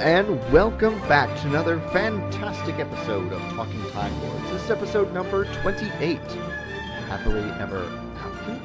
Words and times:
And 0.00 0.38
welcome 0.52 0.96
back 1.08 1.28
to 1.40 1.48
another 1.48 1.80
fantastic 1.90 2.76
episode 2.76 3.32
of 3.32 3.40
Talking 3.54 3.84
Time 3.90 4.16
Lords. 4.22 4.48
This 4.50 4.62
is 4.62 4.70
episode 4.70 5.12
number 5.12 5.44
28. 5.60 6.20
Happily 7.08 7.40
Ever 7.60 7.84
After. 8.16 8.60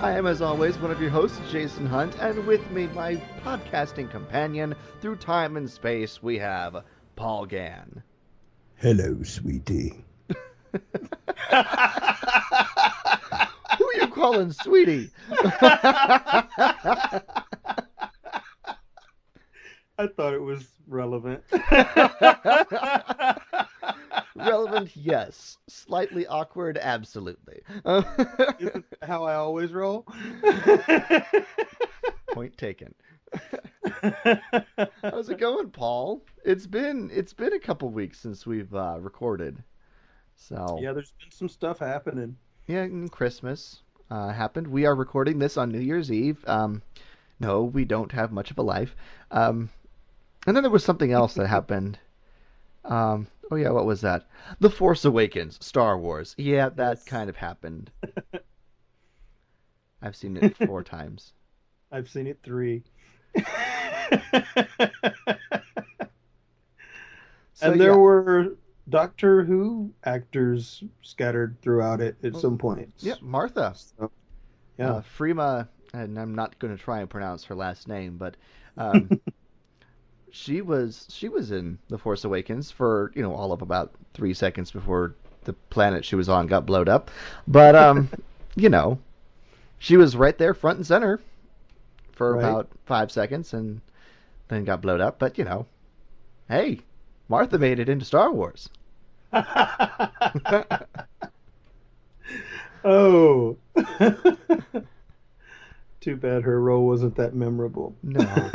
I 0.00 0.12
am, 0.12 0.26
as 0.26 0.40
always, 0.40 0.78
one 0.78 0.90
of 0.90 1.02
your 1.02 1.10
hosts, 1.10 1.38
Jason 1.50 1.84
Hunt, 1.84 2.16
and 2.18 2.46
with 2.46 2.68
me, 2.70 2.86
my 2.88 3.16
podcasting 3.44 4.10
companion 4.10 4.74
through 5.02 5.16
time 5.16 5.58
and 5.58 5.70
space, 5.70 6.22
we 6.22 6.38
have 6.38 6.82
Paul 7.14 7.44
Gann. 7.44 8.02
Hello, 8.76 9.22
sweetie. 9.22 10.02
Who 10.72 10.80
are 13.90 14.00
you 14.00 14.06
calling 14.08 14.52
sweetie? 14.52 15.10
I 19.98 20.06
thought 20.08 20.34
it 20.34 20.42
was 20.42 20.66
relevant. 20.86 21.42
Relevant, 24.36 24.90
yes. 24.96 25.58
Slightly 25.68 26.26
awkward, 26.26 26.76
absolutely. 26.80 27.60
Isn't 28.58 28.84
how 29.02 29.22
I 29.24 29.34
always 29.36 29.72
roll. 29.72 30.04
Point 32.32 32.56
taken. 32.58 32.94
How's 35.02 35.28
it 35.28 35.38
going, 35.38 35.70
Paul? 35.70 36.22
It's 36.44 36.66
been 36.66 37.10
it's 37.12 37.32
been 37.32 37.52
a 37.52 37.60
couple 37.60 37.88
weeks 37.90 38.18
since 38.18 38.44
we've 38.46 38.74
uh, 38.74 38.98
recorded. 39.00 39.62
So 40.34 40.78
yeah, 40.80 40.92
there's 40.92 41.12
been 41.20 41.30
some 41.30 41.48
stuff 41.48 41.78
happening. 41.78 42.36
yeah, 42.66 42.82
and 42.82 43.10
Christmas 43.10 43.82
uh, 44.10 44.30
happened. 44.30 44.66
We 44.66 44.84
are 44.86 44.94
recording 44.94 45.38
this 45.38 45.56
on 45.56 45.70
New 45.70 45.80
Year's 45.80 46.10
Eve. 46.10 46.44
Um, 46.48 46.82
no, 47.38 47.62
we 47.62 47.84
don't 47.84 48.12
have 48.12 48.32
much 48.32 48.50
of 48.50 48.58
a 48.58 48.62
life. 48.62 48.96
Um, 49.30 49.70
and 50.46 50.56
then 50.56 50.62
there 50.62 50.70
was 50.70 50.84
something 50.84 51.12
else 51.12 51.34
that 51.34 51.46
happened. 51.48 51.98
Um, 52.84 53.28
oh 53.50 53.56
yeah, 53.56 53.70
what 53.70 53.86
was 53.86 54.00
that? 54.02 54.26
The 54.60 54.70
Force 54.70 55.04
Awakens, 55.04 55.64
Star 55.64 55.98
Wars. 55.98 56.36
Yeah, 56.38 56.68
that 56.70 57.04
Yes. 57.04 57.06
kind 57.06 57.28
of 57.30 57.36
happened. 57.36 57.90
I've 60.00 60.14
seen 60.14 60.36
it 60.36 60.56
four 60.56 60.84
times. 60.84 61.32
I've 61.90 62.08
seen 62.10 62.26
it 62.26 62.40
three. 62.42 62.84
So, 67.54 67.72
and 67.72 67.80
there 67.80 67.96
yeah. 67.96 67.98
were 67.98 68.56
Doctor 68.88 69.44
Who 69.44 69.92
actors 70.04 70.84
scattered 71.02 71.60
throughout 71.62 72.00
it 72.00 72.16
at 72.24 72.34
Oh, 72.34 72.36
some 72.36 72.58
point. 72.58 72.92
Yep, 73.00 73.22
Martha. 73.22 73.74
So, 73.74 74.10
yeah. 74.78 74.96
Uh, 74.96 75.02
Freema, 75.02 75.68
and 75.92 76.18
I'm 76.18 76.34
not 76.34 76.58
going 76.58 76.76
to 76.76 76.82
try 76.82 77.00
and 77.00 77.10
pronounce 77.10 77.44
her 77.44 77.54
last 77.54 77.88
name, 77.88 78.18
but 78.18 78.36
um, 78.76 79.12
she 80.34 80.60
was 80.62 81.06
she 81.10 81.28
was 81.28 81.52
in 81.52 81.78
The 81.88 81.96
Force 81.98 82.24
Awakens 82.24 82.70
for 82.70 83.12
you 83.14 83.22
know 83.22 83.32
all 83.32 83.52
of 83.52 83.62
about 83.62 83.92
three 84.14 84.34
seconds 84.34 84.72
before 84.72 85.14
the 85.44 85.52
planet 85.70 86.04
she 86.04 86.16
was 86.16 86.28
on 86.28 86.48
got 86.48 86.66
blowed 86.66 86.88
up, 86.88 87.10
but 87.46 87.76
um, 87.76 88.08
you 88.56 88.68
know, 88.68 88.98
she 89.78 89.96
was 89.96 90.16
right 90.16 90.36
there 90.36 90.52
front 90.52 90.78
and 90.78 90.86
center 90.86 91.20
for 92.12 92.34
Right. 92.34 92.36
about 92.36 92.68
five 92.84 93.12
seconds 93.12 93.54
and 93.54 93.80
then 94.48 94.64
got 94.64 94.82
blowed 94.82 95.00
up. 95.00 95.20
But 95.20 95.38
you 95.38 95.44
know, 95.44 95.66
hey, 96.48 96.80
Martha 97.28 97.58
made 97.58 97.78
it 97.78 97.88
into 97.88 98.04
Star 98.04 98.32
Wars. 98.32 98.68
oh. 102.84 103.56
Too 106.00 106.16
bad 106.16 106.42
her 106.42 106.60
role 106.60 106.86
wasn't 106.86 107.16
that 107.16 107.34
memorable. 107.34 107.94
No. 108.02 108.50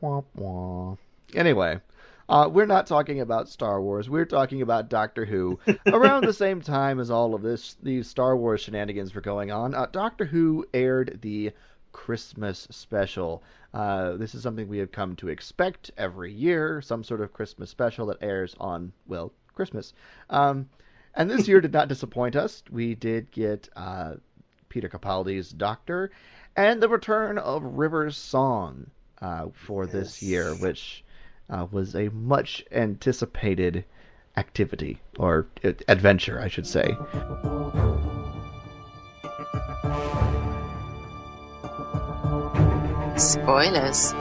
Wah, 0.00 0.22
wah. 0.34 0.96
Anyway, 1.34 1.80
uh, 2.28 2.50
we're 2.52 2.66
not 2.66 2.86
talking 2.86 3.20
about 3.20 3.48
Star 3.48 3.80
Wars. 3.80 4.10
We're 4.10 4.26
talking 4.26 4.60
about 4.60 4.90
Doctor 4.90 5.24
Who. 5.24 5.58
Around 5.86 6.26
the 6.26 6.32
same 6.32 6.60
time 6.60 7.00
as 7.00 7.10
all 7.10 7.34
of 7.34 7.42
this, 7.42 7.76
these 7.82 8.08
Star 8.08 8.36
Wars 8.36 8.60
shenanigans 8.60 9.14
were 9.14 9.20
going 9.20 9.50
on, 9.50 9.74
uh, 9.74 9.86
Doctor 9.86 10.26
Who 10.26 10.66
aired 10.74 11.20
the 11.22 11.52
Christmas 11.92 12.68
special. 12.70 13.42
Uh, 13.72 14.16
this 14.18 14.34
is 14.34 14.42
something 14.42 14.68
we 14.68 14.78
have 14.78 14.92
come 14.92 15.16
to 15.16 15.28
expect 15.28 15.90
every 15.96 16.32
year, 16.32 16.82
some 16.82 17.02
sort 17.02 17.22
of 17.22 17.32
Christmas 17.32 17.70
special 17.70 18.06
that 18.06 18.18
airs 18.20 18.54
on, 18.60 18.92
well, 19.06 19.32
Christmas. 19.54 19.94
Um, 20.28 20.68
and 21.14 21.30
this 21.30 21.48
year 21.48 21.62
did 21.62 21.72
not 21.72 21.88
disappoint 21.94 22.36
us. 22.36 22.62
We 22.70 22.94
did 22.94 23.30
get 23.30 23.70
uh, 23.76 24.16
Peter 24.68 24.90
Capaldi's 24.90 25.50
Doctor 25.50 26.10
and 26.54 26.82
the 26.82 26.88
return 26.88 27.38
of 27.38 27.62
River's 27.62 28.16
Song 28.16 28.90
uh, 29.20 29.46
for 29.54 29.86
this 29.86 30.22
year, 30.22 30.54
which 30.54 31.04
uh, 31.50 31.66
was 31.70 31.94
a 31.94 32.08
much 32.10 32.64
anticipated 32.72 33.84
activity 34.36 35.00
or 35.18 35.46
adventure, 35.88 36.40
I 36.40 36.48
should 36.48 36.66
say. 36.66 36.96
Spoilers. 43.16 44.12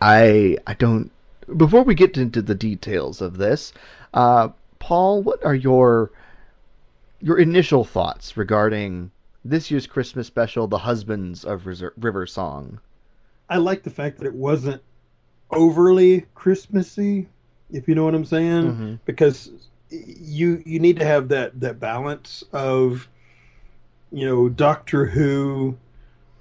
I 0.00 0.58
I 0.66 0.74
don't. 0.74 1.10
Before 1.56 1.82
we 1.82 1.94
get 1.94 2.16
into 2.16 2.40
the 2.42 2.54
details 2.54 3.20
of 3.20 3.36
this, 3.36 3.72
uh, 4.14 4.48
Paul, 4.78 5.22
what 5.22 5.44
are 5.44 5.54
your 5.54 6.10
your 7.24 7.38
initial 7.38 7.84
thoughts 7.84 8.36
regarding 8.36 9.10
this 9.46 9.70
year's 9.70 9.86
Christmas 9.86 10.26
special, 10.26 10.66
"The 10.66 10.76
Husbands 10.76 11.42
of 11.42 11.66
River, 11.66 12.26
Song"? 12.26 12.78
I 13.48 13.56
like 13.56 13.82
the 13.82 13.88
fact 13.88 14.18
that 14.18 14.26
it 14.26 14.34
wasn't 14.34 14.82
overly 15.50 16.26
Christmassy, 16.34 17.26
if 17.70 17.88
you 17.88 17.94
know 17.94 18.04
what 18.04 18.14
I'm 18.14 18.26
saying, 18.26 18.64
Mhm. 18.64 18.98
because 19.06 19.50
you 19.90 20.62
you 20.66 20.78
need 20.78 20.98
to 20.98 21.04
have 21.06 21.28
that 21.28 21.58
that 21.60 21.80
balance 21.80 22.44
of 22.52 23.08
you 24.12 24.26
know 24.26 24.50
Doctor 24.50 25.06
Who 25.06 25.78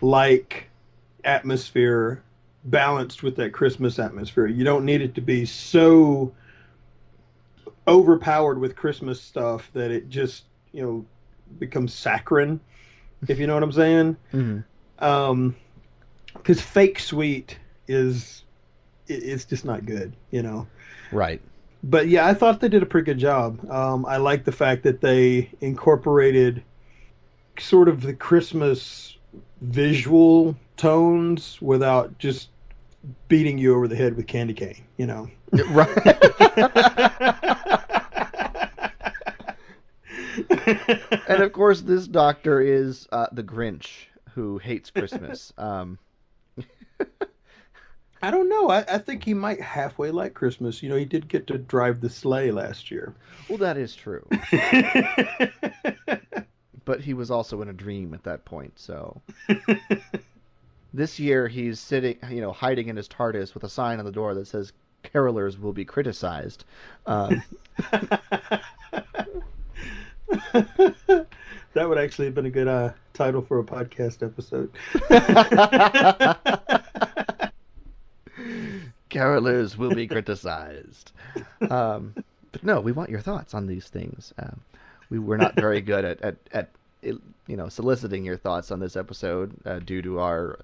like 0.01 0.69
atmosphere 1.23 2.21
balanced 2.65 3.23
with 3.23 3.37
that 3.37 3.53
Christmas 3.53 3.99
atmosphere. 3.99 4.47
You 4.47 4.65
don't 4.65 4.83
need 4.83 5.01
it 5.01 5.15
to 5.15 5.21
be 5.21 5.45
so 5.45 6.33
overpowered 7.87 8.59
with 8.59 8.75
Christmas 8.75 9.21
stuff 9.21 9.71
that 9.73 9.89
it 9.89 10.09
just 10.09 10.43
you 10.73 10.83
know 10.83 11.05
becomes 11.59 11.93
saccharine, 11.93 12.59
if 13.27 13.39
you 13.39 13.47
know 13.47 13.53
what 13.53 13.63
I'm 13.63 13.71
saying. 13.71 14.17
Mm-hmm. 14.33 15.03
Um, 15.03 15.55
because 16.33 16.59
fake 16.59 16.99
sweet 16.99 17.57
is 17.87 18.43
it, 19.07 19.23
it's 19.23 19.45
just 19.45 19.65
not 19.65 19.85
good, 19.85 20.13
you 20.31 20.41
know. 20.41 20.67
Right. 21.11 21.41
But 21.83 22.07
yeah, 22.07 22.25
I 22.25 22.33
thought 22.33 22.59
they 22.59 22.69
did 22.69 22.81
a 22.83 22.85
pretty 22.85 23.05
good 23.05 23.19
job. 23.19 23.69
Um, 23.69 24.05
I 24.05 24.17
like 24.17 24.45
the 24.45 24.51
fact 24.51 24.83
that 24.83 25.01
they 25.01 25.49
incorporated 25.61 26.63
sort 27.59 27.87
of 27.87 28.01
the 28.01 28.13
Christmas 28.13 29.17
visual 29.61 30.55
tones 30.77 31.61
without 31.61 32.17
just 32.17 32.49
beating 33.27 33.57
you 33.57 33.75
over 33.75 33.87
the 33.87 33.95
head 33.95 34.15
with 34.15 34.27
candy 34.27 34.53
cane, 34.53 34.83
you 34.97 35.05
know. 35.05 35.29
Right. 35.69 35.87
and 41.27 41.43
of 41.43 41.53
course, 41.53 41.81
this 41.81 42.07
doctor 42.07 42.61
is 42.61 43.07
uh, 43.11 43.27
the 43.31 43.43
Grinch 43.43 44.07
who 44.33 44.57
hates 44.57 44.89
Christmas. 44.89 45.53
Um, 45.63 45.99
I 48.21 48.31
don't 48.31 48.47
know. 48.47 48.69
I, 48.69 48.85
I 48.87 48.97
think 48.99 49.25
he 49.25 49.33
might 49.33 49.59
halfway 49.59 50.09
like 50.09 50.33
Christmas. 50.33 50.81
You 50.81 50.87
know, 50.87 50.95
he 50.95 51.03
did 51.03 51.27
get 51.27 51.47
to 51.47 51.57
drive 51.57 51.99
the 51.99 52.09
sleigh 52.09 52.51
last 52.51 52.89
year. 52.89 53.13
well, 53.49 53.57
that 53.57 53.75
is 53.75 53.95
true, 53.95 54.25
but 56.85 57.01
he 57.01 57.13
was 57.13 57.29
also 57.29 57.61
in 57.61 57.67
a 57.67 57.73
dream 57.73 58.13
at 58.13 58.23
that 58.23 58.45
point. 58.45 58.79
So 58.79 59.21
this 60.93 61.19
year, 61.19 61.49
he's 61.49 61.81
sitting, 61.81 62.17
you 62.29 62.39
know, 62.39 62.53
hiding 62.53 62.87
in 62.87 62.95
his 62.95 63.09
TARDIS 63.09 63.53
with 63.53 63.65
a 63.65 63.69
sign 63.69 63.99
on 63.99 64.05
the 64.05 64.11
door 64.11 64.33
that 64.35 64.47
says 64.47 64.71
"Carolers 65.03 65.59
will 65.59 65.73
be 65.73 65.83
criticized." 65.83 66.63
Um, 67.05 67.43
that 71.73 71.89
would 71.89 71.97
actually 71.97 72.25
have 72.25 72.35
been 72.35 72.45
a 72.45 72.51
good 72.51 72.67
uh, 72.67 72.91
title 73.13 73.41
for 73.41 73.59
a 73.59 73.63
podcast 73.63 74.23
episode. 74.23 74.71
Carolers 79.09 79.77
will 79.77 79.93
be 79.93 80.07
criticized. 80.07 81.11
Um, 81.69 82.15
but 82.51 82.63
no, 82.63 82.81
we 82.81 82.91
want 82.91 83.09
your 83.09 83.21
thoughts 83.21 83.53
on 83.53 83.67
these 83.67 83.87
things. 83.87 84.33
Um, 84.39 84.59
we 85.09 85.19
were 85.19 85.37
not 85.37 85.55
very 85.55 85.81
good 85.81 86.05
at, 86.05 86.21
at, 86.21 86.35
at 86.51 86.69
you 87.03 87.57
know 87.57 87.69
soliciting 87.69 88.25
your 88.25 88.37
thoughts 88.37 88.71
on 88.71 88.79
this 88.79 88.95
episode 88.95 89.53
uh, 89.65 89.79
due 89.79 90.01
to 90.01 90.19
our 90.19 90.59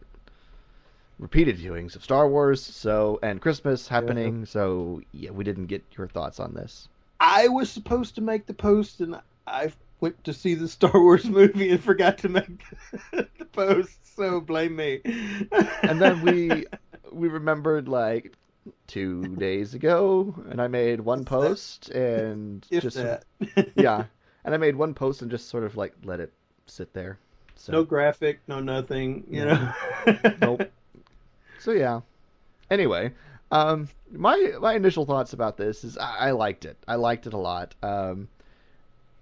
repeated 1.19 1.57
viewings 1.57 1.95
of 1.95 2.03
Star 2.03 2.27
Wars, 2.27 2.63
so 2.63 3.19
and 3.21 3.41
Christmas 3.41 3.87
happening. 3.87 4.45
So 4.45 5.01
yeah, 5.11 5.31
we 5.31 5.43
didn't 5.43 5.67
get 5.67 5.83
your 5.97 6.07
thoughts 6.07 6.39
on 6.39 6.53
this. 6.53 6.87
I 7.19 7.49
was 7.49 7.69
supposed 7.69 8.15
to 8.15 8.21
make 8.21 8.45
the 8.45 8.53
post, 8.53 9.01
and 9.01 9.19
I 9.49 9.71
went 9.99 10.23
to 10.25 10.33
see 10.33 10.53
the 10.55 10.67
Star 10.67 10.91
Wars 10.93 11.25
movie 11.29 11.69
and 11.71 11.83
forgot 11.83 12.17
to 12.19 12.29
make 12.29 12.63
the 13.11 13.45
post. 13.51 14.15
So 14.15 14.39
blame 14.41 14.75
me. 14.75 15.01
And 15.83 15.99
then 16.01 16.21
we 16.21 16.65
we 17.11 17.27
remembered 17.27 17.87
like 17.87 18.33
two 18.87 19.35
days 19.37 19.73
ago, 19.73 20.35
and 20.49 20.61
I 20.61 20.67
made 20.67 21.01
one 21.01 21.25
post 21.25 21.89
and 21.89 22.65
if 22.69 22.83
just 22.83 22.97
that. 22.97 23.23
yeah, 23.75 24.05
and 24.45 24.53
I 24.53 24.57
made 24.57 24.75
one 24.75 24.93
post 24.93 25.21
and 25.21 25.31
just 25.31 25.49
sort 25.49 25.63
of 25.63 25.75
like 25.77 25.93
let 26.03 26.19
it 26.19 26.33
sit 26.65 26.93
there. 26.93 27.17
So 27.55 27.73
No 27.73 27.83
graphic, 27.83 28.39
no 28.47 28.59
nothing. 28.59 29.25
You 29.29 29.45
No. 29.45 29.73
know. 30.05 30.17
Nope. 30.39 30.71
so 31.59 31.71
yeah. 31.71 32.01
Anyway, 32.69 33.13
um, 33.51 33.87
my 34.11 34.53
my 34.61 34.73
initial 34.75 35.05
thoughts 35.05 35.33
about 35.33 35.57
this 35.57 35.83
is 35.83 35.97
I, 35.97 36.27
I 36.27 36.31
liked 36.31 36.65
it. 36.65 36.77
I 36.87 36.95
liked 36.95 37.25
it 37.27 37.33
a 37.33 37.37
lot. 37.37 37.73
Um, 37.83 38.27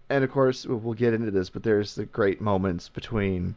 and 0.09 0.23
of 0.23 0.31
course 0.31 0.65
we'll 0.65 0.93
get 0.93 1.13
into 1.13 1.31
this, 1.31 1.49
but 1.49 1.63
there's 1.63 1.95
the 1.95 2.05
great 2.05 2.41
moments 2.41 2.89
between 2.89 3.55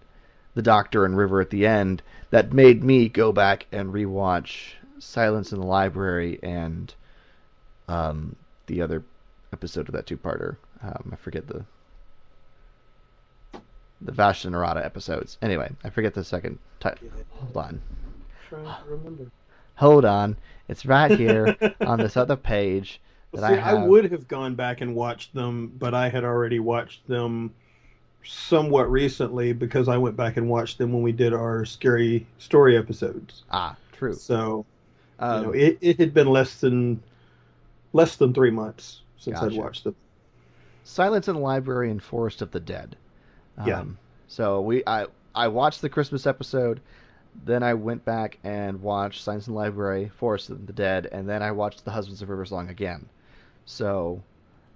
the 0.55 0.63
Doctor 0.63 1.05
and 1.05 1.17
River 1.17 1.41
at 1.41 1.51
the 1.51 1.67
end 1.67 2.03
that 2.31 2.53
made 2.53 2.83
me 2.83 3.09
go 3.09 3.33
back 3.33 3.67
and 3.73 3.93
rewatch 3.93 4.73
Silence 4.99 5.53
in 5.53 5.61
the 5.61 5.67
Library 5.67 6.39
and 6.43 6.93
um, 7.89 8.37
the 8.67 8.83
other 8.83 9.05
episode 9.53 9.89
of 9.89 9.95
that 9.95 10.07
two-parter. 10.07 10.57
Um, 10.83 11.11
I 11.13 11.17
forget 11.17 11.47
the 11.47 11.65
the 14.03 14.13
Vashta 14.13 14.51
Nerada 14.51 14.83
episodes. 14.83 15.37
Anyway, 15.43 15.71
I 15.85 15.91
forget 15.91 16.15
the 16.15 16.25
second 16.25 16.59
title. 16.81 17.09
Hold 17.33 17.57
on. 17.57 17.83
Trying 18.49 18.65
to 18.65 18.77
remember. 18.89 19.31
Hold 19.75 20.07
on. 20.07 20.37
It's 20.69 20.87
right 20.87 21.11
here 21.19 21.55
on 21.83 21.99
this 21.99 22.17
other 22.17 22.37
page 22.37 23.01
See, 23.37 23.43
I 23.43 23.55
have. 23.57 23.79
I 23.79 23.87
would 23.87 24.11
have 24.11 24.27
gone 24.29 24.55
back 24.55 24.81
and 24.81 24.95
watched 24.95 25.35
them, 25.35 25.73
but 25.79 25.95
I 25.95 26.09
had 26.09 26.25
already 26.25 26.59
watched 26.59 27.07
them 27.07 27.55
somewhat 28.25 28.91
recently 28.91 29.53
because 29.53 29.89
I 29.89 29.97
went 29.97 30.17
back 30.17 30.37
and 30.37 30.49
watched 30.49 30.79
them 30.79 30.93
when 30.93 31.03
we 31.03 31.13
did 31.13 31.33
our 31.33 31.65
scary 31.65 32.27
story 32.39 32.77
episodes. 32.77 33.45
Ah, 33.51 33.77
true. 33.93 34.15
So 34.15 34.67
Um, 35.19 35.41
you 35.41 35.47
know, 35.47 35.53
it, 35.53 35.79
it 35.81 35.99
had 36.01 36.13
been 36.13 36.27
less 36.29 36.61
than 36.61 37.03
less 37.93 38.17
than 38.17 38.35
three 38.35 38.51
months 38.51 39.03
since 39.17 39.41
I'd 39.41 39.53
watched 39.53 39.85
them. 39.85 39.95
Silence 40.85 41.29
in 41.29 41.35
the 41.35 41.41
Library 41.41 41.91
and 41.91 42.03
Forest 42.03 42.43
of 42.43 42.51
the 42.51 42.61
Dead. 42.61 42.97
Um, 43.59 43.67
Yeah. 43.67 43.85
So 44.27 44.61
we 44.61 44.83
I 44.87 45.07
I 45.35 45.49
watched 45.49 45.83
the 45.83 45.89
Christmas 45.89 46.27
episode, 46.27 46.81
then 47.45 47.63
I 47.63 47.75
went 47.75 48.05
back 48.05 48.39
and 48.43 48.83
watched 48.83 49.23
Silence 49.23 49.47
in 49.47 49.55
the 49.55 49.59
Library, 49.59 50.11
Forest 50.17 50.51
of 50.51 50.67
the 50.67 50.73
Dead, 50.73 51.07
and 51.13 51.29
then 51.29 51.43
I 51.43 51.53
watched 51.53 51.85
The 51.85 51.91
Husbands 51.93 52.23
of 52.23 52.29
River 52.29 52.45
Song 52.45 52.69
again. 52.69 53.09
So 53.71 54.23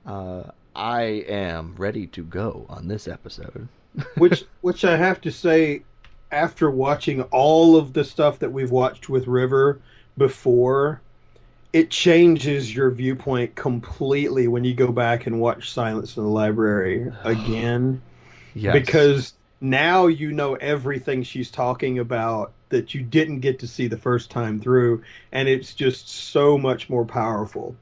uh, 0.07 0.45
I 0.75 1.03
am 1.29 1.75
ready 1.77 2.07
to 2.09 2.23
go 2.23 2.65
on 2.69 2.89
this 2.89 3.09
episode. 3.09 3.69
which 4.17 4.45
which 4.61 4.85
I 4.85 4.97
have 4.97 5.21
to 5.23 5.33
say, 5.33 5.83
after 6.31 6.71
watching 6.71 7.23
all 7.23 7.77
of 7.77 7.93
the 7.93 8.05
stuff 8.05 8.39
that 8.39 8.53
we've 8.53 8.71
watched 8.71 9.09
with 9.09 9.27
River 9.27 9.81
before, 10.17 11.01
it 11.73 11.91
changes 11.91 12.75
your 12.75 12.91
viewpoint 12.91 13.57
completely 13.57 14.47
when 14.49 14.65
you 14.65 14.75
go 14.75 14.93
back 14.93 15.27
and 15.27 15.41
watch 15.41 15.73
Silence 15.73 16.17
in 16.17 16.23
the 16.23 16.29
Library 16.29 17.13
again. 17.25 18.01
yes. 18.55 18.73
Because 18.73 19.35
now 19.61 20.07
you 20.07 20.33
know 20.33 20.55
everything 20.55 21.25
she's 21.25 21.51
talking 21.51 21.99
about 21.99 22.53
that 22.69 22.95
you 22.95 23.03
didn't 23.03 23.41
get 23.41 23.59
to 23.59 23.67
see 23.67 23.89
the 23.89 23.99
first 23.99 24.31
time 24.31 24.61
through, 24.61 25.03
and 25.33 25.49
it's 25.49 25.75
just 25.75 26.09
so 26.09 26.57
much 26.57 26.89
more 26.89 27.05
powerful. 27.05 27.77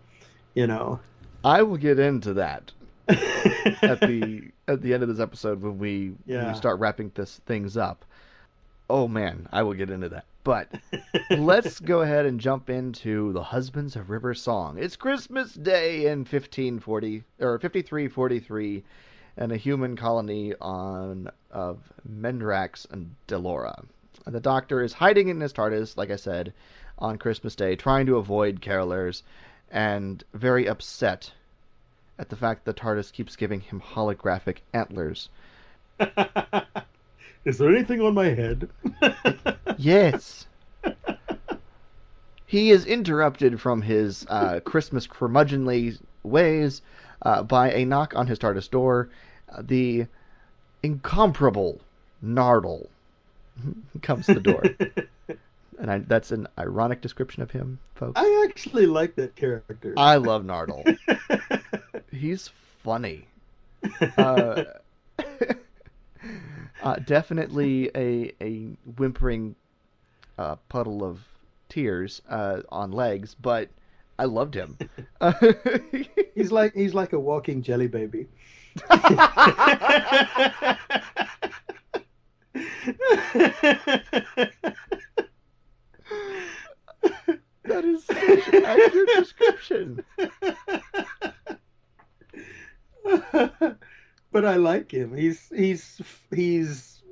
You 0.54 0.66
know. 0.66 1.00
I 1.44 1.62
will 1.62 1.76
get 1.76 1.98
into 1.98 2.34
that 2.34 2.72
at 3.08 4.00
the 4.00 4.50
at 4.68 4.80
the 4.80 4.94
end 4.94 5.02
of 5.02 5.08
this 5.08 5.18
episode 5.20 5.60
when 5.60 5.78
we 5.78 6.12
when 6.26 6.48
we 6.48 6.54
start 6.54 6.78
wrapping 6.78 7.10
this 7.14 7.40
things 7.46 7.76
up. 7.76 8.04
Oh 8.88 9.08
man, 9.08 9.48
I 9.50 9.62
will 9.62 9.74
get 9.74 9.90
into 9.90 10.08
that. 10.10 10.24
But 10.44 10.68
let's 11.30 11.80
go 11.80 12.02
ahead 12.02 12.26
and 12.26 12.40
jump 12.40 12.68
into 12.68 13.32
the 13.32 13.42
Husbands 13.42 13.96
of 13.96 14.10
River 14.10 14.34
Song. 14.34 14.76
It's 14.78 14.96
Christmas 14.96 15.54
Day 15.54 16.06
in 16.06 16.20
1540 16.20 17.24
or 17.40 17.58
5343 17.58 18.84
and 19.36 19.52
a 19.52 19.56
human 19.56 19.96
colony 19.96 20.54
on 20.60 21.28
of 21.50 21.78
Mendorax 22.08 22.90
and 22.90 23.14
Dellora. 23.26 23.84
The 24.26 24.40
doctor 24.40 24.82
is 24.82 24.92
hiding 24.92 25.28
in 25.28 25.40
his 25.40 25.52
TARDIS, 25.52 25.96
like 25.96 26.10
I 26.10 26.16
said, 26.16 26.52
on 26.98 27.18
Christmas 27.18 27.56
Day, 27.56 27.74
trying 27.74 28.06
to 28.06 28.16
avoid 28.16 28.60
carolers 28.60 29.22
and 29.72 30.22
very 30.34 30.66
upset 30.66 31.32
at 32.18 32.28
the 32.28 32.36
fact 32.36 32.64
that 32.66 32.76
TARDIS 32.76 33.10
keeps 33.12 33.34
giving 33.34 33.60
him 33.60 33.80
holographic 33.80 34.58
antlers. 34.72 35.30
Is 37.44 37.58
there 37.58 37.74
anything 37.74 38.00
on 38.00 38.14
my 38.14 38.26
head? 38.26 38.68
Yes. 39.78 40.46
he 42.46 42.70
is 42.70 42.84
interrupted 42.84 43.60
from 43.60 43.82
his 43.82 44.26
uh, 44.28 44.60
Christmas 44.60 45.06
curmudgeonly 45.08 45.98
ways 46.22 46.82
uh, 47.22 47.42
by 47.42 47.72
a 47.72 47.84
knock 47.84 48.14
on 48.14 48.26
his 48.26 48.38
TARDIS 48.38 48.70
door. 48.70 49.08
Uh, 49.50 49.62
the 49.66 50.06
incomparable 50.82 51.80
Nardole 52.24 52.86
comes 54.02 54.26
to 54.26 54.34
the 54.34 54.40
door. 54.40 54.62
And 55.82 55.90
I, 55.90 55.98
that's 55.98 56.30
an 56.30 56.46
ironic 56.56 57.00
description 57.00 57.42
of 57.42 57.50
him, 57.50 57.80
folks. 57.96 58.12
I 58.14 58.46
actually 58.48 58.86
like 58.86 59.16
that 59.16 59.34
character. 59.34 59.94
I 59.96 60.14
love 60.14 60.44
Nardole. 60.44 60.96
He's 62.12 62.48
funny. 62.84 63.26
Uh, 64.16 64.62
uh, 66.84 66.94
definitely 67.04 67.90
a 67.96 68.32
a 68.40 68.76
whimpering 68.96 69.56
uh, 70.38 70.54
puddle 70.68 71.02
of 71.02 71.18
tears 71.68 72.22
uh, 72.28 72.60
on 72.68 72.92
legs, 72.92 73.34
but 73.34 73.68
I 74.20 74.26
loved 74.26 74.54
him. 74.54 74.78
he's 76.36 76.52
like 76.52 76.74
he's 76.74 76.94
like 76.94 77.12
a 77.12 77.18
walking 77.18 77.60
jelly 77.60 77.88
baby. 77.88 78.28
That 87.72 87.84
is 87.84 88.04
such 88.04 88.48
an 88.54 88.64
accurate 88.64 89.08
description. 89.16 90.04
but 94.32 94.44
I 94.44 94.56
like 94.56 94.90
him. 94.90 95.16
He's 95.16 95.48
he's 95.54 96.00
he's 96.30 97.02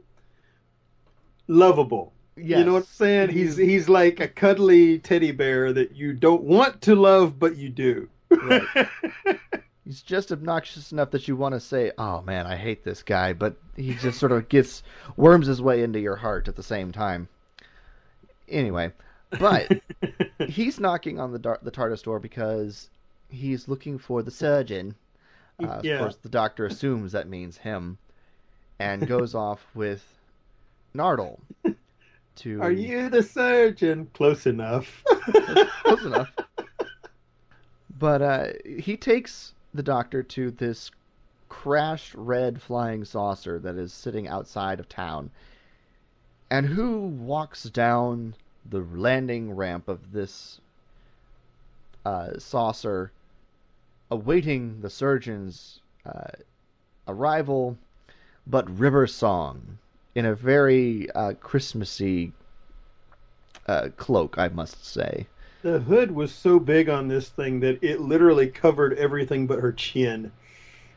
lovable. 1.48 2.12
Yes. 2.36 2.60
You 2.60 2.64
know 2.64 2.72
what 2.74 2.84
I'm 2.84 2.86
saying? 2.86 3.28
He's 3.30 3.56
he's 3.56 3.88
like 3.88 4.20
a 4.20 4.28
cuddly 4.28 4.98
teddy 4.98 5.32
bear 5.32 5.72
that 5.72 5.96
you 5.96 6.12
don't 6.12 6.42
want 6.42 6.82
to 6.82 6.94
love, 6.94 7.38
but 7.38 7.56
you 7.56 7.68
do. 7.68 8.08
Right. 8.30 8.62
He's 9.84 10.02
just 10.02 10.30
obnoxious 10.30 10.92
enough 10.92 11.10
that 11.10 11.26
you 11.26 11.34
want 11.34 11.54
to 11.54 11.60
say, 11.60 11.90
"Oh 11.98 12.22
man, 12.22 12.46
I 12.46 12.54
hate 12.54 12.84
this 12.84 13.02
guy," 13.02 13.32
but 13.32 13.56
he 13.74 13.94
just 13.94 14.20
sort 14.20 14.30
of 14.30 14.48
gets 14.48 14.84
worms 15.16 15.48
his 15.48 15.60
way 15.60 15.82
into 15.82 15.98
your 15.98 16.14
heart 16.14 16.46
at 16.46 16.54
the 16.54 16.62
same 16.62 16.92
time. 16.92 17.28
Anyway, 18.48 18.92
but 19.38 19.80
he's 20.48 20.80
knocking 20.80 21.18
on 21.20 21.32
the 21.32 21.38
dar- 21.38 21.60
the 21.62 21.70
TARDIS 21.70 22.02
door 22.02 22.18
because 22.18 22.88
he's 23.28 23.68
looking 23.68 23.98
for 23.98 24.22
the 24.22 24.30
surgeon. 24.30 24.94
Uh, 25.62 25.80
Yeah. 25.82 25.94
Of 25.94 26.00
course, 26.00 26.16
the 26.16 26.28
doctor 26.28 26.66
assumes 26.66 27.12
that 27.12 27.28
means 27.28 27.56
him, 27.56 27.98
and 28.78 29.06
goes 29.06 29.34
off 29.46 29.64
with 29.74 30.02
Nardole 30.94 31.38
to. 32.36 32.60
Are 32.62 32.72
you 32.72 33.08
the 33.10 33.22
surgeon? 33.22 34.08
Close 34.14 34.46
enough. 34.46 35.02
Close 35.84 36.04
enough. 36.04 36.30
But 37.98 38.22
uh, 38.22 38.46
he 38.64 38.96
takes 38.96 39.52
the 39.74 39.82
doctor 39.82 40.22
to 40.22 40.50
this 40.52 40.90
crashed 41.50 42.14
red 42.14 42.62
flying 42.62 43.04
saucer 43.04 43.58
that 43.58 43.76
is 43.76 43.92
sitting 43.92 44.26
outside 44.26 44.80
of 44.80 44.88
town. 44.88 45.30
And 46.50 46.64
who 46.66 47.00
walks 47.00 47.64
down 47.64 48.34
the 48.68 48.80
landing 48.80 49.52
ramp 49.52 49.88
of 49.88 50.12
this 50.12 50.60
uh, 52.04 52.38
saucer, 52.38 53.12
awaiting 54.10 54.80
the 54.80 54.90
surgeon's 54.90 55.80
uh, 56.06 56.30
arrival, 57.08 57.76
but 58.46 58.78
River 58.78 59.06
Song 59.06 59.78
in 60.14 60.26
a 60.26 60.34
very 60.34 61.10
uh, 61.10 61.34
Christmassy 61.40 62.32
uh, 63.66 63.88
cloak, 63.96 64.38
I 64.38 64.48
must 64.48 64.84
say. 64.84 65.26
The 65.62 65.78
hood 65.78 66.10
was 66.10 66.32
so 66.32 66.58
big 66.58 66.88
on 66.88 67.08
this 67.08 67.28
thing 67.28 67.60
that 67.60 67.82
it 67.82 68.00
literally 68.00 68.48
covered 68.48 68.94
everything 68.98 69.46
but 69.46 69.60
her 69.60 69.72
chin. 69.72 70.32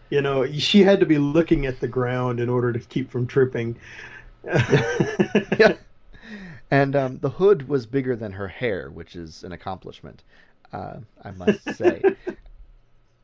You 0.10 0.22
know, 0.22 0.46
she 0.51 0.82
had 0.84 1.00
to 1.01 1.05
be 1.05 1.17
looking 1.17 1.65
at 1.65 1.79
the 1.79 1.88
ground 1.88 2.39
in 2.39 2.50
order 2.50 2.72
to 2.72 2.79
keep 2.79 3.12
from 3.12 3.27
tripping. 3.27 3.77
yeah. 4.43 5.74
And 6.74 6.96
um, 6.96 7.20
the 7.20 7.30
hood 7.30 7.70
was 7.70 7.86
bigger 7.86 8.15
than 8.15 8.32
her 8.32 8.48
hair, 8.48 8.89
which 8.89 9.15
is 9.15 9.44
an 9.44 9.51
accomplishment, 9.51 10.24
uh, 10.72 11.01
I 11.24 11.30
must 11.30 11.75
say. 11.75 12.01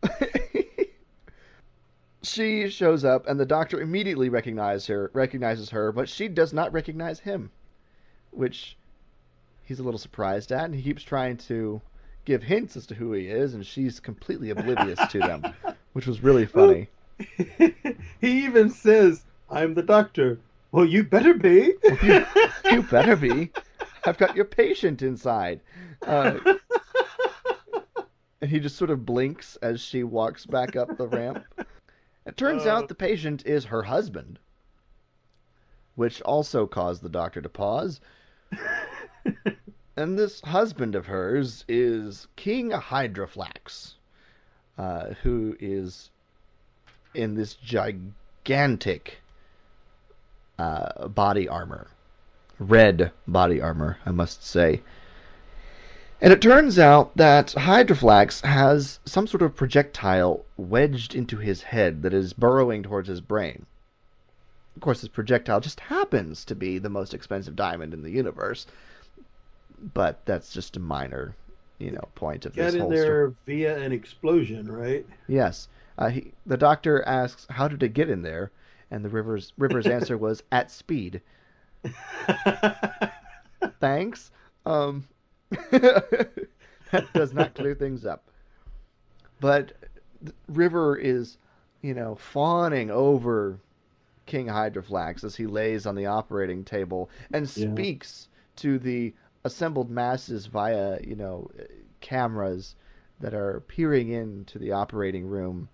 she 2.22 2.70
shows 2.70 3.03
up, 3.03 3.27
and 3.27 3.39
the 3.39 3.48
doctor 3.48 3.82
immediately 3.82 4.29
recognizes 4.29 4.86
her, 4.86 5.10
recognizes 5.15 5.72
her, 5.72 5.91
but 5.91 6.08
she 6.08 6.27
does 6.27 6.53
not 6.53 6.72
recognize 6.72 7.22
him, 7.22 7.50
which 8.29 8.77
he's 9.63 9.79
a 9.79 9.84
little 9.84 9.98
surprised 9.98 10.51
at, 10.51 10.65
and 10.65 10.75
he 10.75 10.84
keeps 10.84 11.01
trying 11.01 11.38
to 11.38 11.82
give 12.25 12.44
hints 12.44 12.77
as 12.77 12.86
to 12.86 12.94
who 12.94 13.13
he 13.13 13.29
is, 13.29 13.56
and 13.56 13.65
she's 13.65 14.00
completely 14.00 14.51
oblivious 14.51 15.00
to 15.08 15.18
them, 15.18 15.44
which 15.94 16.06
was 16.06 16.22
really 16.22 16.46
funny. 16.46 16.88
he 18.22 18.46
even 18.46 18.70
says, 18.70 19.24
I'm 19.50 19.74
the 19.74 19.82
doctor. 19.82 20.38
Well, 20.71 20.85
you 20.85 21.03
better 21.03 21.33
be. 21.33 21.73
you, 22.03 22.25
you 22.71 22.83
better 22.83 23.15
be. 23.15 23.51
I've 24.05 24.17
got 24.17 24.35
your 24.35 24.45
patient 24.45 25.01
inside. 25.01 25.61
Uh, 26.05 26.38
and 28.41 28.49
he 28.49 28.59
just 28.59 28.75
sort 28.77 28.89
of 28.91 29.05
blinks 29.05 29.57
as 29.61 29.81
she 29.81 30.03
walks 30.03 30.45
back 30.45 30.75
up 30.75 30.95
the 30.97 31.07
ramp. 31.07 31.43
It 32.25 32.38
turns 32.38 32.65
Uh. 32.65 32.69
out 32.71 32.88
the 32.88 32.95
patient 32.95 33.45
is 33.45 33.65
her 33.65 33.81
husband, 33.83 34.39
which 35.95 36.21
also 36.21 36.67
caused 36.67 37.01
the 37.01 37.09
doctor 37.09 37.41
to 37.41 37.49
pause. 37.49 37.99
And 39.97 40.17
this 40.17 40.39
husband 40.41 40.95
of 40.95 41.07
hers 41.07 41.65
is 41.67 42.27
King 42.38 42.69
Hydroflax, 42.71 43.95
uh, 44.77 45.13
who 45.23 45.57
is 45.59 46.09
in 47.13 47.35
this 47.35 47.55
gigantic 47.55 49.17
uh, 50.59 51.07
body 51.07 51.47
armor. 51.47 51.87
Red 52.59 53.11
body 53.25 53.61
armor, 53.61 53.97
I 54.05 54.11
must 54.11 54.45
say. 54.45 54.81
And 56.21 56.33
it 56.33 56.41
turns 56.41 56.77
out 56.77 57.15
that 57.15 57.47
Hydroflax 57.57 58.41
has 58.45 58.99
some 59.05 59.25
sort 59.25 59.41
of 59.41 59.55
projectile 59.55 60.45
wedged 60.57 61.15
into 61.15 61.37
his 61.37 61.61
head 61.61 62.01
that 62.01 62.13
is 62.13 62.33
burrowing 62.33 62.83
towards 62.83 63.07
his 63.07 63.21
brain. 63.21 63.65
Of 64.75 64.81
course, 64.81 64.99
this 64.99 65.09
projectile 65.09 65.61
just 65.61 65.79
happens 65.79 66.43
to 66.45 66.55
be 66.55 66.77
the 66.77 66.89
most 66.89 67.13
expensive 67.13 67.55
diamond 67.55 67.93
in 67.93 68.03
the 68.03 68.11
universe, 68.11 68.67
but 69.93 70.25
that's 70.25 70.51
just 70.51 70.75
a 70.75 70.81
minor, 70.81 71.35
you 71.77 71.91
know, 71.91 72.09
point 72.15 72.45
of 72.45 72.53
Got 72.53 72.65
this 72.65 72.73
in 72.75 72.81
whole 72.81 72.89
there 72.89 73.03
story. 73.03 73.35
via 73.45 73.77
an 73.79 73.93
explosion, 73.93 74.69
right? 74.69 75.05
Yes. 75.27 75.69
Uh, 75.97 76.09
he, 76.09 76.33
the 76.45 76.57
doctor 76.57 77.01
asks, 77.03 77.47
"How 77.49 77.69
did 77.69 77.81
it 77.83 77.93
get 77.93 78.09
in 78.09 78.21
there?" 78.23 78.51
And 78.91 79.03
the 79.05 79.10
Rivers 79.10 79.53
Rivers' 79.58 79.88
answer 79.88 80.17
was, 80.17 80.43
"At 80.51 80.72
speed." 80.72 81.22
Thanks. 83.79 84.31
Um, 84.65 85.08
that 85.72 87.08
does 87.13 87.34
not 87.34 87.55
clear 87.55 87.75
things 87.75 88.05
up. 88.05 88.29
But 89.39 89.74
River 90.48 90.96
is, 90.98 91.38
you 91.81 91.93
know, 91.93 92.15
fawning 92.15 92.91
over 92.91 93.60
King 94.25 94.48
Hydroflax 94.48 95.24
as 95.24 95.36
he 95.36 95.48
lays 95.48 95.86
on 95.86 95.96
the 95.96 96.05
operating 96.08 96.63
table 96.63 97.10
and 97.31 97.50
Yeah. 97.55 97.72
speaks 97.72 98.27
to 98.58 98.77
the 98.79 99.13
assembled 99.46 99.89
masses 99.89 100.46
via, 100.46 101.00
you 101.01 101.15
know, 101.15 101.50
cameras 102.01 102.75
that 103.22 103.34
are 103.34 103.62
peering 103.62 104.10
into 104.10 104.60
the 104.60 104.72
operating 104.74 105.25
room 105.25 105.69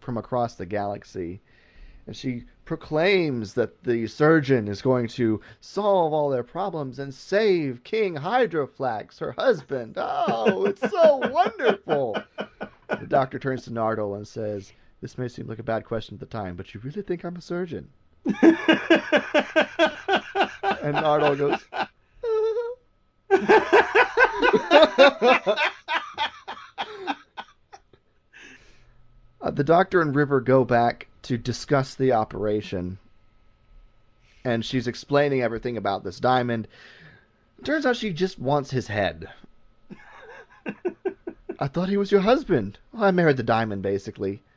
from 0.00 0.16
across 0.16 0.54
the 0.56 0.66
galaxy. 0.66 1.40
And 2.08 2.16
she 2.16 2.44
proclaims 2.64 3.52
that 3.52 3.84
the 3.84 4.06
surgeon 4.06 4.66
is 4.66 4.80
going 4.80 5.08
to 5.08 5.42
solve 5.60 6.14
all 6.14 6.30
their 6.30 6.42
problems 6.42 6.98
and 6.98 7.12
save 7.12 7.84
King 7.84 8.14
Hydroflax, 8.14 9.18
her 9.18 9.32
husband. 9.32 9.92
Oh, 9.98 10.64
it's 10.64 10.80
so 10.80 11.18
wonderful. 11.30 12.16
The 12.88 13.06
doctor 13.06 13.38
turns 13.38 13.64
to 13.64 13.72
Nardole 13.72 14.16
and 14.16 14.26
says, 14.26 14.72
This 15.02 15.18
may 15.18 15.28
seem 15.28 15.48
like 15.48 15.58
a 15.58 15.62
bad 15.62 15.84
question 15.84 16.14
at 16.14 16.20
the 16.20 16.24
time, 16.24 16.56
but 16.56 16.72
you 16.72 16.80
really 16.82 17.02
think 17.02 17.24
I'm 17.24 17.36
a 17.36 17.42
surgeon? 17.42 17.90
And 20.80 20.96
Nardole 20.96 21.36
goes, 21.36 21.64
Uh, 29.40 29.50
the 29.50 29.64
doctor 29.64 30.00
and 30.00 30.14
River 30.14 30.40
go 30.40 30.64
back 30.64 31.07
to 31.28 31.38
discuss 31.38 31.94
the 31.94 32.12
operation, 32.12 32.98
and 34.44 34.64
she's 34.64 34.88
explaining 34.88 35.42
everything 35.42 35.76
about 35.76 36.02
this 36.02 36.20
diamond. 36.20 36.66
Turns 37.64 37.84
out 37.84 37.96
she 37.96 38.12
just 38.12 38.38
wants 38.38 38.70
his 38.70 38.86
head. 38.86 39.28
I 41.58 41.68
thought 41.68 41.90
he 41.90 41.96
was 41.98 42.10
your 42.10 42.22
husband. 42.22 42.78
Well, 42.92 43.04
I 43.04 43.10
married 43.10 43.36
the 43.36 43.42
diamond, 43.42 43.82
basically. 43.82 44.40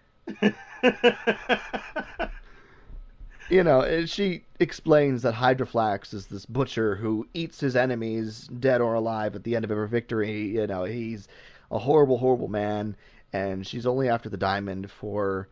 You 3.50 3.66
know, 3.66 4.06
she 4.06 4.46
explains 4.62 5.24
that 5.24 5.34
Hydroflax 5.34 6.14
is 6.14 6.28
this 6.28 6.46
butcher 6.46 6.96
who 6.96 7.28
eats 7.34 7.60
his 7.60 7.76
enemies, 7.76 8.48
dead 8.48 8.80
or 8.80 8.94
alive, 8.94 9.36
at 9.36 9.44
the 9.44 9.58
end 9.58 9.66
of 9.66 9.72
every 9.72 9.90
victory. 9.90 10.44
You 10.56 10.68
know, 10.68 10.86
he's 10.86 11.28
a 11.70 11.78
horrible, 11.78 12.18
horrible 12.18 12.48
man, 12.48 12.96
and 13.34 13.68
she's 13.68 13.86
only 13.86 14.08
after 14.08 14.30
the 14.30 14.38
diamond 14.38 14.90
for 14.90 15.50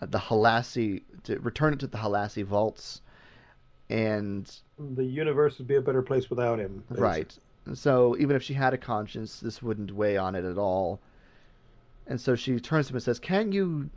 Uh, 0.00 0.06
the 0.06 0.18
Halassi 0.18 1.02
to 1.24 1.38
return 1.40 1.72
it 1.72 1.80
to 1.80 1.86
the 1.86 1.98
Halassi 1.98 2.44
vaults, 2.44 3.02
and 3.88 4.50
the 4.78 5.04
universe 5.04 5.58
would 5.58 5.66
be 5.66 5.76
a 5.76 5.80
better 5.80 6.02
place 6.02 6.30
without 6.30 6.58
him. 6.58 6.84
basically. 6.88 7.02
right. 7.02 7.38
So 7.74 8.16
even 8.18 8.36
if 8.36 8.42
she 8.42 8.54
had 8.54 8.74
a 8.74 8.78
conscience, 8.78 9.40
this 9.40 9.62
wouldn't 9.62 9.92
weigh 9.92 10.16
on 10.16 10.34
it 10.34 10.44
at 10.44 10.58
all. 10.58 11.00
And 12.06 12.20
so 12.20 12.34
she 12.34 12.58
turns 12.58 12.86
to 12.86 12.92
him 12.92 12.96
and 12.96 13.02
says, 13.02 13.18
"Can 13.18 13.52
you 13.52 13.90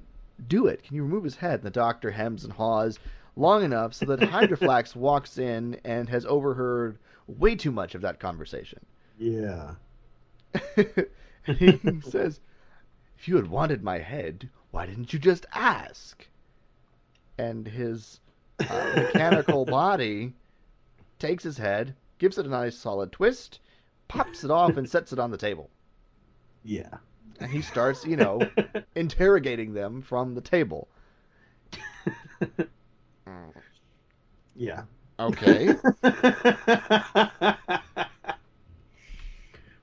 do 0.47 0.67
it? 0.67 0.83
Can 0.83 0.95
you 0.95 1.03
remove 1.03 1.23
his 1.23 1.35
head?" 1.35 1.59
And 1.59 1.63
the 1.63 1.71
doctor 1.71 2.11
hems 2.11 2.43
and 2.43 2.53
haws 2.53 2.99
long 3.35 3.63
enough 3.63 3.93
so 3.93 4.05
that 4.05 4.19
Hydroflax 4.29 4.95
walks 4.95 5.37
in 5.37 5.79
and 5.83 6.09
has 6.09 6.25
overheard 6.25 6.97
way 7.27 7.55
too 7.55 7.71
much 7.71 7.95
of 7.95 8.01
that 8.01 8.19
conversation. 8.19 8.79
Yeah. 9.17 9.75
and 10.75 11.57
he 11.57 12.01
says, 12.01 12.39
If 13.17 13.27
you 13.27 13.35
had 13.37 13.47
wanted 13.47 13.83
my 13.83 13.99
head, 13.99 14.49
why 14.73 14.87
didn't 14.87 15.13
you 15.13 15.19
just 15.19 15.45
ask? 15.53 16.27
And 17.37 17.67
his 17.67 18.19
uh, 18.59 18.93
mechanical 18.95 19.65
body 19.65 20.33
takes 21.19 21.43
his 21.43 21.59
head, 21.59 21.95
gives 22.17 22.39
it 22.39 22.47
a 22.47 22.49
nice 22.49 22.75
solid 22.75 23.11
twist, 23.11 23.59
pops 24.07 24.43
it 24.43 24.49
off, 24.49 24.75
and 24.75 24.89
sets 24.89 25.13
it 25.13 25.19
on 25.19 25.29
the 25.29 25.37
table. 25.37 25.69
Yeah. 26.63 26.89
and 27.39 27.51
he 27.51 27.61
starts, 27.61 28.03
you 28.03 28.17
know, 28.17 28.41
interrogating 28.95 29.73
them 29.73 30.01
from 30.01 30.33
the 30.33 30.41
table. 30.41 30.87
yeah. 34.55 34.85
Okay. 35.19 35.75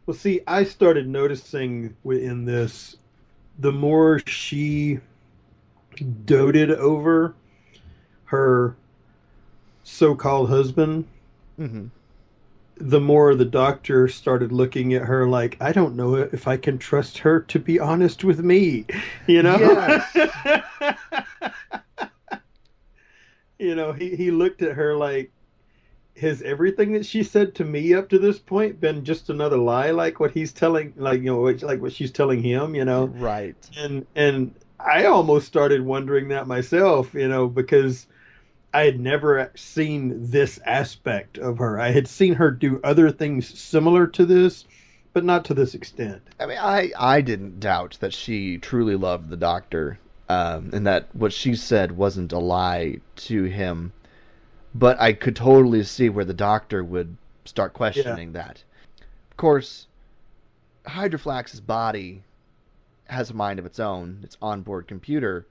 well, 0.04 0.16
see, 0.16 0.40
I 0.48 0.64
started 0.64 1.08
noticing 1.08 1.94
within 2.02 2.44
this 2.44 2.96
the 3.60 3.72
more 3.72 4.20
she 4.26 4.98
doted 6.24 6.70
over 6.72 7.34
her 8.24 8.76
so-called 9.84 10.48
husband, 10.48 11.06
hmm 11.56 11.86
the 12.80 13.00
more 13.00 13.34
the 13.34 13.44
doctor 13.44 14.08
started 14.08 14.52
looking 14.52 14.94
at 14.94 15.02
her 15.02 15.28
like, 15.28 15.56
I 15.60 15.70
don't 15.70 15.96
know 15.96 16.14
if 16.14 16.48
I 16.48 16.56
can 16.56 16.78
trust 16.78 17.18
her 17.18 17.40
to 17.40 17.58
be 17.58 17.78
honest 17.78 18.24
with 18.24 18.42
me, 18.42 18.86
you 19.26 19.42
know. 19.42 19.58
Yes. 19.58 20.30
you 23.58 23.74
know, 23.74 23.92
he 23.92 24.16
he 24.16 24.30
looked 24.30 24.62
at 24.62 24.76
her 24.76 24.96
like, 24.96 25.30
has 26.16 26.42
everything 26.42 26.92
that 26.92 27.06
she 27.06 27.22
said 27.22 27.54
to 27.54 27.64
me 27.64 27.94
up 27.94 28.08
to 28.10 28.18
this 28.18 28.38
point 28.38 28.80
been 28.80 29.04
just 29.04 29.30
another 29.30 29.56
lie, 29.56 29.90
like 29.90 30.20
what 30.20 30.32
he's 30.32 30.52
telling, 30.52 30.92
like 30.96 31.20
you 31.20 31.26
know, 31.26 31.42
like 31.66 31.80
what 31.80 31.92
she's 31.92 32.10
telling 32.10 32.42
him, 32.42 32.74
you 32.74 32.84
know? 32.84 33.06
Right. 33.06 33.56
and 33.76 34.06
and 34.14 34.54
I 34.78 35.06
almost 35.06 35.46
started 35.46 35.84
wondering 35.84 36.28
that 36.28 36.46
myself, 36.46 37.14
you 37.14 37.28
know, 37.28 37.48
because 37.48 38.06
I 38.72 38.84
had 38.84 39.00
never 39.00 39.50
seen 39.56 40.30
this 40.30 40.58
aspect 40.64 41.38
of 41.38 41.58
her. 41.58 41.80
I 41.80 41.90
had 41.90 42.06
seen 42.06 42.34
her 42.34 42.50
do 42.50 42.80
other 42.84 43.10
things 43.10 43.58
similar 43.58 44.06
to 44.08 44.24
this, 44.24 44.64
but 45.12 45.24
not 45.24 45.44
to 45.46 45.54
this 45.54 45.74
extent. 45.74 46.22
I 46.38 46.46
mean, 46.46 46.58
I 46.58 46.92
I 46.98 47.20
didn't 47.20 47.60
doubt 47.60 47.98
that 48.00 48.14
she 48.14 48.58
truly 48.58 48.96
loved 48.96 49.28
the 49.28 49.36
doctor, 49.36 49.98
um, 50.28 50.70
and 50.72 50.86
that 50.86 51.08
what 51.14 51.32
she 51.32 51.56
said 51.56 51.92
wasn't 51.92 52.32
a 52.32 52.38
lie 52.38 53.00
to 53.16 53.44
him. 53.44 53.92
But 54.74 55.00
I 55.00 55.12
could 55.12 55.36
totally 55.36 55.82
see 55.82 56.08
where 56.08 56.24
the 56.24 56.34
doctor 56.34 56.84
would 56.84 57.16
start 57.44 57.72
questioning 57.72 58.32
that. 58.32 58.62
Of 59.30 59.36
course, 59.36 59.86
Hydroflax's 60.86 61.60
body 61.60 62.22
has 63.06 63.30
a 63.30 63.34
mind 63.34 63.58
of 63.58 63.66
its 63.66 63.80
own. 63.80 64.20
Its 64.22 64.36
onboard 64.40 64.86
computer 64.86 65.46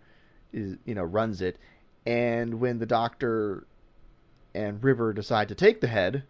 is 0.53 0.77
you 0.85 0.95
know 0.95 1.03
runs 1.03 1.41
it, 1.41 1.57
and 2.05 2.59
when 2.59 2.79
the 2.79 2.85
doctor 2.85 3.65
and 4.55 4.83
River 4.83 5.13
decide 5.13 5.49
to 5.49 5.55
take 5.55 5.81
the 5.81 5.87
head, 5.87 6.23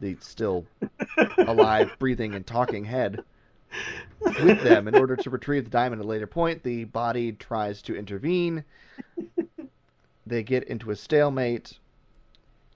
the 0.00 0.16
still 0.20 0.66
alive, 1.38 1.96
breathing, 1.98 2.34
and 2.34 2.46
talking 2.46 2.84
head 2.84 3.22
with 4.20 4.62
them 4.62 4.86
in 4.86 4.94
order 4.94 5.16
to 5.16 5.30
retrieve 5.30 5.64
the 5.64 5.70
diamond 5.70 6.00
at 6.00 6.04
a 6.04 6.08
later 6.08 6.26
point. 6.26 6.62
The 6.62 6.84
body 6.84 7.32
tries 7.32 7.82
to 7.82 7.96
intervene. 7.96 8.64
They 10.28 10.42
get 10.42 10.64
into 10.64 10.90
a 10.90 10.96
stalemate 10.96 11.78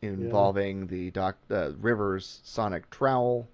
involving 0.03 0.87
the 0.89 1.11
doc, 1.11 1.37
uh, 1.51 1.73
River's 1.81 2.41
sonic 2.45 2.91
trowel, 2.91 3.49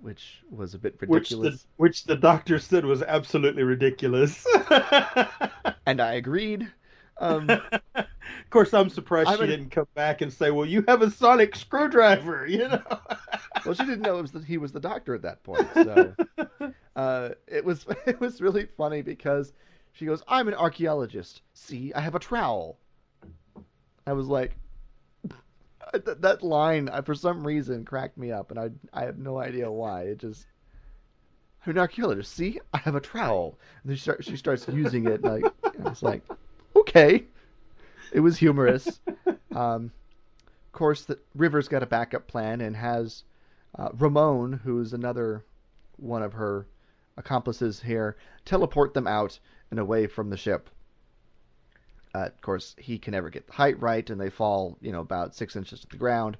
which 0.00 0.42
was 0.50 0.74
a 0.74 0.78
bit 0.78 1.00
Which 1.00 1.30
ridiculous. 1.30 1.62
the 1.62 1.66
which 1.76 2.04
the 2.04 2.16
doctor 2.16 2.58
said 2.58 2.84
was 2.84 3.02
absolutely 3.02 3.62
ridiculous. 3.62 4.46
And 5.86 6.00
I 6.00 6.14
agreed. 6.14 6.70
Um, 7.18 7.50
of 7.50 8.50
course, 8.50 8.72
I'm 8.72 8.90
surprised 8.90 9.28
I'm 9.28 9.38
she 9.38 9.46
didn't 9.46 9.70
come 9.70 9.88
back 9.94 10.20
and 10.20 10.32
say, 10.32 10.50
"Well, 10.52 10.66
you 10.66 10.84
have 10.86 11.02
a 11.02 11.10
sonic 11.10 11.56
screwdriver," 11.56 12.46
you 12.48 12.68
know. 12.68 12.82
well, 13.64 13.74
she 13.74 13.84
didn't 13.84 14.02
know 14.02 14.18
it 14.18 14.22
was 14.22 14.32
that 14.32 14.44
he 14.44 14.56
was 14.56 14.72
the 14.72 14.80
doctor 14.80 15.14
at 15.14 15.22
that 15.22 15.42
point. 15.42 15.66
So 15.74 16.14
uh, 16.96 17.30
it 17.48 17.64
was 17.64 17.86
it 18.06 18.20
was 18.20 18.40
really 18.40 18.66
funny 18.76 19.02
because 19.02 19.52
she 19.92 20.06
goes, 20.06 20.22
"I'm 20.28 20.46
an 20.48 20.54
archaeologist. 20.54 21.42
See, 21.54 21.92
I 21.92 22.00
have 22.00 22.14
a 22.14 22.20
trowel." 22.20 22.78
I 24.06 24.12
was 24.12 24.28
like, 24.28 24.56
that, 25.92 26.22
that 26.22 26.42
line 26.42 26.88
uh, 26.88 27.02
for 27.02 27.14
some 27.14 27.46
reason 27.46 27.84
cracked 27.84 28.18
me 28.18 28.32
up, 28.32 28.50
and 28.50 28.58
I 28.58 28.70
I 28.92 29.04
have 29.04 29.18
no 29.18 29.38
idea 29.38 29.70
why. 29.70 30.02
It 30.02 30.18
just. 30.18 30.46
I'm 31.66 31.72
an 31.72 31.78
archaeologist. 31.78 32.32
See, 32.34 32.58
I 32.72 32.78
have 32.78 32.94
a 32.94 33.00
trowel. 33.00 33.58
And 33.82 33.90
then 33.90 33.96
she, 33.96 34.02
start, 34.02 34.24
she 34.24 34.36
starts 34.38 34.66
using 34.68 35.06
it. 35.06 35.22
Like 35.22 35.44
it's 35.84 36.02
like, 36.02 36.22
okay, 36.74 37.24
it 38.12 38.20
was 38.20 38.38
humorous. 38.38 39.00
Um, 39.52 39.90
of 40.46 40.72
course, 40.72 41.02
the 41.02 41.18
River's 41.34 41.66
got 41.66 41.82
a 41.82 41.86
backup 41.86 42.28
plan 42.28 42.60
and 42.60 42.76
has 42.76 43.24
uh, 43.76 43.88
Ramon, 43.98 44.52
who's 44.52 44.92
another 44.92 45.44
one 45.96 46.22
of 46.22 46.34
her 46.34 46.66
accomplices 47.16 47.80
here, 47.80 48.16
teleport 48.44 48.94
them 48.94 49.08
out 49.08 49.38
and 49.70 49.80
away 49.80 50.06
from 50.06 50.30
the 50.30 50.36
ship. 50.36 50.70
Uh, 52.14 52.26
of 52.26 52.40
course, 52.40 52.74
he 52.78 52.98
can 52.98 53.12
never 53.12 53.30
get 53.30 53.46
the 53.46 53.52
height 53.52 53.80
right, 53.80 54.08
and 54.10 54.20
they 54.20 54.30
fall, 54.30 54.76
you 54.80 54.92
know, 54.92 55.00
about 55.00 55.34
six 55.34 55.54
inches 55.56 55.80
to 55.80 55.86
the 55.88 55.96
ground 55.96 56.36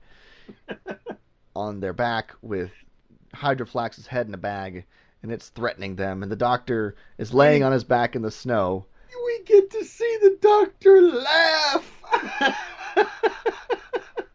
on 1.57 1.81
their 1.81 1.93
back 1.93 2.33
with 2.43 2.71
Hydroflax's 3.35 4.07
head 4.07 4.27
in 4.27 4.35
a 4.35 4.39
bag, 4.39 4.85
and 5.23 5.31
it's 5.31 5.49
threatening 5.51 5.97
them. 5.97 6.23
And 6.23 6.33
the 6.33 6.37
doctor 6.37 6.97
is 7.19 7.33
laying 7.33 7.63
on 7.63 7.73
his 7.73 7.85
back 7.85 8.17
in 8.17 8.23
the 8.23 8.31
snow. 8.31 8.87
we 9.25 9.45
get 9.45 9.71
to 9.71 9.85
see 9.85 10.19
the 10.23 10.39
doctor 10.41 11.01
laugh. 11.01 12.57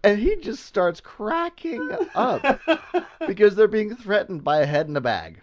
And 0.06 0.20
he 0.20 0.36
just 0.36 0.64
starts 0.68 1.02
cracking 1.02 1.90
up 2.14 2.62
because 3.28 3.56
they're 3.56 3.68
being 3.68 3.96
threatened 3.96 4.44
by 4.44 4.60
a 4.60 4.66
head 4.68 4.88
in 4.88 4.96
a 4.96 5.02
bag. 5.02 5.42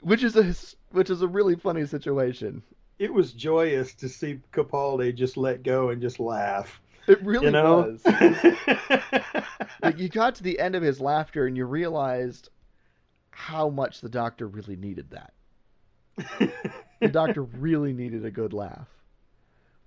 which 0.00 0.24
is 0.24 0.34
a 0.34 0.42
his- 0.42 0.74
which 0.92 1.10
is 1.10 1.22
a 1.22 1.28
really 1.28 1.56
funny 1.56 1.86
situation. 1.86 2.62
it 2.98 3.12
was 3.12 3.32
joyous 3.32 3.94
to 3.94 4.08
see 4.08 4.40
Capaldi 4.52 5.14
just 5.14 5.36
let 5.36 5.62
go 5.62 5.90
and 5.90 6.00
just 6.00 6.20
laugh. 6.20 6.80
It 7.08 7.20
really 7.24 7.46
You 7.46 7.52
know, 7.52 7.76
was. 7.90 8.02
Like 9.82 9.98
you 9.98 10.08
got 10.08 10.36
to 10.36 10.42
the 10.44 10.60
end 10.60 10.76
of 10.76 10.82
his 10.84 11.00
laughter 11.00 11.46
and 11.46 11.56
you 11.56 11.64
realized 11.64 12.48
how 13.32 13.68
much 13.70 14.00
the 14.00 14.08
doctor 14.08 14.46
really 14.46 14.76
needed 14.76 15.10
that. 15.10 15.32
The 17.00 17.08
doctor 17.08 17.42
really 17.58 17.92
needed 17.92 18.24
a 18.24 18.30
good 18.30 18.52
laugh. 18.52 18.86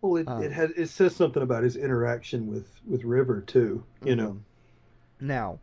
well, 0.01 0.17
it, 0.17 0.27
Um, 0.27 0.43
it 0.43 0.51
had 0.51 0.71
it 0.75 0.89
says 0.89 1.15
something 1.15 1.41
about 1.43 1.63
his 1.63 1.77
interaction 1.77 2.47
with 2.47 2.67
with 2.85 3.05
River 3.05 3.39
too. 3.41 3.83
You 4.03 4.15
know, 4.17 4.31
Mhm. 4.31 4.39
Now, 5.21 5.59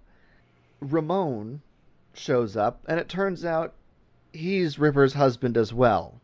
Ramon 0.80 1.60
shows 2.14 2.56
up, 2.56 2.82
and 2.88 2.98
it 2.98 3.08
turns 3.10 3.44
out 3.44 3.74
he's 4.32 4.78
River's 4.78 5.12
husband 5.12 5.56
as 5.56 5.72
well. 5.72 6.20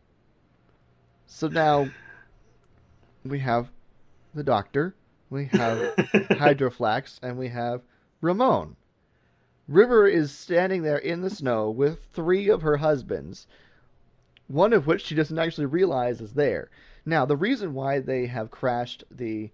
So 1.27 1.47
now 1.47 1.89
we 3.23 3.39
have 3.39 3.69
the 4.33 4.43
doctor, 4.43 4.95
we 5.29 5.45
have 5.45 5.77
Hydroflax, 5.97 7.19
and 7.21 7.37
we 7.37 7.49
have 7.49 7.81
Ramon. 8.21 8.75
River 9.67 10.07
is 10.07 10.31
standing 10.31 10.81
there 10.81 10.97
in 10.97 11.21
the 11.21 11.29
snow 11.29 11.69
with 11.69 11.99
three 12.13 12.49
of 12.49 12.63
her 12.63 12.77
husbands, 12.77 13.45
one 14.47 14.73
of 14.73 14.87
which 14.87 15.05
she 15.05 15.13
doesn't 15.13 15.37
actually 15.37 15.67
realize 15.67 16.21
is 16.21 16.33
there. 16.33 16.69
Now, 17.05 17.25
the 17.25 17.37
reason 17.37 17.73
why 17.75 17.99
they 17.99 18.25
have 18.25 18.49
crashed 18.49 19.03
the 19.11 19.51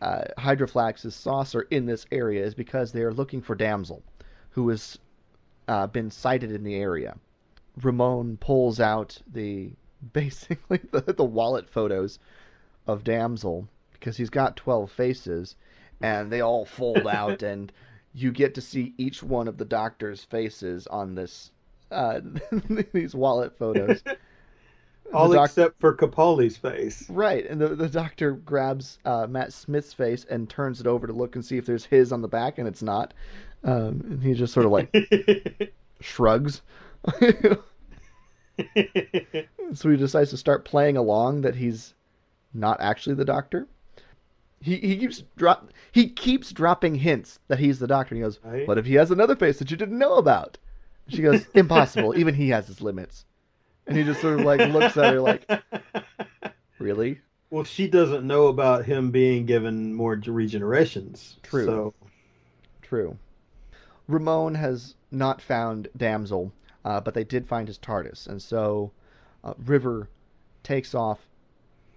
uh, 0.00 0.24
Hydroflax's 0.38 1.14
saucer 1.14 1.62
in 1.62 1.86
this 1.86 2.06
area 2.12 2.44
is 2.44 2.54
because 2.54 2.92
they 2.92 3.02
are 3.02 3.12
looking 3.12 3.42
for 3.42 3.56
Damsel, 3.56 4.02
who 4.50 4.68
has 4.68 4.98
uh, 5.66 5.88
been 5.88 6.10
sighted 6.10 6.52
in 6.52 6.62
the 6.62 6.76
area. 6.76 7.16
Ramon 7.82 8.36
pulls 8.38 8.80
out 8.80 9.18
the 9.32 9.70
basically 10.12 10.80
the, 10.90 11.00
the 11.00 11.24
wallet 11.24 11.68
photos 11.68 12.18
of 12.86 13.04
Damsel 13.04 13.68
because 13.92 14.16
he's 14.16 14.30
got 14.30 14.56
12 14.56 14.90
faces 14.90 15.56
and 16.00 16.30
they 16.30 16.40
all 16.40 16.64
fold 16.64 17.06
out 17.06 17.42
and 17.42 17.72
you 18.14 18.32
get 18.32 18.54
to 18.54 18.60
see 18.60 18.94
each 18.96 19.22
one 19.22 19.48
of 19.48 19.58
the 19.58 19.64
doctor's 19.64 20.24
faces 20.24 20.86
on 20.86 21.14
this 21.14 21.50
uh, 21.90 22.20
these 22.92 23.14
wallet 23.14 23.56
photos. 23.58 24.02
all 25.12 25.30
doc- 25.30 25.46
except 25.50 25.80
for 25.80 25.94
Capaldi's 25.94 26.56
face. 26.56 27.08
Right, 27.08 27.46
and 27.48 27.60
the, 27.60 27.68
the 27.68 27.88
doctor 27.88 28.32
grabs 28.32 28.98
uh, 29.04 29.26
Matt 29.28 29.52
Smith's 29.52 29.92
face 29.92 30.24
and 30.28 30.48
turns 30.48 30.80
it 30.80 30.86
over 30.86 31.06
to 31.06 31.12
look 31.12 31.36
and 31.36 31.44
see 31.44 31.58
if 31.58 31.66
there's 31.66 31.84
his 31.84 32.10
on 32.10 32.22
the 32.22 32.28
back, 32.28 32.58
and 32.58 32.66
it's 32.66 32.82
not. 32.82 33.14
Um, 33.62 34.02
and 34.08 34.22
he 34.22 34.34
just 34.34 34.52
sort 34.52 34.66
of 34.66 34.72
like 34.72 35.72
shrugs. 36.00 36.62
so 39.74 39.90
he 39.90 39.96
decides 39.96 40.30
to 40.30 40.36
start 40.36 40.64
playing 40.64 40.96
along 40.96 41.42
that 41.42 41.54
he's 41.54 41.94
not 42.52 42.80
actually 42.80 43.14
the 43.14 43.24
doctor. 43.24 43.66
He 44.60 44.76
he 44.76 44.96
keeps 44.96 45.22
drop 45.36 45.70
he 45.92 46.08
keeps 46.08 46.50
dropping 46.52 46.94
hints 46.94 47.38
that 47.48 47.58
he's 47.58 47.78
the 47.78 47.86
doctor. 47.86 48.14
He 48.14 48.20
goes, 48.22 48.40
Right. 48.42 48.66
"What 48.66 48.78
if 48.78 48.86
he 48.86 48.94
has 48.94 49.10
another 49.10 49.36
face 49.36 49.58
that 49.58 49.70
you 49.70 49.76
didn't 49.76 49.98
know 49.98 50.14
about?" 50.14 50.58
She 51.08 51.22
goes, 51.22 51.46
"Impossible. 51.54 52.18
Even 52.18 52.34
he 52.34 52.48
has 52.48 52.66
his 52.66 52.80
limits." 52.80 53.24
And 53.86 53.96
he 53.96 54.02
just 54.02 54.20
sort 54.20 54.40
of 54.40 54.46
like 54.46 54.60
looks 54.70 54.96
at 54.96 55.12
her 55.12 55.20
like, 55.20 55.48
"Really?" 56.78 57.20
well, 57.50 57.64
she 57.64 57.86
doesn't 57.88 58.26
know 58.26 58.48
about 58.48 58.84
him 58.84 59.10
being 59.10 59.46
given 59.46 59.94
more 59.94 60.16
regenerations. 60.16 61.40
True. 61.42 61.66
So 61.66 61.94
True. 62.82 63.18
Ramon 64.08 64.54
has 64.54 64.94
not 65.10 65.40
found 65.40 65.88
Damsel, 65.96 66.52
uh, 66.86 67.00
but 67.00 67.14
they 67.14 67.24
did 67.24 67.48
find 67.48 67.66
his 67.66 67.78
TARDIS, 67.78 68.28
and 68.28 68.40
so 68.40 68.92
uh, 69.42 69.54
River 69.58 70.08
takes 70.62 70.94
off 70.94 71.18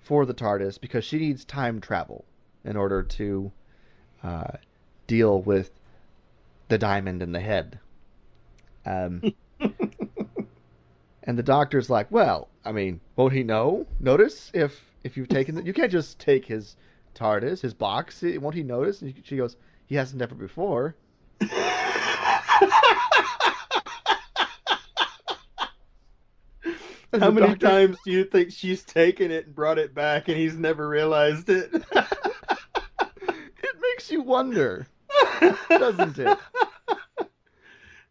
for 0.02 0.26
the 0.26 0.34
TARDIS 0.34 0.82
because 0.82 1.06
she 1.06 1.20
needs 1.20 1.46
time 1.46 1.80
travel 1.80 2.26
in 2.64 2.76
order 2.76 3.04
to 3.04 3.52
uh, 4.24 4.54
deal 5.06 5.44
with 5.44 5.70
the 6.70 6.80
diamond 6.80 7.22
in 7.22 7.32
the 7.34 7.40
head. 7.40 7.80
Um, 8.84 9.22
and 11.24 11.38
the 11.38 11.44
doctor's 11.44 11.92
like, 11.92 12.10
"Well, 12.12 12.50
I 12.66 12.72
mean, 12.72 13.00
won't 13.16 13.34
he 13.34 13.44
know? 13.44 13.86
Notice 14.00 14.50
if 14.56 14.84
if 15.04 15.18
you've 15.18 15.30
taken 15.30 15.56
it? 15.60 15.68
You 15.68 15.74
can't 15.74 15.92
just 15.92 16.18
take 16.18 16.46
his 16.46 16.76
TARDIS, 17.14 17.62
his 17.62 17.76
box. 17.76 18.24
Won't 18.24 18.56
he 18.56 18.64
notice?" 18.64 19.04
And 19.04 19.14
she 19.24 19.38
goes, 19.38 19.56
"He 19.86 19.94
hasn't 19.94 20.24
ever 20.24 20.34
before." 20.34 20.96
And 27.12 27.24
How 27.24 27.32
many 27.32 27.48
doctor- 27.48 27.68
times 27.68 27.98
do 28.06 28.12
you 28.12 28.24
think 28.24 28.52
she's 28.52 28.84
taken 28.84 29.32
it 29.32 29.48
and 29.48 29.56
brought 29.56 29.80
it 29.80 29.96
back 29.96 30.28
and 30.28 30.38
he's 30.38 30.56
never 30.56 30.88
realized 30.88 31.50
it? 31.50 31.72
It 33.62 33.76
makes 33.82 34.12
you 34.12 34.22
wonder, 34.22 34.88
doesn't 35.70 36.18
it? 36.20 36.38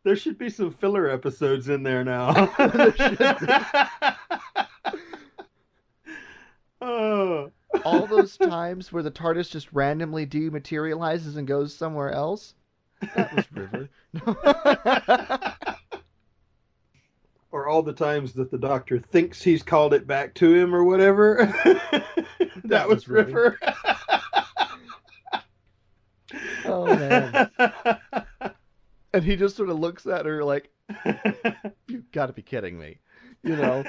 There 0.02 0.16
should 0.16 0.36
be 0.38 0.50
some 0.50 0.72
filler 0.72 1.08
episodes 1.08 1.68
in 1.68 1.82
there 1.82 2.04
now. 2.04 2.52
Oh. 6.80 7.50
All 7.84 8.06
those 8.06 8.36
times 8.36 8.92
where 8.92 9.02
the 9.02 9.10
TARDIS 9.10 9.50
just 9.50 9.72
randomly 9.72 10.26
dematerializes 10.26 11.36
and 11.36 11.46
goes 11.46 11.74
somewhere 11.74 12.12
else. 12.12 12.54
That 13.14 13.34
was 13.34 13.52
River. 13.52 13.88
Or 17.50 17.66
all 17.68 17.82
the 17.82 17.92
times 17.92 18.32
that 18.34 18.50
the 18.50 18.58
doctor 18.58 18.98
thinks 18.98 19.42
he's 19.42 19.62
called 19.62 19.94
it 19.94 20.06
back 20.06 20.34
to 20.34 20.54
him 20.54 20.74
or 20.74 20.84
whatever. 20.84 21.46
that, 22.64 22.88
was 22.88 22.96
was 22.96 23.08
River. 23.08 23.58
River. 23.60 23.74
oh 26.66 26.86
man. 26.86 27.50
And 29.14 29.24
he 29.24 29.36
just 29.36 29.56
sort 29.56 29.70
of 29.70 29.78
looks 29.78 30.06
at 30.06 30.26
her 30.26 30.44
like, 30.44 30.70
"You 31.88 32.04
got 32.12 32.26
to 32.26 32.34
be 32.34 32.42
kidding 32.42 32.78
me," 32.78 32.98
you 33.42 33.56
know. 33.56 33.82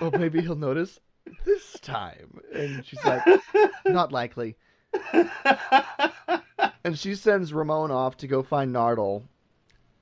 Or 0.00 0.10
maybe 0.12 0.40
he'll 0.40 0.56
notice 0.56 0.98
this 1.44 1.78
time, 1.80 2.40
and 2.52 2.84
she's 2.84 3.04
like, 3.04 3.22
"Not 3.84 4.12
likely." 4.12 4.56
And 6.82 6.98
she 6.98 7.14
sends 7.14 7.52
Ramon 7.52 7.90
off 7.90 8.16
to 8.16 8.26
go 8.26 8.42
find 8.42 8.74
Nardole, 8.74 9.24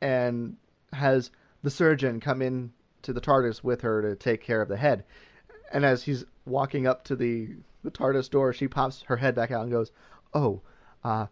and 0.01 0.57
has 0.93 1.33
the 1.63 1.71
surgeon 1.71 2.21
come 2.21 2.43
in 2.43 2.73
to 3.03 3.13
the 3.13 3.21
TARDIS 3.21 3.63
with 3.63 3.81
her 3.83 4.03
to 4.03 4.17
take 4.17 4.43
care 4.43 4.61
of 4.63 4.69
the 4.69 4.77
head. 4.77 5.05
And 5.73 5.85
as 5.85 6.03
he's 6.03 6.25
walking 6.47 6.87
up 6.87 7.05
to 7.05 7.17
the 7.17 7.51
the 7.85 7.91
TARDIS 7.91 8.29
door, 8.31 8.53
she 8.53 8.67
pops 8.69 9.03
her 9.03 9.17
head 9.17 9.35
back 9.35 9.51
out 9.51 9.63
and 9.63 9.71
goes, 9.71 9.93
"Oh, 10.35 10.61
uh, 11.05 11.27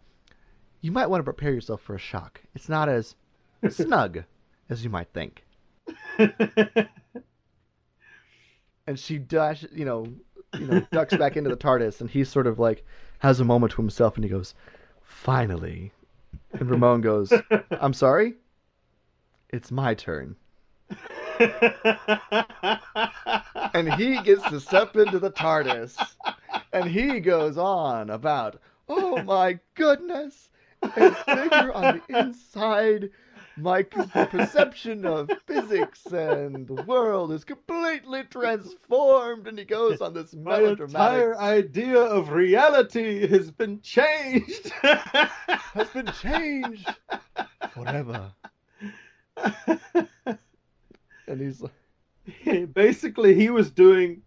you 0.81 0.93
might 0.93 1.09
want 1.09 1.21
to 1.21 1.25
prepare 1.25 1.53
yourself 1.53 1.81
for 1.83 1.95
a 1.95 1.99
shock. 1.99 2.41
It's 2.55 2.69
not 2.69 2.89
as 2.89 3.17
snug 3.69 4.25
as 4.69 4.85
you 4.85 4.91
might 4.91 5.09
think." 5.13 5.45
And 8.87 8.99
she 8.99 9.19
dash, 9.19 9.65
you 9.73 9.85
know, 9.85 10.07
you 10.57 10.67
know, 10.67 10.87
ducks 10.93 11.17
back 11.17 11.37
into 11.37 11.51
the 11.51 11.57
TARDIS, 11.57 12.01
and 12.01 12.09
he 12.09 12.23
sort 12.23 12.47
of 12.47 12.59
like 12.59 12.85
has 13.19 13.41
a 13.41 13.45
moment 13.45 13.73
to 13.73 13.83
himself, 13.83 14.15
and 14.15 14.25
he 14.25 14.31
goes, 14.31 14.55
"Finally." 15.03 15.93
And 16.53 16.71
Ramon 16.71 17.01
goes, 17.01 17.33
"I'm 17.71 17.93
sorry. 17.93 18.35
It's 19.57 19.73
my 19.73 19.95
turn." 19.95 20.37
And 23.73 23.93
he 23.95 24.21
gets 24.23 24.43
to 24.51 24.61
step 24.61 24.97
into 24.97 25.19
the 25.19 25.31
TARDIS, 25.31 25.97
and 26.73 26.87
he 26.89 27.21
goes 27.21 27.57
on 27.57 28.11
about, 28.11 28.61
"Oh 28.87 29.23
my 29.23 29.59
goodness, 29.75 30.51
it's 30.83 31.23
bigger 31.25 31.73
on 31.73 32.01
the 32.09 32.19
inside." 32.19 33.11
My 33.59 33.83
perception 33.83 35.07
of 35.07 35.31
physics 35.47 36.05
and 36.13 36.67
the 36.67 36.83
world 36.83 37.33
is 37.33 37.45
completely 37.45 38.25
transformed, 38.25 39.47
and 39.47 39.59
he 39.59 39.65
goes 39.65 40.03
on 40.03 40.13
this 40.13 40.35
My 40.35 40.61
entire 40.61 41.35
idea 41.39 41.99
of 41.99 42.29
reality 42.29 43.27
has 43.27 43.51
been 43.51 43.81
changed. 43.81 44.69
has 44.83 45.89
been 45.95 46.13
changed 46.21 46.95
forever. 47.73 48.33
And 51.29 51.41
he's 51.41 51.61
like, 51.61 52.73
Basically, 52.73 53.35
he 53.35 53.51
was 53.51 53.71
doing 53.71 54.23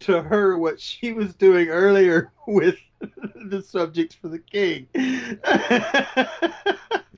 to 0.00 0.22
her 0.22 0.58
what 0.58 0.80
she 0.80 1.12
was 1.12 1.34
doing 1.34 1.68
earlier 1.68 2.32
with 2.46 2.78
the 3.00 3.62
subjects 3.62 4.14
for 4.14 4.28
the 4.28 4.38
king. 4.38 4.86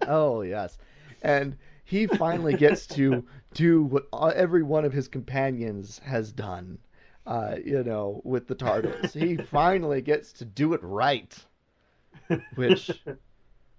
oh 0.06 0.42
yes, 0.42 0.78
and 1.22 1.56
he 1.84 2.06
finally 2.06 2.54
gets 2.54 2.86
to 2.86 3.24
do 3.52 3.84
what 3.84 4.06
every 4.34 4.62
one 4.62 4.84
of 4.84 4.92
his 4.92 5.08
companions 5.08 6.00
has 6.04 6.32
done. 6.32 6.78
Uh, 7.26 7.56
you 7.64 7.84
know, 7.84 8.20
with 8.24 8.48
the 8.48 8.54
TARDIS, 8.54 9.12
he 9.12 9.36
finally 9.36 10.00
gets 10.02 10.32
to 10.32 10.44
do 10.44 10.72
it 10.72 10.80
right, 10.82 11.36
which 12.56 12.90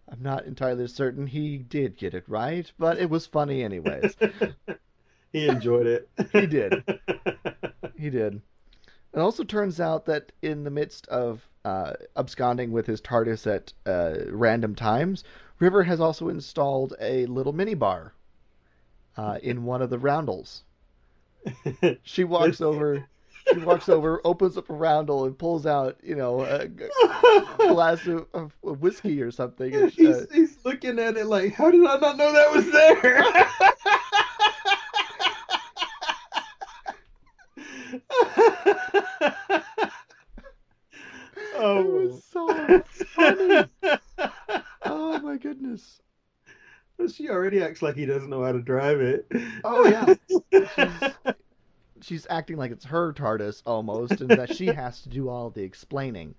I'm 0.09 0.21
not 0.21 0.45
entirely 0.45 0.87
certain 0.87 1.27
he 1.27 1.57
did 1.57 1.97
get 1.97 2.13
it 2.13 2.27
right, 2.27 2.71
but 2.77 2.97
it 2.97 3.09
was 3.09 3.25
funny 3.25 3.63
anyways. 3.63 4.15
he 5.31 5.47
enjoyed 5.47 5.87
it. 5.87 6.09
He 6.31 6.45
did. 6.45 6.83
He 7.95 8.09
did. 8.09 8.41
It 9.13 9.19
also 9.19 9.45
turns 9.45 9.79
out 9.79 10.05
that 10.07 10.33
in 10.41 10.65
the 10.65 10.69
midst 10.69 11.07
of 11.07 11.47
uh, 11.63 11.93
absconding 12.17 12.71
with 12.73 12.85
his 12.85 12.99
TARDIS 12.99 13.47
at 13.47 13.71
uh, 13.85 14.25
random 14.29 14.75
times, 14.75 15.23
River 15.59 15.83
has 15.83 16.01
also 16.01 16.27
installed 16.27 16.95
a 16.99 17.25
little 17.27 17.53
minibar 17.53 18.11
uh, 19.15 19.39
in 19.41 19.63
one 19.63 19.81
of 19.81 19.89
the 19.89 19.99
roundels. 19.99 20.63
She 22.03 22.23
walks 22.23 22.59
over. 22.59 23.07
She 23.53 23.59
walks 23.59 23.89
over, 23.89 24.21
opens 24.25 24.57
up 24.57 24.69
a 24.69 24.73
roundel, 24.73 25.25
and 25.25 25.37
pulls 25.37 25.65
out, 25.65 25.97
you 26.03 26.15
know, 26.15 26.41
a, 26.41 26.61
a 26.63 27.67
glass 27.73 28.05
of, 28.07 28.27
of 28.33 28.53
whiskey 28.61 29.21
or 29.21 29.31
something. 29.31 29.73
and, 29.73 29.85
uh, 29.85 29.87
he's, 29.89 30.27
he's 30.31 30.57
looking 30.65 30.99
at 30.99 31.17
it 31.17 31.25
like, 31.27 31.53
how 31.53 31.69
did 31.71 31.85
I 31.85 31.97
not 31.97 32.17
know 32.17 32.33
that 32.33 32.51
was 32.53 32.71
there? 32.71 33.23
oh, 41.55 41.79
it 41.79 41.87
was 41.87 42.23
so 42.31 42.83
funny. 43.15 43.65
Oh 44.85 45.19
my 45.19 45.37
goodness. 45.37 46.01
she 47.13 47.29
already 47.29 47.61
acts 47.63 47.81
like 47.81 47.95
he 47.95 48.05
doesn't 48.05 48.29
know 48.29 48.43
how 48.43 48.51
to 48.51 48.61
drive 48.61 48.99
it. 49.01 49.25
Oh, 49.63 49.87
yeah. 49.87 50.13
She's, 50.51 51.33
she's 52.03 52.27
acting 52.29 52.57
like 52.57 52.71
it's 52.71 52.85
her 52.85 53.13
TARDIS 53.13 53.63
almost, 53.65 54.21
and 54.21 54.29
that 54.29 54.53
she 54.55 54.67
has 54.73 55.01
to 55.01 55.09
do 55.09 55.29
all 55.29 55.49
the 55.49 55.63
explaining. 55.63 56.35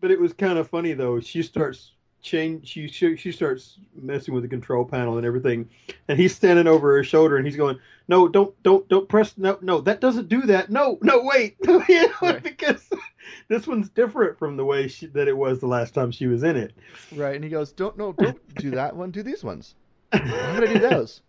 But 0.00 0.10
it 0.10 0.20
was 0.20 0.32
kind 0.32 0.58
of 0.58 0.68
funny 0.68 0.92
though. 0.92 1.18
She 1.20 1.42
starts 1.42 1.92
change. 2.22 2.68
She, 2.68 2.88
she 2.88 3.16
she 3.16 3.32
starts 3.32 3.78
messing 3.94 4.34
with 4.34 4.42
the 4.42 4.48
control 4.48 4.84
panel 4.84 5.16
and 5.16 5.26
everything, 5.26 5.68
and 6.08 6.18
he's 6.18 6.34
standing 6.34 6.66
over 6.66 6.96
her 6.96 7.04
shoulder 7.04 7.36
and 7.36 7.46
he's 7.46 7.56
going, 7.56 7.78
"No, 8.06 8.28
don't 8.28 8.60
don't 8.62 8.86
don't 8.88 9.08
press. 9.08 9.36
No, 9.36 9.58
no, 9.60 9.80
that 9.80 10.00
doesn't 10.00 10.28
do 10.28 10.42
that. 10.42 10.70
No, 10.70 10.98
no, 11.02 11.22
wait, 11.24 11.56
You 11.66 12.08
know, 12.08 12.12
Right. 12.22 12.42
because 12.42 12.88
this 13.48 13.66
one's 13.66 13.88
different 13.88 14.38
from 14.38 14.56
the 14.56 14.64
way 14.64 14.88
she, 14.88 15.06
that 15.06 15.28
it 15.28 15.36
was 15.36 15.58
the 15.60 15.66
last 15.66 15.94
time 15.94 16.10
she 16.10 16.26
was 16.26 16.42
in 16.42 16.56
it." 16.56 16.72
Right, 17.14 17.34
and 17.34 17.44
he 17.44 17.50
goes, 17.50 17.72
"Don't 17.72 17.96
no, 17.98 18.12
don't 18.12 18.54
do 18.56 18.70
that 18.72 18.94
one. 18.94 19.10
Do 19.10 19.22
these 19.22 19.42
ones. 19.42 19.74
I'm 20.12 20.28
gonna 20.54 20.68
do 20.68 20.78
those? 20.78 21.22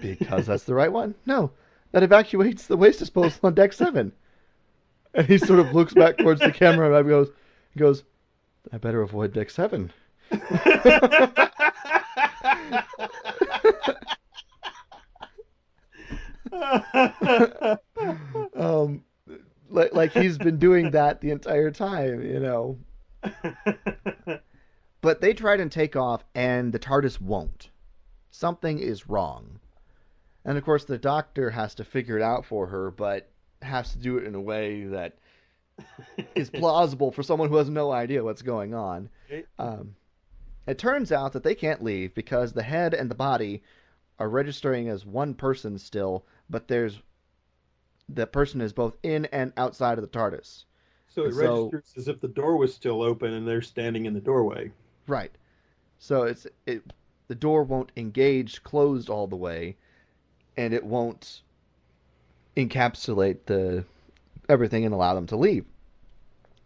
Because 0.00 0.46
that's 0.46 0.64
the 0.64 0.74
right 0.74 0.92
one. 0.92 1.14
No, 1.26 1.50
that 1.92 2.02
evacuates 2.02 2.66
the 2.66 2.76
waste 2.76 2.98
disposal 2.98 3.40
on 3.44 3.54
deck 3.54 3.72
seven. 3.72 4.12
And 5.14 5.26
he 5.26 5.38
sort 5.38 5.58
of 5.58 5.74
looks 5.74 5.94
back 5.94 6.16
towards 6.16 6.40
the 6.40 6.52
camera 6.52 6.98
and 6.98 7.08
goes, 7.08 7.30
he 7.70 7.80
goes, 7.80 8.04
I 8.72 8.78
better 8.78 9.02
avoid 9.02 9.32
deck 9.32 9.50
seven. 9.50 9.92
Um, 18.54 19.04
like 19.70 19.94
like 19.94 20.12
he's 20.12 20.36
been 20.38 20.58
doing 20.58 20.90
that 20.90 21.20
the 21.20 21.30
entire 21.30 21.70
time, 21.70 22.22
you 22.22 22.40
know. 22.40 22.78
But 25.02 25.20
they 25.20 25.34
try 25.34 25.56
to 25.56 25.68
take 25.68 25.96
off, 25.96 26.24
and 26.32 26.72
the 26.72 26.78
TARDIS 26.78 27.20
won't. 27.20 27.70
Something 28.30 28.78
is 28.78 29.08
wrong. 29.08 29.58
And 30.44 30.58
of 30.58 30.64
course, 30.64 30.84
the 30.84 30.98
doctor 30.98 31.50
has 31.50 31.74
to 31.76 31.84
figure 31.84 32.16
it 32.16 32.22
out 32.22 32.44
for 32.44 32.66
her, 32.66 32.90
but 32.90 33.28
has 33.62 33.92
to 33.92 33.98
do 33.98 34.18
it 34.18 34.24
in 34.24 34.34
a 34.34 34.40
way 34.40 34.84
that 34.86 35.16
is 36.34 36.50
plausible 36.50 37.12
for 37.12 37.22
someone 37.22 37.48
who 37.48 37.56
has 37.56 37.70
no 37.70 37.92
idea 37.92 38.24
what's 38.24 38.42
going 38.42 38.74
on. 38.74 39.08
Um, 39.58 39.94
It 40.66 40.78
turns 40.78 41.10
out 41.12 41.32
that 41.32 41.42
they 41.44 41.54
can't 41.54 41.82
leave 41.82 42.14
because 42.14 42.52
the 42.52 42.62
head 42.62 42.94
and 42.94 43.10
the 43.10 43.14
body 43.14 43.62
are 44.18 44.28
registering 44.28 44.88
as 44.88 45.06
one 45.06 45.34
person 45.34 45.78
still, 45.78 46.24
but 46.50 46.68
there's 46.68 47.00
the 48.08 48.26
person 48.26 48.60
is 48.60 48.72
both 48.72 48.96
in 49.02 49.24
and 49.26 49.52
outside 49.56 49.96
of 49.98 50.02
the 50.02 50.18
TARDIS. 50.18 50.64
So 51.08 51.24
it 51.24 51.32
So- 51.34 51.70
registers 51.70 51.94
as 51.96 52.08
if 52.08 52.20
the 52.20 52.28
door 52.28 52.56
was 52.56 52.74
still 52.74 53.00
open 53.02 53.32
and 53.32 53.46
they're 53.46 53.62
standing 53.62 54.06
in 54.06 54.14
the 54.14 54.20
doorway. 54.20 54.72
Right. 55.06 55.32
So 55.98 56.24
it's 56.24 56.46
it 56.66 56.82
the 57.28 57.34
door 57.34 57.62
won't 57.62 57.92
engage 57.96 58.62
closed 58.62 59.08
all 59.08 59.26
the 59.26 59.36
way 59.36 59.76
and 60.56 60.74
it 60.74 60.84
won't 60.84 61.42
encapsulate 62.56 63.38
the 63.46 63.84
everything 64.48 64.84
and 64.84 64.94
allow 64.94 65.14
them 65.14 65.26
to 65.26 65.36
leave. 65.36 65.64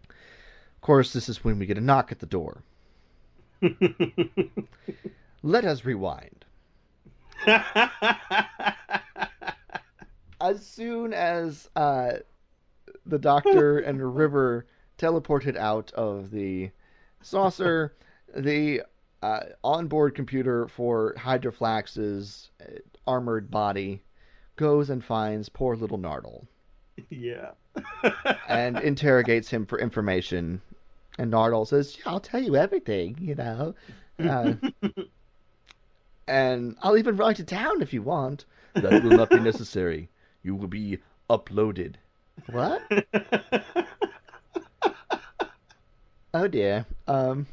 Of 0.09 0.81
course, 0.81 1.13
this 1.13 1.29
is 1.29 1.45
when 1.45 1.59
we 1.59 1.67
get 1.67 1.79
a 1.79 1.81
knock 1.81 2.13
at 2.13 2.19
the 2.19 2.27
door. 2.27 2.63
Let 5.43 5.65
us 5.65 5.85
rewind. 5.85 6.45
As 10.41 10.65
soon 10.67 11.13
as 11.13 11.69
uh, 11.77 12.13
the 13.05 13.19
doctor 13.19 13.79
and 13.79 14.17
River 14.17 14.67
teleported 14.99 15.57
out 15.57 15.93
of 15.93 16.31
the 16.31 16.71
saucer, 17.23 17.95
the 18.35 18.83
uh, 19.23 19.41
onboard 19.65 20.15
computer 20.15 20.69
for 20.69 21.15
Hydroflax's 21.19 22.51
uh, 22.61 22.79
armored 23.07 23.51
body 23.51 24.03
goes 24.57 24.91
and 24.91 25.05
finds 25.05 25.49
poor 25.49 25.77
little 25.77 25.99
Nardole 25.99 26.47
yeah. 27.11 27.51
and 28.49 28.79
interrogates 28.79 29.49
him 29.49 29.67
for 29.67 29.79
information. 29.79 30.61
And 31.19 31.33
Nardole 31.33 31.67
says, 31.67 31.97
yeah, 31.97 32.13
"I'll 32.13 32.21
tell 32.21 32.43
you 32.43 32.57
everything, 32.57 33.17
you 33.21 33.35
know, 33.35 33.75
uh, 34.19 34.55
and 36.29 36.77
I'll 36.83 36.99
even 36.99 37.17
write 37.17 37.41
it 37.41 37.47
down 37.47 37.83
if 37.83 37.93
you 37.93 38.03
want." 38.03 38.45
That 38.75 39.03
will 39.03 39.17
not 39.17 39.31
be 39.31 39.41
necessary. 39.41 40.11
You 40.43 40.55
will 40.55 40.69
be 40.69 40.99
uploaded. 41.31 41.95
What? 42.51 42.83
Oh 46.35 46.49
dear. 46.49 46.85
Um. 47.09 47.47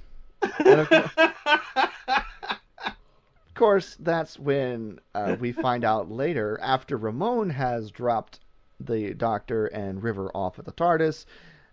Of, 0.44 0.90
course, 0.90 1.10
of 2.86 3.54
course, 3.56 3.98
that's 4.00 4.38
when 4.38 5.00
uh, 5.16 5.36
we 5.40 5.52
find 5.52 5.84
out 5.84 6.12
later, 6.12 6.60
after 6.62 6.98
Ramon 6.98 7.50
has 7.52 7.92
dropped 7.92 8.40
the 8.80 9.14
Doctor 9.14 9.68
and 9.68 10.04
River 10.04 10.30
off 10.36 10.60
at 10.60 10.66
the 10.66 10.72
TARDIS, 10.72 11.26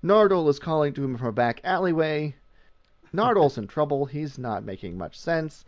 Nardole 0.02 0.48
is 0.48 0.58
calling 0.58 0.92
to 0.94 1.04
him 1.04 1.16
from 1.16 1.28
a 1.28 1.32
back 1.32 1.60
alleyway. 1.64 2.34
Nardole's 3.12 3.58
in 3.58 3.66
trouble. 3.66 4.06
He's 4.06 4.38
not 4.38 4.64
making 4.64 4.96
much 4.96 5.18
sense. 5.18 5.64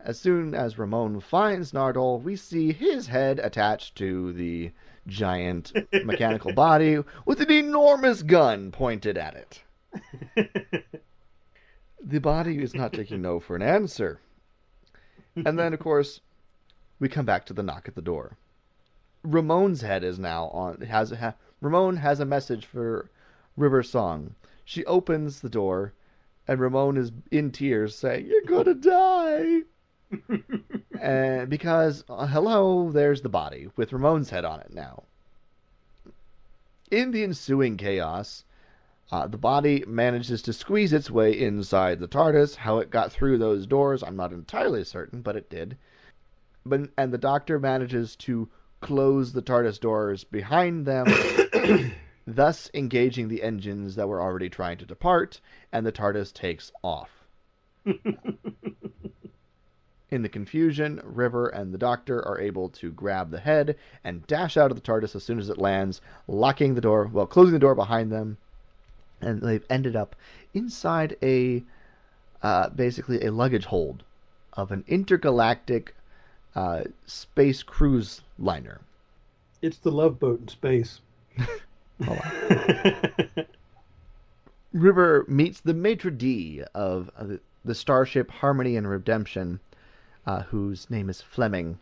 As 0.00 0.18
soon 0.18 0.54
as 0.54 0.78
Ramon 0.78 1.20
finds 1.20 1.72
Nardole, 1.72 2.22
we 2.22 2.36
see 2.36 2.72
his 2.72 3.06
head 3.06 3.38
attached 3.38 3.96
to 3.96 4.32
the 4.32 4.72
giant 5.06 5.72
mechanical 6.04 6.52
body 6.52 6.98
with 7.24 7.40
an 7.40 7.50
enormous 7.50 8.22
gun 8.22 8.70
pointed 8.72 9.18
at 9.18 9.62
it. 10.36 10.84
The 12.06 12.20
body 12.20 12.62
is 12.62 12.74
not 12.74 12.92
taking 12.92 13.22
no 13.22 13.40
for 13.40 13.56
an 13.56 13.62
answer. 13.62 14.20
And 15.36 15.58
then, 15.58 15.72
of 15.72 15.80
course, 15.80 16.20
we 17.00 17.08
come 17.08 17.24
back 17.24 17.46
to 17.46 17.54
the 17.54 17.62
knock 17.62 17.88
at 17.88 17.94
the 17.94 18.02
door. 18.02 18.36
Ramon's 19.22 19.80
head 19.80 20.04
is 20.04 20.18
now 20.18 20.48
on. 20.48 20.82
Has 20.82 21.12
ha, 21.12 21.32
Ramon 21.62 21.96
has 21.96 22.20
a 22.20 22.26
message 22.26 22.66
for 22.66 23.08
River 23.56 23.82
Song. 23.82 24.34
She 24.66 24.84
opens 24.84 25.40
the 25.40 25.48
door, 25.48 25.94
and 26.46 26.60
Ramon 26.60 26.98
is 26.98 27.10
in 27.30 27.50
tears, 27.50 27.96
saying, 27.96 28.26
"You're 28.26 28.42
gonna 28.42 28.74
die." 28.74 29.62
and 31.00 31.48
because 31.48 32.04
uh, 32.10 32.26
hello, 32.26 32.90
there's 32.90 33.22
the 33.22 33.30
body 33.30 33.70
with 33.76 33.94
Ramon's 33.94 34.28
head 34.28 34.44
on 34.44 34.60
it 34.60 34.74
now. 34.74 35.04
In 36.90 37.12
the 37.12 37.24
ensuing 37.24 37.78
chaos, 37.78 38.44
uh, 39.12 39.26
the 39.26 39.36
body 39.36 39.84
manages 39.86 40.42
to 40.42 40.52
squeeze 40.52 40.92
its 40.92 41.10
way 41.10 41.38
inside 41.38 42.00
the 42.00 42.08
TARDIS. 42.08 42.56
How 42.56 42.78
it 42.78 42.90
got 42.90 43.12
through 43.12 43.38
those 43.38 43.66
doors, 43.66 44.02
I'm 44.02 44.16
not 44.16 44.32
entirely 44.32 44.82
certain, 44.84 45.20
but 45.20 45.36
it 45.36 45.50
did. 45.50 45.76
But 46.64 46.88
and 46.96 47.12
the 47.12 47.18
Doctor 47.18 47.58
manages 47.58 48.16
to 48.16 48.48
close 48.80 49.32
the 49.32 49.42
TARDIS 49.42 49.78
doors 49.78 50.24
behind 50.24 50.86
them, 50.86 51.06
thus 52.26 52.70
engaging 52.72 53.28
the 53.28 53.42
engines 53.42 53.94
that 53.96 54.08
were 54.08 54.22
already 54.22 54.48
trying 54.48 54.78
to 54.78 54.86
depart, 54.86 55.40
and 55.70 55.84
the 55.84 55.92
TARDIS 55.92 56.32
takes 56.32 56.72
off. 56.82 57.10
In 60.10 60.22
the 60.22 60.28
confusion, 60.28 61.00
River 61.04 61.48
and 61.48 61.74
the 61.74 61.78
Doctor 61.78 62.26
are 62.26 62.38
able 62.40 62.68
to 62.70 62.92
grab 62.92 63.30
the 63.30 63.40
head 63.40 63.76
and 64.04 64.26
dash 64.26 64.56
out 64.56 64.70
of 64.70 64.76
the 64.76 64.82
TARDIS 64.82 65.16
as 65.16 65.24
soon 65.24 65.38
as 65.38 65.50
it 65.50 65.58
lands, 65.58 66.00
locking 66.26 66.74
the 66.74 66.80
door, 66.80 67.06
well, 67.12 67.26
closing 67.26 67.52
the 67.52 67.58
door 67.58 67.74
behind 67.74 68.12
them, 68.12 68.38
and 69.20 69.40
they've 69.40 69.64
ended 69.70 69.96
up 69.96 70.16
inside 70.54 71.16
a 71.22 71.62
uh, 72.42 72.68
basically 72.70 73.24
a 73.24 73.32
luggage 73.32 73.64
hold 73.64 74.02
of 74.52 74.70
an 74.70 74.84
intergalactic 74.86 75.94
uh, 76.54 76.82
space 77.06 77.62
cruise 77.62 78.20
liner. 78.38 78.80
it's 79.62 79.78
the 79.78 79.90
love 79.90 80.18
boat 80.20 80.40
in 80.40 80.48
space. 80.48 81.00
On. 82.08 82.18
River 84.72 85.24
meets 85.28 85.60
the 85.60 85.74
maitre 85.74 86.10
d' 86.10 86.62
of 86.74 87.10
uh, 87.16 87.24
the- 87.24 87.40
the 87.64 87.74
starship 87.74 88.30
Harmony 88.30 88.76
and 88.76 88.86
Redemption, 88.86 89.58
uh, 90.26 90.42
whose 90.42 90.90
name 90.90 91.08
is 91.08 91.22
Fleming, 91.22 91.78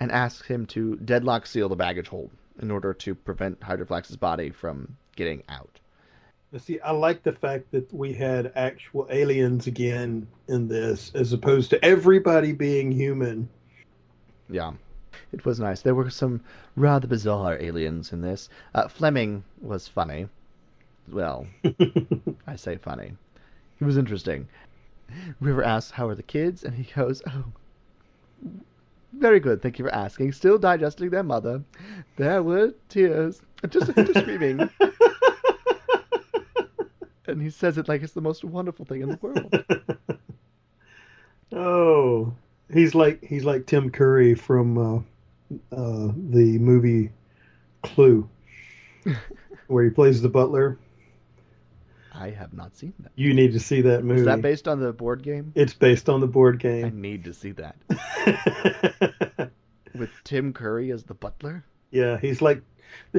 and 0.00 0.10
asks 0.10 0.46
him 0.48 0.64
to 0.68 0.96
deadlock 0.96 1.44
seal 1.46 1.68
the 1.68 1.76
baggage 1.76 2.08
hold 2.08 2.30
in 2.58 2.70
order 2.70 2.94
to 2.94 3.14
prevent 3.14 3.60
Hydroflax's 3.60 4.16
body 4.16 4.48
from 4.50 4.96
getting 5.14 5.42
out. 5.48 5.78
See, 6.58 6.78
I 6.80 6.92
like 6.92 7.22
the 7.22 7.32
fact 7.32 7.72
that 7.72 7.92
we 7.92 8.12
had 8.12 8.52
actual 8.54 9.06
aliens 9.10 9.66
again 9.66 10.26
in 10.48 10.68
this, 10.68 11.10
as 11.14 11.32
opposed 11.32 11.70
to 11.70 11.84
everybody 11.84 12.52
being 12.52 12.92
human. 12.92 13.48
Yeah. 14.48 14.72
It 15.32 15.44
was 15.44 15.58
nice. 15.58 15.82
There 15.82 15.96
were 15.96 16.10
some 16.10 16.40
rather 16.76 17.08
bizarre 17.08 17.58
aliens 17.58 18.12
in 18.12 18.20
this. 18.20 18.48
Uh, 18.74 18.86
Fleming 18.86 19.42
was 19.60 19.88
funny. 19.88 20.28
Well, 21.08 21.46
I 22.46 22.54
say 22.54 22.76
funny. 22.76 23.14
He 23.78 23.84
was 23.84 23.96
interesting. 23.96 24.46
River 25.40 25.64
asks, 25.64 25.90
How 25.90 26.08
are 26.08 26.14
the 26.14 26.22
kids? 26.22 26.62
And 26.62 26.74
he 26.74 26.84
goes, 26.94 27.20
Oh, 27.26 27.44
very 29.12 29.40
good. 29.40 29.60
Thank 29.60 29.78
you 29.78 29.84
for 29.86 29.94
asking. 29.94 30.32
Still 30.32 30.58
digesting 30.58 31.10
their 31.10 31.22
mother. 31.22 31.62
There 32.16 32.42
were 32.42 32.74
tears. 32.88 33.42
Just, 33.68 33.94
just 33.94 34.18
screaming. 34.20 34.70
And 37.26 37.40
he 37.40 37.50
says 37.50 37.78
it 37.78 37.88
like 37.88 38.02
it's 38.02 38.12
the 38.12 38.20
most 38.20 38.44
wonderful 38.44 38.84
thing 38.84 39.02
in 39.02 39.08
the 39.10 39.18
world. 39.20 39.64
oh, 41.52 42.34
he's 42.72 42.94
like 42.94 43.24
he's 43.24 43.44
like 43.44 43.66
Tim 43.66 43.90
Curry 43.90 44.34
from 44.34 44.78
uh, 44.78 44.96
uh, 45.72 46.12
the 46.16 46.58
movie 46.58 47.10
Clue, 47.82 48.28
where 49.68 49.84
he 49.84 49.90
plays 49.90 50.20
the 50.20 50.28
butler. 50.28 50.78
I 52.12 52.30
have 52.30 52.52
not 52.52 52.76
seen 52.76 52.94
that. 53.00 53.10
You 53.16 53.34
need 53.34 53.52
to 53.54 53.60
see 53.60 53.80
that 53.82 54.04
movie. 54.04 54.20
Is 54.20 54.26
that 54.26 54.40
based 54.40 54.68
on 54.68 54.80
the 54.80 54.92
board 54.92 55.22
game? 55.22 55.52
it's 55.56 55.74
based 55.74 56.08
on 56.08 56.20
the 56.20 56.28
board 56.28 56.60
game. 56.60 56.84
I 56.84 56.90
need 56.90 57.24
to 57.24 57.34
see 57.34 57.52
that. 57.52 57.76
With 59.94 60.10
Tim 60.22 60.52
Curry 60.52 60.92
as 60.92 61.04
the 61.04 61.14
butler? 61.14 61.64
yeah, 61.90 62.18
he's 62.18 62.42
like 62.42 62.60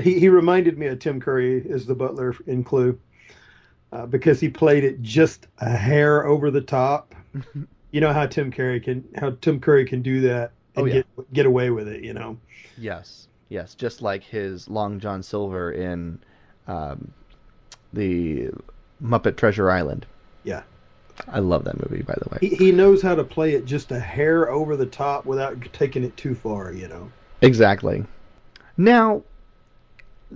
he, 0.02 0.20
he 0.20 0.30
reminded 0.30 0.78
me 0.78 0.88
of 0.88 1.00
Tim 1.00 1.20
Curry 1.20 1.66
as 1.72 1.86
the 1.86 1.96
butler 1.96 2.36
in 2.46 2.64
Clue 2.64 3.00
uh, 3.92 4.06
because 4.06 4.40
he 4.40 4.50
played 4.50 4.84
it 4.84 5.02
just 5.02 5.48
a 5.60 5.70
hair 5.70 6.26
over 6.26 6.52
the 6.52 6.62
top. 6.62 7.16
you 7.92 8.02
know 8.02 8.14
how 8.14 8.26
Tim 8.26 8.52
Curry 8.52 8.80
can 8.80 9.04
how 9.16 9.32
Tim 9.42 9.60
Curry 9.60 9.86
can 9.86 10.02
do 10.02 10.22
that 10.22 10.52
and 10.76 10.84
Oh, 10.84 10.86
yeah. 10.86 10.94
get 10.94 11.34
get 11.34 11.46
away 11.46 11.70
with 11.70 11.88
it. 11.88 12.04
You 12.04 12.14
know. 12.14 12.38
Yes, 12.78 13.28
yes, 13.50 13.76
just 13.76 14.02
like 14.02 14.24
his 14.24 14.68
Long 14.70 15.00
John 15.00 15.24
Silver 15.24 15.72
in 15.72 16.20
um, 16.68 17.12
the 17.94 18.50
Muppet 19.02 19.38
Treasure 19.38 19.70
Island. 19.72 20.06
Yeah. 20.44 20.64
I 21.30 21.40
love 21.40 21.64
that 21.64 21.80
movie, 21.90 22.04
by 22.04 22.16
the 22.22 22.28
way. 22.30 22.38
He, 22.42 22.56
he 22.56 22.72
knows 22.74 23.02
how 23.02 23.16
to 23.16 23.24
play 23.24 23.54
it 23.54 23.64
just 23.66 23.92
a 23.94 24.00
hair 24.00 24.50
over 24.50 24.76
the 24.76 24.86
top 24.86 25.26
without 25.26 25.56
taking 25.72 26.04
it 26.04 26.18
too 26.18 26.36
far, 26.36 26.74
you 26.74 26.90
know. 26.90 27.10
Exactly. 27.42 28.04
Now, 28.76 29.24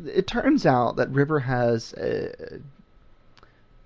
it 0.06 0.26
turns 0.26 0.66
out 0.66 0.96
that 0.96 1.10
River 1.10 1.38
has 1.40 1.94
uh, 1.96 2.60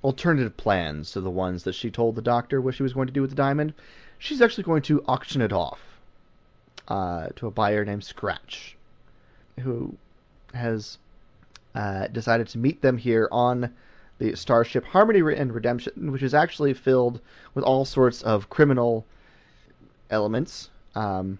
alternative 0.04 0.56
plans 0.58 1.12
to 1.12 1.22
the 1.22 1.30
ones 1.30 1.64
that 1.64 1.76
she 1.76 1.90
told 1.90 2.16
the 2.16 2.22
doctor 2.22 2.62
what 2.62 2.76
she 2.76 2.84
was 2.84 2.94
going 2.94 3.08
to 3.08 3.14
do 3.14 3.22
with 3.22 3.30
the 3.30 3.36
diamond. 3.36 3.74
She's 4.20 4.42
actually 4.42 4.66
going 4.66 4.82
to 4.84 5.04
auction 5.08 5.42
it 5.42 5.54
off 5.54 5.80
uh, 6.88 7.28
to 7.36 7.48
a 7.48 7.52
buyer 7.52 7.86
named 7.86 8.04
Scratch, 8.04 8.76
who 9.60 9.96
has 10.54 10.98
uh, 11.76 12.08
decided 12.08 12.48
to 12.50 12.58
meet 12.58 12.82
them 12.82 12.98
here 12.98 13.28
on 13.32 13.74
the 14.20 14.36
starship 14.36 14.86
Harmony 14.86 15.20
and 15.36 15.54
Redemption, 15.54 16.12
which 16.12 16.24
is 16.24 16.34
actually 16.34 16.74
filled 16.74 17.20
with 17.54 17.64
all 17.64 17.86
sorts 17.86 18.22
of 18.22 18.50
criminal 18.50 19.06
elements. 20.10 20.70
Um, 20.96 21.40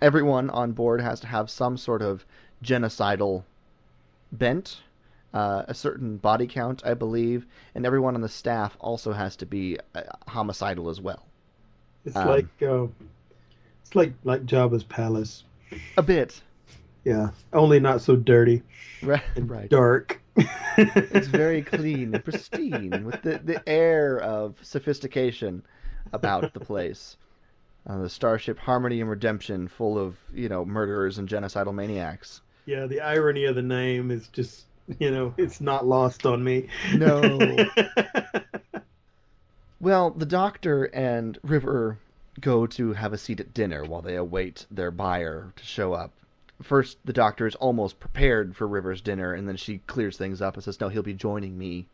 everyone 0.00 0.50
on 0.50 0.72
board 0.72 1.00
has 1.00 1.20
to 1.20 1.26
have 1.26 1.50
some 1.50 1.76
sort 1.76 2.02
of 2.02 2.24
genocidal 2.64 3.44
bent, 4.32 4.80
uh, 5.34 5.64
a 5.68 5.74
certain 5.74 6.16
body 6.16 6.46
count, 6.46 6.82
I 6.84 6.94
believe, 6.94 7.46
and 7.74 7.86
everyone 7.86 8.14
on 8.14 8.20
the 8.20 8.28
staff 8.28 8.76
also 8.80 9.12
has 9.12 9.36
to 9.36 9.46
be 9.46 9.78
uh, 9.94 10.02
homicidal 10.26 10.88
as 10.88 11.00
well. 11.00 11.26
It's 12.04 12.16
Um, 12.16 12.28
like 12.28 12.62
uh, 12.62 12.86
it's 13.82 13.94
like 13.94 14.12
like 14.24 14.46
Jabba's 14.46 14.84
palace. 14.84 15.44
A 15.96 16.02
bit, 16.02 16.42
Yeah, 17.04 17.30
only 17.52 17.80
not 17.80 18.00
so 18.02 18.16
dirty 18.16 18.62
right? 19.02 19.22
and 19.36 19.50
right. 19.50 19.68
dark. 19.68 20.20
It's 20.78 21.26
very 21.26 21.62
clean 21.62 22.14
and 22.14 22.24
pristine, 22.24 23.04
with 23.04 23.22
the, 23.22 23.38
the 23.38 23.68
air 23.68 24.20
of 24.20 24.56
sophistication 24.62 25.64
about 26.12 26.52
the 26.54 26.60
place. 26.60 27.16
Uh, 27.86 27.98
the 28.02 28.08
starship 28.08 28.58
Harmony 28.58 29.00
and 29.00 29.10
Redemption, 29.10 29.68
full 29.68 29.98
of 29.98 30.16
you 30.32 30.48
know 30.48 30.64
murderers 30.64 31.18
and 31.18 31.28
genocidal 31.28 31.74
maniacs. 31.74 32.42
Yeah, 32.66 32.86
the 32.86 33.00
irony 33.00 33.46
of 33.46 33.56
the 33.56 33.62
name 33.62 34.10
is 34.12 34.28
just 34.28 34.67
you 34.98 35.10
know 35.10 35.34
it's 35.36 35.60
not 35.60 35.86
lost 35.86 36.26
on 36.26 36.42
me. 36.42 36.68
No. 36.94 37.66
Well, 39.80 40.10
the 40.10 40.26
doctor 40.26 40.84
and 40.86 41.38
River 41.44 41.98
go 42.40 42.66
to 42.66 42.94
have 42.94 43.12
a 43.12 43.18
seat 43.18 43.38
at 43.38 43.54
dinner 43.54 43.84
while 43.84 44.02
they 44.02 44.16
await 44.16 44.66
their 44.72 44.90
buyer 44.90 45.52
to 45.54 45.64
show 45.64 45.92
up. 45.92 46.10
First, 46.62 46.98
the 47.04 47.12
doctor 47.12 47.46
is 47.46 47.54
almost 47.54 48.00
prepared 48.00 48.56
for 48.56 48.66
River's 48.66 49.00
dinner, 49.00 49.32
and 49.32 49.46
then 49.46 49.56
she 49.56 49.78
clears 49.86 50.16
things 50.16 50.42
up 50.42 50.54
and 50.54 50.64
says, 50.64 50.80
"No, 50.80 50.88
he'll 50.88 51.04
be 51.04 51.14
joining 51.14 51.56
me 51.56 51.86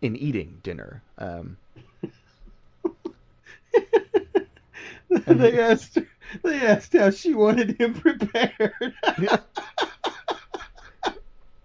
in 0.00 0.14
eating 0.14 0.60
dinner." 0.62 1.02
Um, 1.18 1.56
they 5.08 5.60
asked 5.60 5.98
they 6.44 6.60
asked 6.60 6.92
how 6.92 7.10
she 7.10 7.34
wanted 7.34 7.80
him 7.80 7.94
prepared. 7.94 8.94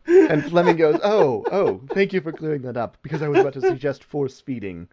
And 0.06 0.44
Flemming 0.44 0.78
goes, 0.78 1.00
"Oh, 1.04 1.46
oh, 1.52 1.82
thank 1.94 2.13
you 2.13 2.22
for 2.22 2.32
clearing 2.32 2.63
that 2.63 2.78
up 2.78 2.98
because 3.02 3.22
I 3.22 3.28
was 3.28 3.39
about 3.39 3.54
to 3.54 3.62
suggest 3.62 4.04
force 4.04 4.42
feeding, 4.42 4.88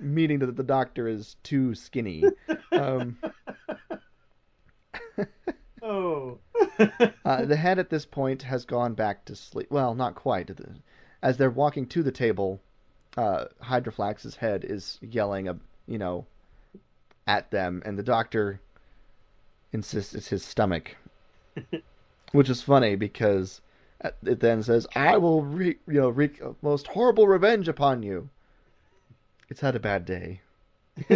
meaning 0.00 0.40
that 0.40 0.56
the 0.56 0.62
doctor 0.62 1.08
is 1.08 1.36
too 1.42 1.74
skinny." 1.74 2.24
Um, 2.72 3.16
oh. 5.82 6.38
Uh, 7.24 7.44
the 7.44 7.56
head 7.56 7.78
at 7.78 7.90
this 7.90 8.06
point 8.06 8.42
has 8.42 8.64
gone 8.64 8.94
back 8.94 9.24
to 9.24 9.34
sleep. 9.34 9.68
Well, 9.70 9.94
not 9.94 10.14
quite. 10.14 10.50
As 11.22 11.36
they're 11.36 11.50
walking 11.50 11.86
to 11.88 12.02
the 12.02 12.12
table, 12.12 12.60
uh, 13.16 13.46
Hydroflax's 13.62 14.36
head 14.36 14.64
is 14.64 14.98
yelling, 15.02 15.48
uh, 15.48 15.54
you 15.86 15.98
know, 15.98 16.26
at 17.26 17.50
them, 17.50 17.82
and 17.84 17.98
the 17.98 18.02
doctor 18.02 18.60
insists 19.72 20.14
it's 20.14 20.28
his 20.28 20.44
stomach, 20.44 20.96
which 22.32 22.48
is 22.50 22.62
funny 22.62 22.96
because 22.96 23.60
it 24.24 24.40
then 24.40 24.62
says, 24.62 24.86
"I 24.94 25.16
will, 25.16 25.42
wreak, 25.42 25.80
you 25.86 26.00
know, 26.00 26.08
wreak 26.08 26.40
most 26.62 26.86
horrible 26.86 27.26
revenge 27.26 27.68
upon 27.68 28.02
you." 28.02 28.28
It's 29.48 29.60
had 29.60 29.76
a 29.76 29.80
bad 29.80 30.04
day. 30.04 30.40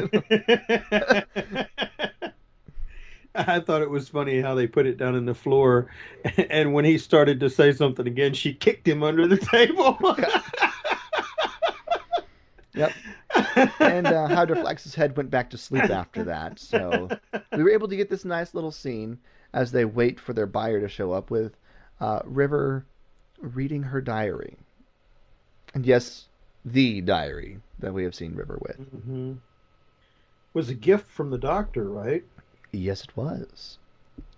I 3.35 3.61
thought 3.61 3.81
it 3.83 3.91
was 3.91 4.09
funny 4.09 4.41
how 4.41 4.55
they 4.55 4.67
put 4.67 4.87
it 4.87 4.99
down 4.99 5.15
in 5.15 5.25
the 5.25 5.35
floor, 5.35 5.89
and 6.51 6.73
when 6.75 6.85
he 6.85 6.99
started 6.99 7.41
to 7.41 7.51
say 7.51 7.73
something 7.73 8.07
again, 8.07 8.35
she 8.35 8.53
kicked 8.53 8.87
him 8.87 9.03
under 9.03 9.27
the 9.27 9.39
table. 9.39 9.99
Yep. 12.75 12.93
and 13.81 14.07
uh, 14.07 14.29
Hydroflax's 14.29 14.95
head 14.95 15.15
went 15.15 15.29
back 15.31 15.51
to 15.51 15.59
sleep 15.59 15.91
after 15.91 16.25
that. 16.25 16.59
So 16.59 17.07
we 17.55 17.63
were 17.63 17.69
able 17.69 17.87
to 17.89 17.97
get 17.97 18.09
this 18.09 18.25
nice 18.25 18.55
little 18.55 18.71
scene 18.71 19.19
as 19.53 19.73
they 19.73 19.85
wait 19.85 20.19
for 20.19 20.33
their 20.33 20.47
buyer 20.47 20.81
to 20.81 20.89
show 20.89 21.13
up 21.13 21.31
with 21.31 21.57
uh, 22.01 22.21
River 22.25 22.85
reading 23.41 23.83
her 23.83 24.01
diary. 24.01 24.57
And 25.75 25.87
yes, 25.87 26.29
the 26.65 27.01
diary 27.01 27.59
that 27.79 27.93
we 27.93 28.05
have 28.05 28.15
seen 28.15 28.35
River 28.35 28.59
with. 28.61 28.77
hmm 28.77 29.33
Was 30.55 30.69
a 30.69 30.75
gift 30.75 31.09
from 31.09 31.31
the 31.31 31.39
doctor, 31.39 31.85
right? 31.85 32.25
Yes, 32.73 33.05
it 33.05 33.17
was. 33.17 33.79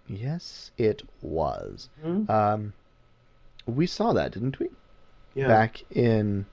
Yes, 0.09 0.71
it 0.77 1.03
was. 1.23 1.89
Mhm. 2.05 2.29
Um, 2.29 2.73
we 3.67 3.87
saw 3.87 4.13
that, 4.13 4.33
didn't 4.33 4.59
we? 4.59 4.69
Yeah. 5.35 5.49
Back 5.49 5.83
in 5.91 6.47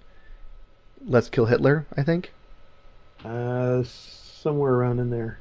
Let's 1.05 1.29
Kill 1.29 1.45
Hitler, 1.45 1.85
I 1.97 2.03
think. 2.03 2.31
Uh, 3.23 3.83
somewhere 3.83 4.73
around 4.73 4.99
in 4.99 5.09
there. 5.09 5.39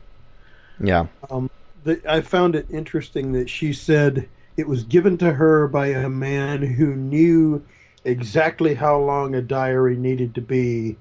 Yeah. 0.83 1.07
Um, 1.31 1.51
the, 1.85 2.01
I 2.09 2.21
found 2.21 2.57
it 2.57 2.67
interesting 2.71 3.33
that 3.33 3.49
she 3.51 3.73
said 3.73 4.29
it 4.57 4.69
was 4.69 4.83
given 4.85 5.17
to 5.19 5.33
her 5.33 5.69
by 5.69 5.89
a 5.89 6.09
man 6.09 6.63
who 6.63 6.95
knew 6.95 7.65
exactly 8.05 8.75
how 8.75 8.99
long 8.99 9.35
a 9.35 9.43
diary 9.43 9.97
needed 9.97 10.35
to 10.35 10.41
be, 10.41 10.97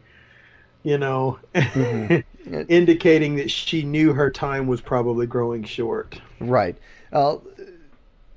you 0.84 0.98
know, 0.98 1.39
Mhm. 1.56 2.24
indicating 2.70 3.36
that 3.36 3.52
she 3.52 3.84
knew 3.84 4.13
her 4.13 4.30
time 4.30 4.68
was 4.68 4.82
probably 4.82 5.28
growing 5.28 5.63
short. 5.63 6.20
Right. 6.39 6.76
Uh, 7.12 7.38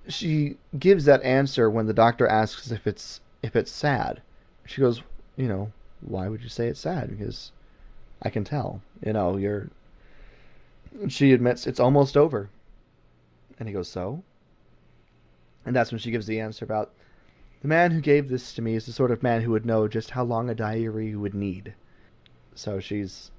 she 0.09 0.57
gives 0.78 1.05
that 1.05 1.22
answer 1.22 1.70
when 1.70 1.87
the 1.87 1.94
doctor 1.94 2.26
asks 2.26 2.70
if 2.70 2.87
it's 2.87 3.20
if 3.42 3.57
it's 3.57 3.70
sad. 3.70 4.20
She 4.66 4.81
goes, 4.81 5.02
you 5.37 5.48
know, 5.48 5.70
why 6.00 6.28
would 6.28 6.42
you 6.42 6.48
say 6.48 6.68
it's 6.68 6.81
sad? 6.81 7.11
Because 7.16 7.52
I 8.22 8.31
can 8.31 8.44
tell. 8.44 8.81
You 9.05 9.12
know, 9.12 9.37
you're. 9.37 9.68
She 11.09 11.33
admits 11.33 11.66
it's 11.66 11.81
almost 11.81 12.16
over. 12.16 12.50
And 13.59 13.68
he 13.68 13.72
goes, 13.72 13.88
so. 13.88 14.22
And 15.64 15.74
that's 15.74 15.92
when 15.92 15.98
she 15.98 16.11
gives 16.11 16.26
the 16.26 16.40
answer 16.40 16.64
about 16.64 16.92
the 17.62 17.68
man 17.68 17.92
who 17.92 18.00
gave 18.00 18.28
this 18.28 18.52
to 18.55 18.62
me 18.62 18.74
is 18.74 18.87
the 18.87 18.92
sort 18.92 19.12
of 19.12 19.22
man 19.22 19.40
who 19.42 19.52
would 19.52 19.64
know 19.64 19.87
just 19.87 20.11
how 20.11 20.24
long 20.24 20.50
a 20.50 20.55
diary 20.55 21.14
would 21.14 21.35
need. 21.35 21.74
So 22.55 22.81
she's 22.81 23.31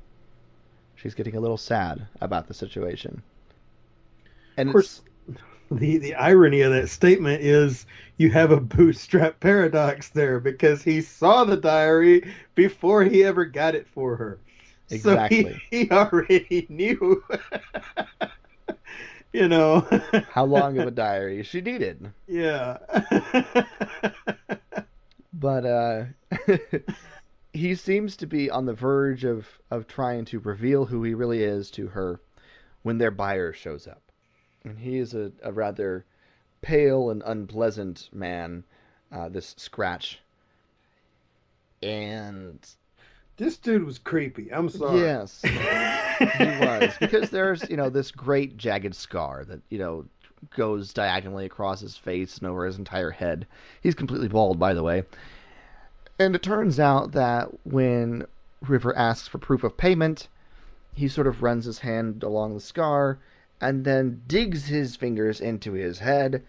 she's 0.95 1.13
getting 1.13 1.35
a 1.35 1.41
little 1.41 1.57
sad 1.57 2.07
about 2.21 2.47
the 2.47 2.53
situation. 2.53 3.21
And 4.57 4.69
Of 4.69 4.73
course, 4.73 5.01
the 5.71 5.97
the 5.97 6.15
irony 6.15 6.61
of 6.61 6.71
that 6.71 6.89
statement 6.89 7.41
is 7.43 7.85
you 8.17 8.31
have 8.31 8.51
a 8.51 8.61
bootstrap 8.61 9.39
paradox 9.41 10.09
there 10.09 10.39
because 10.39 10.83
he 10.83 11.01
saw 11.01 11.43
the 11.43 11.57
diary 11.57 12.33
before 12.55 13.03
he 13.03 13.23
ever 13.25 13.45
got 13.45 13.75
it 13.75 13.87
for 13.87 14.15
her. 14.15 14.39
Exactly. 14.93 15.43
So 15.43 15.49
he, 15.69 15.83
he 15.85 15.91
already 15.91 16.67
knew. 16.69 17.23
you 19.33 19.47
know. 19.47 19.87
how 20.29 20.45
long 20.45 20.77
of 20.77 20.87
a 20.87 20.91
diary 21.05 21.43
she 21.43 21.61
needed. 21.61 22.11
Yeah. 22.27 22.77
But 25.33 25.65
uh, 25.65 26.05
he 27.53 27.75
seems 27.75 28.15
to 28.17 28.27
be 28.27 28.49
on 28.49 28.65
the 28.65 28.73
verge 28.73 29.23
of, 29.23 29.47
of 29.71 29.87
trying 29.87 30.25
to 30.25 30.39
reveal 30.39 30.85
who 30.85 31.03
he 31.03 31.13
really 31.13 31.43
is 31.43 31.69
to 31.71 31.87
her 31.87 32.21
when 32.83 32.97
their 32.97 33.11
buyer 33.11 33.51
shows 33.51 33.87
up. 33.87 34.01
And 34.63 34.79
he 34.79 34.97
is 34.97 35.13
a, 35.13 35.31
a 35.41 35.51
rather 35.51 36.05
pale 36.61 37.09
and 37.09 37.21
unpleasant 37.25 38.09
man, 38.13 38.63
uh, 39.11 39.27
this 39.29 39.53
Scratch. 39.57 40.21
And 41.81 42.65
this 43.37 43.57
dude 43.57 43.83
was 43.83 43.97
creepy. 43.97 44.51
I'm 44.51 44.69
sorry. 44.69 45.01
yes, 45.01 45.41
he 46.37 46.43
was. 46.43 46.93
Because 46.99 47.29
there's, 47.29 47.67
you 47.69 47.77
know, 47.77 47.89
this 47.89 48.11
great 48.11 48.57
jagged 48.57 48.95
scar 48.95 49.45
that, 49.45 49.61
you 49.69 49.79
know, 49.79 50.05
goes 50.55 50.93
diagonally 50.93 51.45
across 51.45 51.79
his 51.79 51.97
face 51.97 52.37
and 52.37 52.47
over 52.47 52.65
his 52.65 52.77
entire 52.77 53.11
head. 53.11 53.47
He's 53.81 53.95
completely 53.95 54.27
bald, 54.27 54.59
by 54.59 54.73
the 54.73 54.83
way. 54.83 55.03
And 56.19 56.35
it 56.35 56.43
turns 56.43 56.79
out 56.79 57.13
that 57.13 57.49
when 57.65 58.25
River 58.61 58.95
asks 58.95 59.27
for 59.27 59.39
proof 59.39 59.63
of 59.63 59.77
payment, 59.77 60.27
he 60.93 61.07
sort 61.07 61.27
of 61.27 61.41
runs 61.41 61.65
his 61.65 61.79
hand 61.79 62.23
along 62.23 62.53
the 62.53 62.61
scar 62.61 63.17
and 63.59 63.83
then 63.83 64.21
digs 64.27 64.65
his 64.67 64.95
fingers 64.95 65.41
into 65.41 65.73
his 65.73 65.99
head, 65.99 66.43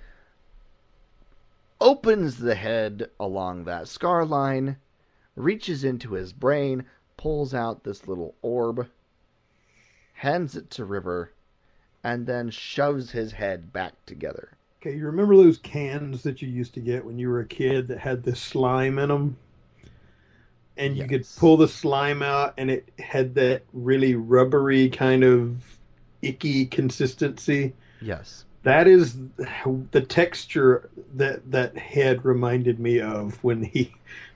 opens 1.81 2.39
the 2.39 2.55
head 2.55 3.09
along 3.19 3.65
that 3.65 3.89
scar 3.89 4.25
line, 4.25 4.77
reaches 5.37 5.85
into 5.85 6.13
his 6.13 6.33
brain, 6.33 6.85
pulls 7.17 7.55
out 7.55 7.85
this 7.85 8.07
little 8.07 8.35
orb, 8.43 8.89
hands 10.15 10.57
it 10.57 10.71
to 10.71 10.85
River, 10.85 11.33
and 12.03 12.27
then 12.27 12.51
shoves 12.51 13.11
his 13.11 13.33
head 13.33 13.73
back 13.73 13.93
together. 14.07 14.51
Okay, 14.81 14.97
you 14.97 15.07
remember 15.07 15.37
those 15.37 15.59
cans 15.59 16.23
that 16.25 16.43
you 16.43 16.49
used 16.49 16.75
to 16.75 16.81
get 16.81 17.05
when 17.05 17.19
you 17.19 17.31
were 17.31 17.41
a 17.41 17.47
kid 17.47 17.89
that 17.89 17.99
had 17.99 18.23
the 18.23 18.37
slime 18.37 18.99
in 18.99 19.09
them? 19.09 19.37
And 20.77 20.97
you 20.97 21.07
could 21.07 21.25
pull 21.37 21.57
the 21.57 21.69
slime 21.69 22.21
out 22.21 22.55
and 22.59 22.69
it 22.71 22.89
had 22.99 23.37
that 23.37 23.63
really 23.73 24.17
rubbery 24.17 24.91
kind 24.91 25.23
of 25.23 25.79
icky 26.21 26.67
consistency. 26.67 27.73
Yes. 28.01 28.45
That 28.65 28.89
is 28.89 29.17
the 29.93 30.01
texture 30.01 30.91
that 31.15 31.51
that 31.53 31.79
head 31.79 32.25
reminded 32.25 32.81
me 32.81 33.01
of 33.01 33.43
when 33.45 33.63
he 33.63 33.95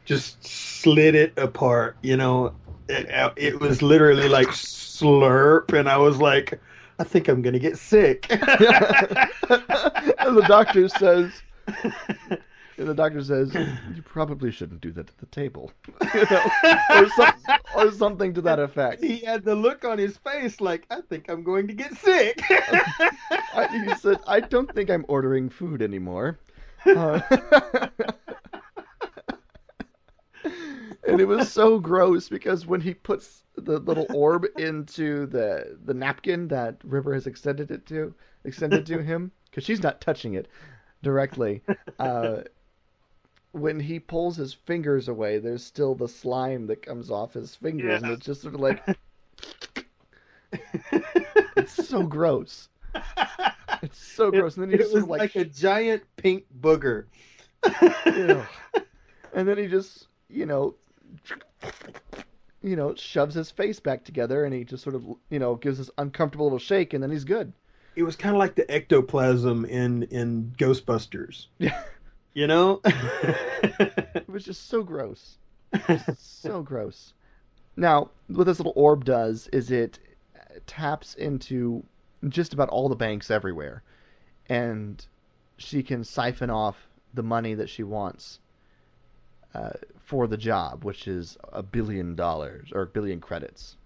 just 0.09 0.45
slid 0.45 1.15
it 1.15 1.35
apart. 1.37 1.97
You 2.03 2.17
know, 2.17 2.55
it, 2.89 3.33
it 3.37 3.61
was 3.61 3.83
literally 3.83 4.29
like 4.29 4.49
slurp, 4.49 5.79
and 5.79 5.89
I 5.89 5.99
was 5.99 6.19
like, 6.19 6.59
I 6.99 7.05
think 7.05 7.29
I'm 7.29 7.43
gonna 7.43 7.59
get 7.59 7.77
sick. 7.77 8.27
and 8.31 8.41
the 8.41 10.45
doctor 10.49 10.89
says, 10.89 11.31
and 12.79 12.89
the 12.89 12.95
doctor 12.95 13.23
says, 13.23 13.55
you 13.95 14.01
probably 14.03 14.51
shouldn't 14.51 14.81
do 14.81 14.93
that 14.93 15.11
at 15.11 15.19
the 15.19 15.27
table, 15.27 15.71
you 16.15 16.27
know, 16.31 16.51
or, 16.91 17.09
some, 17.11 17.33
or 17.77 17.93
something 17.93 18.33
to 18.33 18.41
that 18.41 18.59
effect. 18.59 19.05
he 19.05 19.19
had 19.19 19.45
the 19.45 19.55
look 19.55 19.85
on 19.85 19.99
his 19.99 20.17
face 20.17 20.59
like, 20.59 20.87
I 20.91 21.03
think 21.03 21.29
I'm 21.29 21.43
going 21.43 21.67
to 21.67 21.75
get 21.75 21.95
sick. 21.99 22.41
I, 22.51 23.85
he 23.85 23.95
said, 23.97 24.21
I 24.27 24.41
don't 24.41 24.75
think 24.75 24.91
I'm 24.91 25.05
ordering 25.09 25.51
food 25.51 25.83
anymore. 25.83 26.39
Uh, 26.87 27.21
and 31.09 31.21
it 31.21 31.27
was 31.27 31.51
so 31.51 31.79
gross 31.79 32.29
because 32.29 32.67
when 32.67 32.81
he 32.81 32.95
puts 32.95 33.45
the 33.57 33.79
little 33.79 34.07
orb 34.15 34.47
into 34.57 35.27
the 35.27 35.77
the 35.85 35.95
napkin 35.95 36.49
that 36.49 36.77
River 36.85 37.15
has 37.15 37.27
extended 37.27 37.71
it 37.71 37.87
to, 37.87 38.15
extended 38.45 38.87
to 38.87 39.03
him, 39.03 39.33
because 39.51 39.65
she's 39.65 39.83
not 39.83 40.01
touching 40.01 40.35
it 40.35 40.49
directly. 41.03 41.63
Uh, 41.99 42.43
when 43.53 43.81
he 43.81 43.99
pulls 43.99 44.37
his 44.37 44.53
fingers 44.53 45.09
away, 45.09 45.39
there's 45.39 45.65
still 45.65 45.95
the 45.95 46.09
slime 46.09 46.67
that 46.67 46.83
comes 46.83 47.11
off 47.11 47.33
his 47.33 47.55
fingers, 47.55 48.03
and 48.03 48.13
it's 48.13 48.27
just 48.27 48.43
sort 48.43 48.55
of 48.55 48.61
like 48.61 48.85
it's 51.57 51.89
so 51.89 52.03
gross. 52.03 52.69
It's 53.83 53.99
so 53.99 54.31
gross, 54.31 54.57
and 54.57 54.65
then 54.65 54.71
he 54.71 54.77
it 54.77 54.83
just 54.83 54.95
was 54.95 55.05
like, 55.05 55.21
like 55.21 55.37
a 55.37 55.45
giant 55.45 56.03
pink 56.17 56.45
booger. 56.61 57.07
And 59.35 59.47
then 59.47 59.59
he 59.59 59.67
just, 59.67 60.09
you 60.29 60.47
know, 60.47 60.75
you 62.63 62.77
know, 62.77 62.95
shoves 62.95 63.35
his 63.35 63.51
face 63.51 63.81
back 63.81 64.05
together, 64.05 64.45
and 64.45 64.55
he 64.55 64.65
just 64.65 64.83
sort 64.83 64.95
of, 64.97 65.05
you 65.31 65.39
know, 65.39 65.55
gives 65.55 65.79
this 65.79 65.91
uncomfortable 65.99 66.47
little 66.47 66.59
shake, 66.59 66.93
and 66.93 67.03
then 67.03 67.11
he's 67.11 67.25
good. 67.25 67.53
It 67.97 68.03
was 68.03 68.17
kind 68.17 68.35
of 68.35 68.39
like 68.39 68.55
the 68.55 68.71
ectoplasm 68.71 69.65
in 69.65 70.05
in 70.05 70.55
Ghostbusters. 70.57 71.47
Yeah, 71.59 71.83
You 72.35 72.47
know? 72.47 72.81
it 72.85 74.29
was 74.29 74.45
just 74.45 74.69
so 74.69 74.83
gross, 74.83 75.39
so 76.17 76.63
gross. 76.63 77.13
Now, 77.77 78.11
what 78.29 78.45
this 78.45 78.59
little 78.59 78.73
orb 78.77 79.05
does 79.05 79.49
is 79.53 79.71
it 79.71 79.99
uh, 80.37 80.59
taps 80.67 81.15
into 81.15 81.85
just 82.29 82.53
about 82.53 82.69
all 82.69 82.89
the 82.89 82.97
banks 82.97 83.31
everywhere, 83.31 83.83
and 84.49 85.05
she 85.57 85.83
can 85.83 86.05
siphon 86.05 86.51
off 86.51 86.77
the 87.15 87.23
money 87.23 87.55
that 87.55 87.69
she 87.69 87.83
wants 87.83 88.41
uh, 89.59 89.71
for 90.05 90.27
the 90.27 90.37
job, 90.37 90.85
which 90.85 91.09
is 91.09 91.37
a 91.53 91.63
billion 91.63 92.15
dollars 92.15 92.71
or 92.73 92.83
a 92.83 92.87
billion 92.87 93.21
credits. 93.21 93.77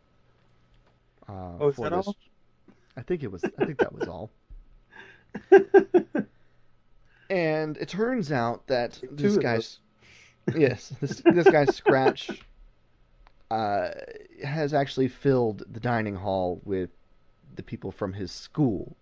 Uh, 1.28 1.52
Oh, 1.60 1.68
is 1.68 1.76
that 1.76 1.92
this- 1.92 2.06
all? 2.06 2.16
I 2.96 3.02
think 3.02 3.22
it 3.22 3.32
was. 3.32 3.42
I 3.44 3.64
think 3.64 3.78
that 3.78 3.92
was 3.94 4.06
all. 4.08 4.30
And 7.30 7.78
it 7.78 7.88
turns 7.88 8.30
out 8.30 8.66
that 8.66 8.92
Two 9.00 9.08
this 9.16 9.36
guy's 9.38 9.78
yes, 10.54 10.92
this 11.00 11.22
this 11.24 11.48
guy 11.48 11.64
Scratch 11.64 12.28
uh, 13.50 13.90
has 14.44 14.74
actually 14.74 15.08
filled 15.08 15.62
the 15.72 15.80
dining 15.80 16.14
hall 16.14 16.60
with 16.64 16.90
the 17.56 17.62
people 17.62 17.90
from 17.90 18.12
his 18.12 18.30
school, 18.30 18.94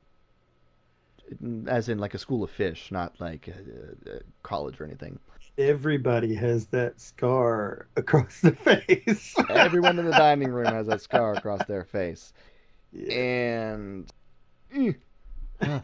as 1.67 1.89
in 1.89 1.99
like 1.99 2.15
a 2.15 2.19
school 2.19 2.45
of 2.45 2.51
fish, 2.51 2.93
not 2.93 3.19
like 3.21 3.49
a, 3.49 4.11
a 4.11 4.21
college 4.45 4.81
or 4.81 4.85
anything. 4.85 5.19
Everybody 5.59 6.35
has 6.35 6.67
that 6.67 7.01
scar 7.01 7.87
across 7.97 8.41
the 8.41 8.53
face. 8.97 9.35
Everyone 9.51 9.99
in 9.99 10.05
the 10.07 10.13
dining 10.13 10.51
room 10.51 10.67
has 10.73 10.87
that 10.87 11.01
scar 11.03 11.35
across 11.35 11.65
their 11.67 11.85
face, 11.85 12.33
Yeah. 12.93 13.13
and 13.13 14.13
eh, 14.75 14.93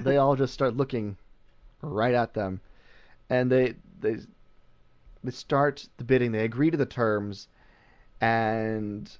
they 0.00 0.16
all 0.16 0.34
just 0.34 0.52
start 0.54 0.76
looking 0.76 1.16
right 1.82 2.14
at 2.14 2.34
them, 2.34 2.60
and 3.28 3.50
they 3.50 3.74
they 4.00 4.16
they 5.22 5.30
start 5.30 5.86
the 5.98 6.04
bidding. 6.04 6.32
They 6.32 6.44
agree 6.44 6.70
to 6.70 6.76
the 6.76 6.86
terms, 6.86 7.46
and 8.20 9.10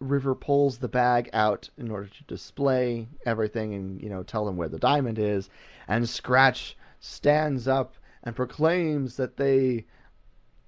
River 0.00 0.34
pulls 0.34 0.78
the 0.78 0.88
bag 0.88 1.30
out 1.32 1.70
in 1.78 1.90
order 1.90 2.08
to 2.08 2.24
display 2.24 3.08
everything 3.24 3.74
and 3.74 4.02
you 4.02 4.10
know 4.10 4.22
tell 4.22 4.44
them 4.44 4.56
where 4.56 4.68
the 4.68 4.78
diamond 4.78 5.18
is, 5.18 5.48
and 5.88 6.06
Scratch 6.08 6.76
stands 7.00 7.66
up 7.66 7.94
and 8.22 8.36
proclaims 8.36 9.16
that 9.16 9.36
they 9.36 9.86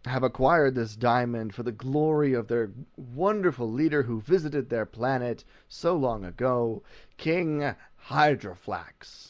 have 0.05 0.23
acquired 0.23 0.75
this 0.75 0.97
diamond 0.97 1.55
for 1.55 1.63
the 1.63 1.73
glory 1.73 2.35
of 2.35 2.49
their 2.49 2.71
wonderful 2.97 3.71
leader 3.71 4.03
who 4.03 4.21
visited 4.21 4.69
their 4.69 4.87
planet 4.87 5.45
so 5.69 5.97
long 5.97 6.25
ago, 6.25 6.83
King 7.19 7.75
Hydroflax. 8.09 9.29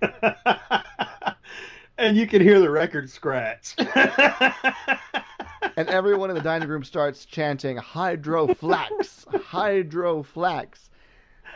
and 1.98 2.16
you 2.16 2.26
can 2.26 2.40
hear 2.40 2.60
the 2.60 2.70
record 2.70 3.10
scratch. 3.10 3.74
And 5.76 5.88
everyone 5.88 6.30
in 6.30 6.36
the 6.36 6.42
dining 6.42 6.68
room 6.68 6.84
starts 6.84 7.24
chanting 7.24 7.78
Hydroflax, 7.78 9.26
Hydroflax. 9.26 10.88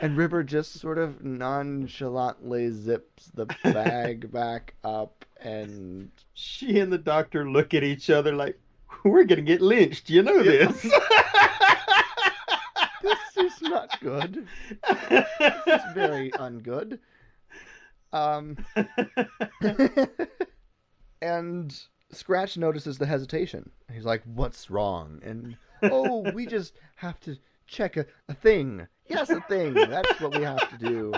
And 0.00 0.16
River 0.16 0.44
just 0.44 0.74
sort 0.74 0.98
of 0.98 1.24
nonchalantly 1.24 2.70
zips 2.70 3.26
the 3.34 3.46
bag 3.64 4.30
back 4.32 4.74
up 4.84 5.24
and 5.40 6.10
she 6.34 6.78
and 6.80 6.92
the 6.92 6.98
doctor 6.98 7.48
look 7.48 7.74
at 7.74 7.82
each 7.82 8.10
other 8.10 8.34
like, 8.34 8.58
we're 9.04 9.24
going 9.24 9.36
to 9.38 9.42
get 9.42 9.60
lynched. 9.60 10.10
You 10.10 10.22
know 10.22 10.42
this. 10.42 10.82
this 13.02 13.36
is 13.36 13.62
not 13.62 14.00
good. 14.00 14.46
This 15.08 15.26
is 15.66 15.82
very 15.94 16.30
ungood. 16.32 16.98
Um 18.12 18.56
and 21.20 21.78
Scratch 22.10 22.56
notices 22.56 22.96
the 22.96 23.04
hesitation. 23.06 23.70
He's 23.92 24.06
like, 24.06 24.22
"What's 24.24 24.70
wrong?" 24.70 25.20
And 25.22 25.56
oh, 25.82 26.30
we 26.32 26.46
just 26.46 26.74
have 26.96 27.20
to 27.20 27.36
check 27.66 27.98
a, 27.98 28.06
a 28.28 28.34
thing. 28.34 28.86
Yes, 29.08 29.30
a 29.30 29.40
thing. 29.42 29.74
That's 29.74 30.20
what 30.20 30.36
we 30.36 30.42
have 30.42 30.68
to 30.70 30.76
do. 30.78 31.12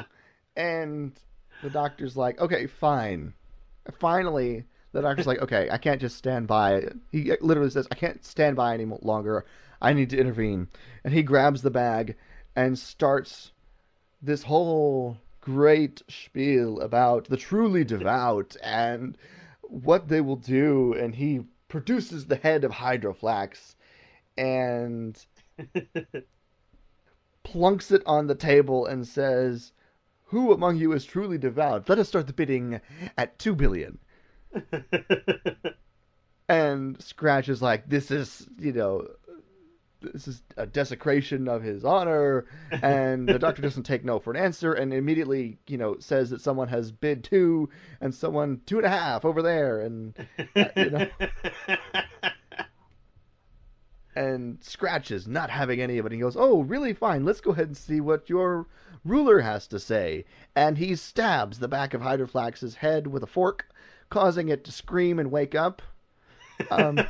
And 0.57 1.13
the 1.63 1.71
doctor's 1.71 2.17
like, 2.17 2.41
"Okay, 2.41 2.67
fine." 2.67 3.35
Finally, 3.99 4.65
the 4.93 5.03
doctor's 5.03 5.27
like, 5.27 5.41
"Okay, 5.41 5.69
I 5.71 5.79
can't 5.79 6.01
just 6.01 6.17
stand 6.17 6.47
by." 6.47 6.89
He 7.11 7.33
literally 7.41 7.71
says, 7.71 7.89
"I 7.91 7.95
can't 7.95 8.25
stand 8.25 8.57
by 8.57 8.75
any 8.75 8.85
longer. 8.85 9.45
I 9.81 9.93
need 9.93 10.11
to 10.11 10.19
intervene." 10.19 10.69
And 11.05 11.13
he 11.13 11.23
grabs 11.23 11.63
the 11.63 11.71
bag 11.71 12.17
and 12.57 12.79
starts 12.79 13.53
this 14.23 14.43
whole 14.43 15.17
great 15.41 16.03
spiel 16.09 16.81
about 16.81 17.25
the 17.25 17.37
truly 17.37 17.85
devout 17.85 18.57
and 18.63 19.17
what 19.63 20.09
they 20.09 20.21
will 20.21 20.37
do 20.37 20.93
and 20.95 21.15
he 21.15 21.41
produces 21.69 22.27
the 22.27 22.37
head 22.37 22.65
of 22.65 22.73
hydroflax 22.73 23.75
and 24.37 25.25
plunks 27.51 27.91
it 27.91 28.03
on 28.07 28.27
the 28.27 28.35
table 28.35 28.87
and 28.87 29.07
says 29.07 29.73
who 30.25 30.53
among 30.53 30.77
you 30.77 30.93
is 30.93 31.05
truly 31.05 31.39
devout? 31.39 31.89
Let 31.89 31.99
us 31.99 32.09
start 32.09 32.27
the 32.27 32.33
bidding 32.33 32.81
at 33.19 33.39
2 33.39 33.55
billion. 33.55 33.99
And 36.51 37.01
scratch 37.01 37.49
is 37.49 37.63
like 37.63 37.89
this 37.89 38.11
is 38.11 38.45
you 38.59 38.73
know 38.73 39.07
this 40.01 40.27
is 40.27 40.43
a 40.57 40.67
desecration 40.67 41.47
of 41.47 41.63
his 41.63 41.85
honor. 41.85 42.47
And 42.73 43.29
the 43.29 43.39
doctor 43.39 43.63
doesn't 43.63 43.85
take 43.85 44.05
no 44.05 44.19
for 44.19 44.33
an 44.33 44.37
answer 44.37 44.73
and 44.73 44.93
immediately 44.93 45.61
you 45.69 45.79
know 45.79 45.99
says 46.01 46.31
that 46.31 46.41
someone 46.41 46.67
has 46.67 46.91
bid 46.91 47.23
two 47.23 47.69
and 48.01 48.13
someone 48.13 48.63
two 48.67 48.79
and 48.79 48.87
a 48.87 48.91
half 48.91 49.25
over 49.25 49.43
there 49.43 49.83
and 49.83 50.13
uh, 50.57 50.65
you 50.75 50.91
know 50.91 51.07
and 54.17 54.59
scratches, 54.63 55.29
not 55.29 55.51
having 55.51 55.81
any 55.81 55.99
of 55.99 56.07
it 56.07 56.13
he 56.13 56.19
goes 56.19 56.37
oh 56.37 56.63
really 56.63 56.93
fine 56.93 57.25
let's 57.25 57.41
go 57.41 57.53
ahead 57.53 57.69
and 57.69 57.77
see 57.77 58.01
what 58.01 58.29
your 58.29 58.67
ruler 59.05 59.39
has 59.41 59.67
to 59.69 59.79
say 59.79 60.25
and 60.57 60.77
he 60.77 60.97
stabs 60.97 61.59
the 61.59 61.69
back 61.69 61.95
of 61.95 62.01
hydroflax's 62.01 62.75
head 62.75 63.07
with 63.07 63.23
a 63.23 63.27
fork 63.27 63.67
causing 64.11 64.49
it 64.49 64.65
to 64.65 64.73
scream 64.73 65.19
and 65.19 65.31
wake 65.31 65.55
up 65.55 65.81
um, 66.71 66.99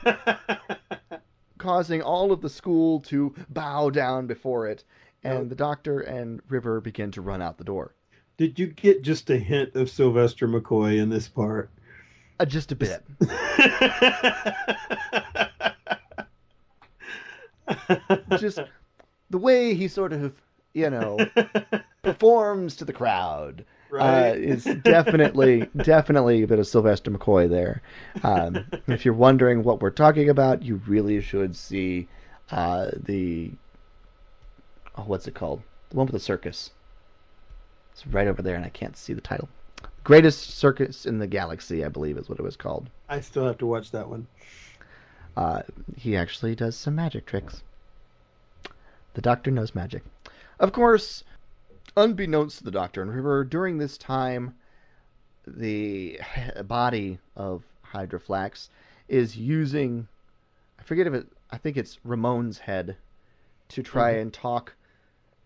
causing 1.59 2.03
all 2.03 2.32
of 2.32 2.40
the 2.40 2.48
school 2.48 3.01
to 3.01 3.34
bow 3.48 3.90
down 3.90 4.26
before 4.26 4.66
it, 4.68 4.84
and 5.24 5.38
Oh. 5.38 5.44
the 5.44 5.55
doctor 5.57 6.01
and 6.01 6.40
River 6.48 6.80
begin 6.80 7.11
to 7.12 7.20
run 7.20 7.42
out 7.42 7.59
the 7.59 7.64
door. 7.64 7.94
Did 8.36 8.59
you 8.59 8.68
get 8.68 9.03
just 9.03 9.28
a 9.28 9.36
hint 9.36 9.74
of 9.74 9.90
Sylvester 9.90 10.46
McCoy 10.48 10.98
in 10.98 11.11
this 11.11 11.28
part? 11.28 11.70
Uh, 12.38 12.44
just 12.44 12.72
a 12.72 12.76
bit. 12.76 13.05
Just 18.38 18.60
the 19.30 19.38
way 19.38 19.74
he 19.74 19.88
sort 19.88 20.12
of, 20.12 20.32
you 20.74 20.90
know, 20.90 21.18
performs 22.02 22.76
to 22.76 22.84
the 22.84 22.92
crowd 22.92 23.64
Right. 23.90 24.30
Uh, 24.30 24.34
it's 24.36 24.64
definitely, 24.64 25.68
definitely 25.76 26.42
a 26.42 26.46
bit 26.46 26.58
of 26.58 26.66
Sylvester 26.66 27.10
McCoy 27.10 27.48
there. 27.48 27.82
Um, 28.22 28.64
if 28.86 29.04
you're 29.04 29.14
wondering 29.14 29.62
what 29.64 29.80
we're 29.80 29.90
talking 29.90 30.28
about, 30.28 30.62
you 30.62 30.80
really 30.86 31.20
should 31.20 31.56
see 31.56 32.08
uh, 32.50 32.90
the 32.94 33.50
oh, 34.96 35.02
what's 35.02 35.26
it 35.26 35.34
called? 35.34 35.62
The 35.90 35.96
one 35.96 36.06
with 36.06 36.12
the 36.12 36.20
circus. 36.20 36.70
It's 37.92 38.06
right 38.06 38.28
over 38.28 38.42
there, 38.42 38.54
and 38.54 38.64
I 38.64 38.68
can't 38.68 38.96
see 38.96 39.12
the 39.12 39.20
title. 39.20 39.48
Greatest 40.04 40.58
Circus 40.58 41.04
in 41.04 41.18
the 41.18 41.26
Galaxy, 41.26 41.84
I 41.84 41.88
believe, 41.88 42.16
is 42.16 42.28
what 42.28 42.38
it 42.38 42.42
was 42.42 42.56
called. 42.56 42.88
I 43.08 43.20
still 43.20 43.46
have 43.46 43.58
to 43.58 43.66
watch 43.66 43.90
that 43.90 44.08
one. 44.08 44.26
Uh, 45.36 45.62
he 45.96 46.16
actually 46.16 46.54
does 46.54 46.76
some 46.76 46.94
magic 46.94 47.26
tricks. 47.26 47.62
The 49.14 49.20
Doctor 49.22 49.50
knows 49.50 49.74
magic. 49.74 50.02
Of 50.58 50.72
course, 50.72 51.24
unbeknownst 51.96 52.58
to 52.58 52.64
the 52.64 52.70
Doctor 52.70 53.02
and 53.02 53.14
River, 53.14 53.44
during 53.44 53.78
this 53.78 53.96
time, 53.98 54.54
the 55.46 56.20
body 56.64 57.18
of 57.36 57.62
Hydroflax 57.92 58.68
is 59.08 59.36
using. 59.36 60.06
I 60.78 60.82
forget 60.82 61.06
if 61.06 61.14
it. 61.14 61.26
I 61.50 61.58
think 61.58 61.76
it's 61.76 61.98
Ramone's 62.04 62.58
head 62.58 62.96
to 63.70 63.82
try 63.82 64.14
Mhm. 64.14 64.22
and 64.22 64.32
talk 64.32 64.74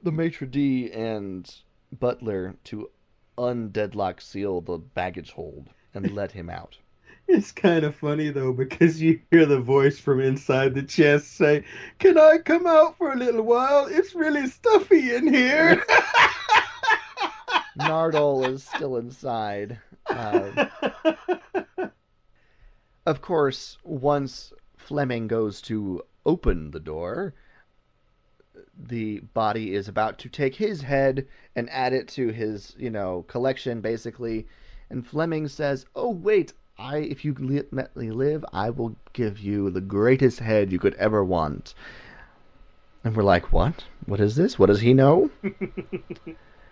the 0.03 0.13
maitre 0.13 0.47
d 0.47 0.93
and 0.93 1.51
butler 1.99 2.57
to 2.65 2.91
undeadlock 3.39 4.21
seal 4.21 4.61
the 4.61 4.77
baggage 4.79 5.31
hold 5.33 5.71
and 5.95 6.11
let 6.11 6.33
him 6.33 6.51
out. 6.51 6.77
It's 7.27 7.53
kind 7.53 7.85
of 7.85 7.95
funny 7.95 8.31
though 8.31 8.53
because 8.53 9.01
you 9.01 9.21
hear 9.31 9.47
the 9.47 9.61
voice 9.61 9.99
from 9.99 10.21
inside 10.21 10.75
the 10.75 10.83
chest 10.83 11.37
say, 11.37 11.65
"Can 11.99 12.19
I 12.19 12.39
come 12.39 12.67
out 12.67 12.99
for 12.99 13.13
a 13.13 13.17
little 13.17 13.43
while? 13.43 13.87
It's 13.87 14.15
really 14.15 14.47
stuffy 14.47 15.15
in 15.15 15.33
here." 15.33 15.83
Nardole 17.81 18.47
is 18.49 18.63
still 18.63 18.99
inside. 18.99 19.81
Uh, 20.07 20.67
of 23.07 23.21
course, 23.21 23.79
once 23.83 24.53
Flemming 24.77 25.27
goes 25.27 25.63
to 25.63 26.03
open 26.27 26.71
the 26.71 26.81
door, 26.81 27.35
the 28.77 29.21
body 29.33 29.75
is 29.75 29.89
about 29.89 30.19
to 30.19 30.29
take 30.29 30.55
his 30.55 30.83
head 30.83 31.27
and 31.57 31.71
add 31.71 31.93
it 31.93 32.07
to 32.09 32.29
his, 32.29 32.75
you 32.79 32.91
know, 32.91 33.25
collection, 33.29 33.81
basically. 33.81 34.47
And 34.91 35.07
Flemming 35.07 35.49
says, 35.49 35.87
"Oh 35.97 36.11
wait, 36.11 36.53
I 36.79 36.99
if 36.99 37.25
you 37.25 37.35
let 37.35 37.97
me 37.97 38.11
live, 38.11 38.45
I 38.53 38.71
will 38.71 38.97
give 39.13 39.39
you 39.39 39.71
the 39.71 39.81
greatest 39.81 40.41
head 40.41 40.73
you 40.73 40.79
could 40.79 40.95
ever 40.95 41.25
want." 41.25 41.75
And 43.05 43.17
we're 43.17 43.23
like, 43.23 43.53
"What? 43.53 43.85
What 44.07 44.21
is 44.21 44.37
this? 44.37 44.59
What 44.59 44.67
does 44.67 44.81
he 44.81 44.95
know?" 44.95 45.31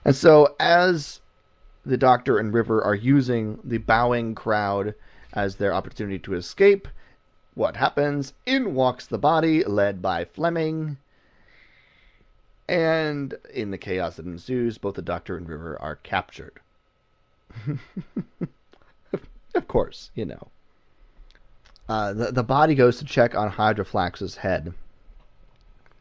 And 0.05 0.17
so, 0.17 0.57
as 0.59 1.21
the 1.87 1.97
Doctor 1.97 2.39
and 2.39 2.53
River 2.53 2.83
are 2.83 2.95
using 2.95 3.61
the 3.63 3.79
bowing 3.79 4.35
crowd 4.35 4.95
as 5.33 5.57
their 5.57 5.73
opportunity 5.73 6.19
to 6.21 6.35
escape, 6.35 6.89
what 7.55 7.77
happens? 7.77 8.33
In 8.47 8.75
walks 8.75 9.07
the 9.07 9.19
body, 9.19 9.63
led 9.63 10.03
by 10.03 10.25
Flemming. 10.25 10.97
And 12.69 13.35
in 13.53 13.71
the 13.71 13.79
chaos 13.79 14.17
that 14.17 14.27
ensues, 14.27 14.79
both 14.79 14.95
the 14.95 15.03
Doctor 15.03 15.37
and 15.37 15.49
River 15.49 15.81
are 15.81 15.97
captured. 15.97 16.61
of 19.55 19.69
course, 19.69 20.11
you 20.15 20.25
know. 20.25 20.49
Uh, 21.89 22.13
the, 22.13 22.33
the 22.33 22.43
body 22.43 22.75
goes 22.75 22.99
to 22.99 23.05
check 23.05 23.35
on 23.35 23.51
Hydroflax's 23.51 24.37
head. 24.37 24.73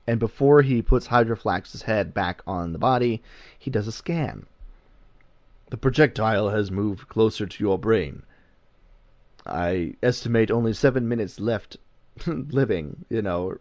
And 0.07 0.19
before 0.19 0.61
he 0.61 0.81
puts 0.81 1.07
Hydroflax's 1.07 1.81
head 1.81 2.13
back 2.13 2.41
on 2.47 2.73
the 2.73 2.79
body, 2.79 3.21
he 3.59 3.69
does 3.69 3.87
a 3.87 3.91
scan. 3.91 4.45
The 5.69 5.77
projectile 5.77 6.49
has 6.49 6.71
moved 6.71 7.07
closer 7.07 7.45
to 7.45 7.63
your 7.63 7.77
brain. 7.77 8.23
I 9.45 9.95
estimate 10.03 10.51
only 10.51 10.73
seven 10.73 11.07
minutes 11.07 11.39
left 11.39 11.77
living, 12.27 13.05
you 13.09 13.21
know. 13.21 13.57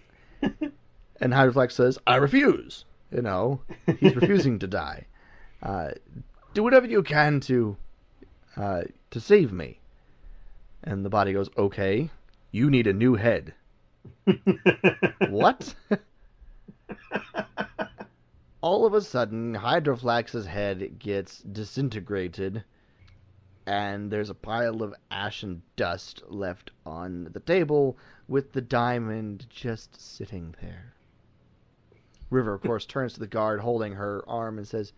and 0.42 1.32
Hydroflax 1.32 1.72
says, 1.72 1.98
I 2.06 2.16
refuse. 2.16 2.84
You 3.10 3.22
know, 3.22 3.60
he's 4.00 4.16
refusing 4.16 4.58
to 4.58 4.66
die. 4.66 5.06
Uh, 5.62 5.90
do 6.52 6.64
whatever 6.64 6.86
you 6.86 7.02
can 7.04 7.40
to 7.40 7.76
uh, 8.56 8.82
to 9.14 9.20
save 9.20 9.52
me. 9.52 9.78
And 10.82 11.04
the 11.04 11.08
body 11.08 11.32
goes, 11.32 11.48
okay, 11.56 12.10
you 12.50 12.68
need 12.68 12.88
a 12.88 12.92
new 12.92 13.14
head. 13.14 13.54
What? 15.30 15.74
All 18.60 18.84
of 18.86 18.94
a 18.94 19.00
sudden, 19.00 19.54
Hydroflax's 19.54 20.46
head 20.46 20.98
gets 20.98 21.38
disintegrated, 21.42 22.64
and 23.66 24.10
there's 24.10 24.30
a 24.30 24.34
pile 24.34 24.82
of 24.82 24.94
ash 25.10 25.44
and 25.44 25.62
dust 25.76 26.22
left 26.28 26.72
on 26.84 27.28
the 27.32 27.40
table 27.40 27.96
with 28.26 28.52
the 28.52 28.60
diamond 28.60 29.46
just 29.48 30.00
sitting 30.00 30.54
there. 30.60 30.92
River, 32.30 32.52
of 32.52 32.62
course, 32.62 32.84
turns 32.84 33.14
to 33.14 33.20
the 33.20 33.26
guard 33.28 33.60
holding 33.60 33.92
her 33.92 34.24
arm 34.28 34.58
and 34.58 34.66
says, 34.66 34.92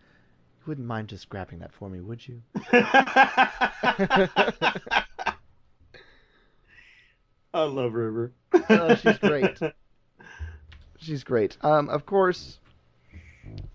wouldn't 0.67 0.87
mind 0.87 1.07
just 1.07 1.29
grabbing 1.29 1.59
that 1.59 1.73
for 1.73 1.89
me, 1.89 1.99
would 2.01 2.27
you? 2.27 2.41
I 7.53 7.63
love 7.63 7.93
River. 7.93 8.33
Oh, 8.69 8.95
she's 8.95 9.17
great. 9.17 9.59
She's 10.99 11.23
great. 11.23 11.57
Um, 11.61 11.89
of 11.89 12.05
course, 12.05 12.59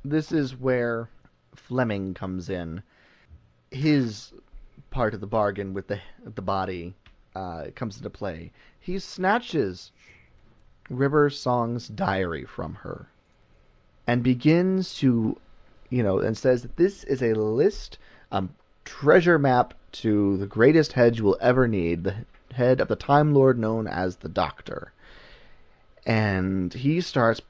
this 0.04 0.32
is 0.32 0.56
where 0.56 1.08
Flemming 1.54 2.14
comes 2.14 2.50
in. 2.50 2.82
His 3.70 4.32
part 4.90 5.14
of 5.14 5.20
the 5.20 5.26
bargain 5.26 5.72
with 5.72 5.86
the 5.86 6.00
the 6.24 6.42
body 6.42 6.94
uh, 7.34 7.66
comes 7.74 7.96
into 7.96 8.10
play. 8.10 8.52
He 8.78 8.98
snatches 8.98 9.92
River 10.90 11.30
Song's 11.30 11.88
diary 11.88 12.44
from 12.44 12.74
her 12.74 13.08
and 14.06 14.22
begins 14.22 14.94
to, 14.96 15.38
you 15.92 16.02
know, 16.02 16.18
and 16.18 16.36
says 16.36 16.62
that 16.62 16.76
this 16.76 17.04
is 17.04 17.22
a 17.22 17.34
list, 17.34 17.98
um, 18.30 18.50
treasure 18.84 19.38
map 19.38 19.74
to 19.92 20.36
the 20.38 20.46
greatest 20.46 20.92
head 20.92 21.18
you 21.18 21.24
will 21.24 21.38
ever 21.40 21.68
need, 21.68 22.04
the 22.04 22.14
head 22.52 22.80
of 22.80 22.88
the 22.88 22.96
Time 22.96 23.34
Lord 23.34 23.58
known 23.58 23.86
as 23.86 24.16
the 24.16 24.28
Doctor 24.28 24.92
and 26.06 26.72
he 26.74 27.00
starts 27.00 27.40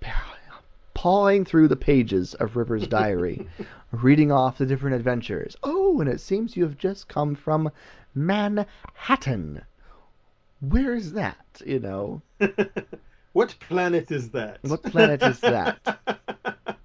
pawing 0.94 1.44
through 1.44 1.68
the 1.68 1.76
pages 1.76 2.34
of 2.34 2.56
River's 2.56 2.86
diary, 2.86 3.46
reading 3.92 4.30
off 4.30 4.58
the 4.58 4.66
different 4.66 4.96
adventures. 4.96 5.56
Oh, 5.62 6.00
and 6.00 6.08
it 6.08 6.20
seems 6.20 6.56
you 6.56 6.64
have 6.64 6.78
just 6.78 7.08
come 7.08 7.34
from 7.34 7.70
Manhattan. 8.14 9.62
Where 10.60 10.94
is 10.94 11.12
that? 11.14 11.62
You 11.64 11.80
know, 11.80 12.22
what 13.32 13.54
planet 13.60 14.10
is 14.10 14.30
that? 14.30 14.58
What 14.62 14.82
planet 14.82 15.22
is 15.22 15.40
that? 15.40 15.98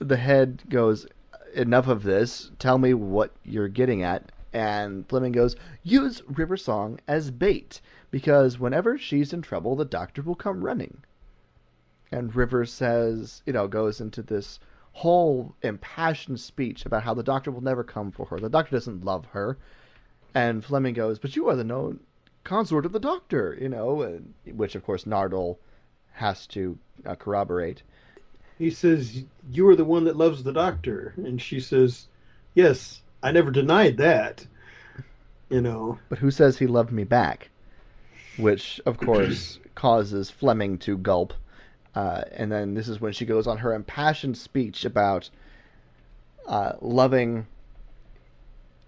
the 0.00 0.16
head 0.16 0.64
goes, 0.68 1.06
Enough 1.54 1.88
of 1.88 2.02
this. 2.02 2.50
Tell 2.58 2.78
me 2.78 2.94
what 2.94 3.32
you're 3.44 3.68
getting 3.68 4.02
at. 4.02 4.32
And 4.52 5.08
Flemming 5.08 5.32
goes, 5.32 5.54
Use 5.82 6.22
River 6.26 6.56
Song 6.56 6.98
as 7.06 7.30
bait, 7.30 7.80
because 8.10 8.58
whenever 8.58 8.98
she's 8.98 9.32
in 9.32 9.42
trouble, 9.42 9.76
the 9.76 9.84
doctor 9.84 10.22
will 10.22 10.34
come 10.34 10.64
running. 10.64 11.02
And 12.10 12.34
River 12.34 12.64
says, 12.64 13.42
you 13.46 13.52
know, 13.52 13.68
goes 13.68 14.00
into 14.00 14.22
this 14.22 14.58
whole 14.92 15.54
impassioned 15.62 16.40
speech 16.40 16.84
about 16.84 17.04
how 17.04 17.14
the 17.14 17.22
doctor 17.22 17.50
will 17.50 17.60
never 17.60 17.84
come 17.84 18.10
for 18.10 18.26
her. 18.26 18.40
The 18.40 18.48
doctor 18.48 18.76
doesn't 18.76 19.04
love 19.04 19.26
her. 19.26 19.56
And 20.34 20.64
Flemming 20.64 20.94
goes, 20.94 21.18
But 21.18 21.36
you 21.36 21.48
are 21.48 21.56
the 21.56 21.64
known 21.64 22.00
consort 22.42 22.86
of 22.86 22.92
the 22.92 22.98
doctor, 22.98 23.56
you 23.60 23.68
know, 23.68 24.02
and, 24.02 24.34
which 24.46 24.74
of 24.74 24.84
course 24.84 25.04
Nardole 25.04 25.58
has 26.12 26.46
to 26.48 26.78
uh, 27.06 27.14
corroborate. 27.14 27.82
He 28.60 28.70
says, 28.70 29.24
You 29.50 29.66
are 29.70 29.74
the 29.74 29.86
one 29.86 30.04
that 30.04 30.16
loves 30.18 30.42
the 30.42 30.52
doctor. 30.52 31.14
And 31.16 31.40
she 31.40 31.60
says, 31.60 32.06
Yes, 32.54 33.00
I 33.22 33.32
never 33.32 33.50
denied 33.50 33.96
that. 33.96 34.46
You 35.48 35.62
know. 35.62 35.98
But 36.10 36.18
who 36.18 36.30
says 36.30 36.58
he 36.58 36.66
loved 36.66 36.92
me 36.92 37.04
back? 37.04 37.48
Which, 38.36 38.78
of 38.84 38.98
course, 39.06 39.58
causes 39.74 40.30
Flemming 40.30 40.76
to 40.80 40.98
gulp. 40.98 41.32
Uh, 41.94 42.22
and 42.32 42.52
then 42.52 42.74
this 42.74 42.86
is 42.86 43.00
when 43.00 43.14
she 43.14 43.24
goes 43.24 43.46
on 43.46 43.56
her 43.56 43.72
impassioned 43.72 44.36
speech 44.36 44.84
about 44.84 45.30
uh, 46.46 46.74
loving 46.82 47.46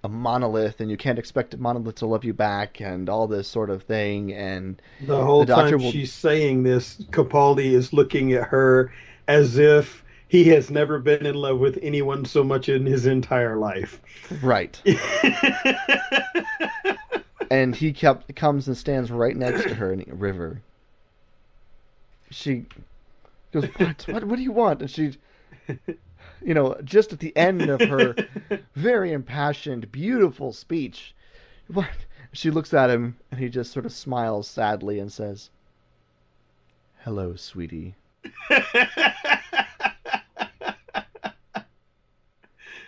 a 0.05 0.09
monolith, 0.09 0.81
and 0.81 0.91
you 0.91 0.99
can't 0.99 1.19
expect 1.19 1.55
a 1.55 1.57
monolith 1.57 1.95
to 1.97 2.07
love 2.07 2.25
you 2.25 2.35
back, 2.35 2.81
and 2.81 3.09
all 3.09 3.27
this 3.27 3.49
sort 3.49 3.71
of 3.71 3.85
thing. 3.85 4.35
And 4.35 4.83
The 5.01 5.25
whole 5.25 5.47
The 5.47 5.55
time 5.55 5.79
will- 5.79 5.91
she's 5.91 6.13
saying 6.13 6.63
this, 6.63 6.99
Capaldi 7.11 7.73
is 7.73 7.93
looking 7.95 8.35
at 8.35 8.49
her 8.49 8.93
as 9.29 9.59
if 9.59 10.05
he 10.29 10.49
has 10.49 10.71
never 10.71 10.99
been 10.99 11.27
in 11.27 11.35
love 11.35 11.59
with 11.59 11.79
anyone 11.83 12.25
so 12.25 12.43
much 12.43 12.69
in 12.69 12.87
his 12.87 13.07
entire 13.07 13.57
life. 13.57 14.01
right, 14.43 14.81
and 17.51 17.77
he 17.77 17.93
kept 17.93 18.35
comes 18.35 18.67
and 18.67 18.77
stands 18.77 19.11
right 19.11 19.37
next 19.37 19.65
to 19.65 19.75
her 19.75 19.93
in 19.93 20.05
a 20.09 20.15
River. 20.15 20.63
She 22.31 22.65
goes, 23.53 23.67
"What? 23.77 24.07
What? 24.09 24.25
What 24.25 24.37
do 24.37 24.43
you 24.43 24.53
want?" 24.53 24.81
And 24.81 24.91
she 24.91 25.13
you 26.45 26.55
know, 26.55 26.77
just 26.85 27.13
at 27.13 27.21
the 27.21 27.37
end 27.37 27.63
of 27.63 27.81
her 27.81 28.15
very 28.75 29.13
impassioned, 29.13 29.93
beautiful 29.93 30.53
speech, 30.53 31.15
what 31.69 31.89
she 32.33 32.51
looks 32.51 32.75
at 32.75 32.91
him 32.91 33.17
and 33.31 33.39
he 33.39 33.49
just 33.49 33.73
sort 33.73 33.87
of 33.87 33.93
smiles 33.93 34.49
sadly 34.49 34.99
and 34.99 35.13
says, 35.13 35.51
"Hello, 37.05 37.37
sweetie." 37.37 37.95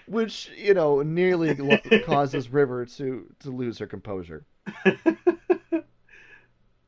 Which 0.06 0.50
you 0.56 0.74
know 0.74 1.02
nearly 1.02 1.54
lo- 1.54 1.80
causes 2.04 2.48
River 2.50 2.84
to 2.86 3.26
to 3.40 3.50
lose 3.50 3.78
her 3.78 3.86
composure. 3.86 4.44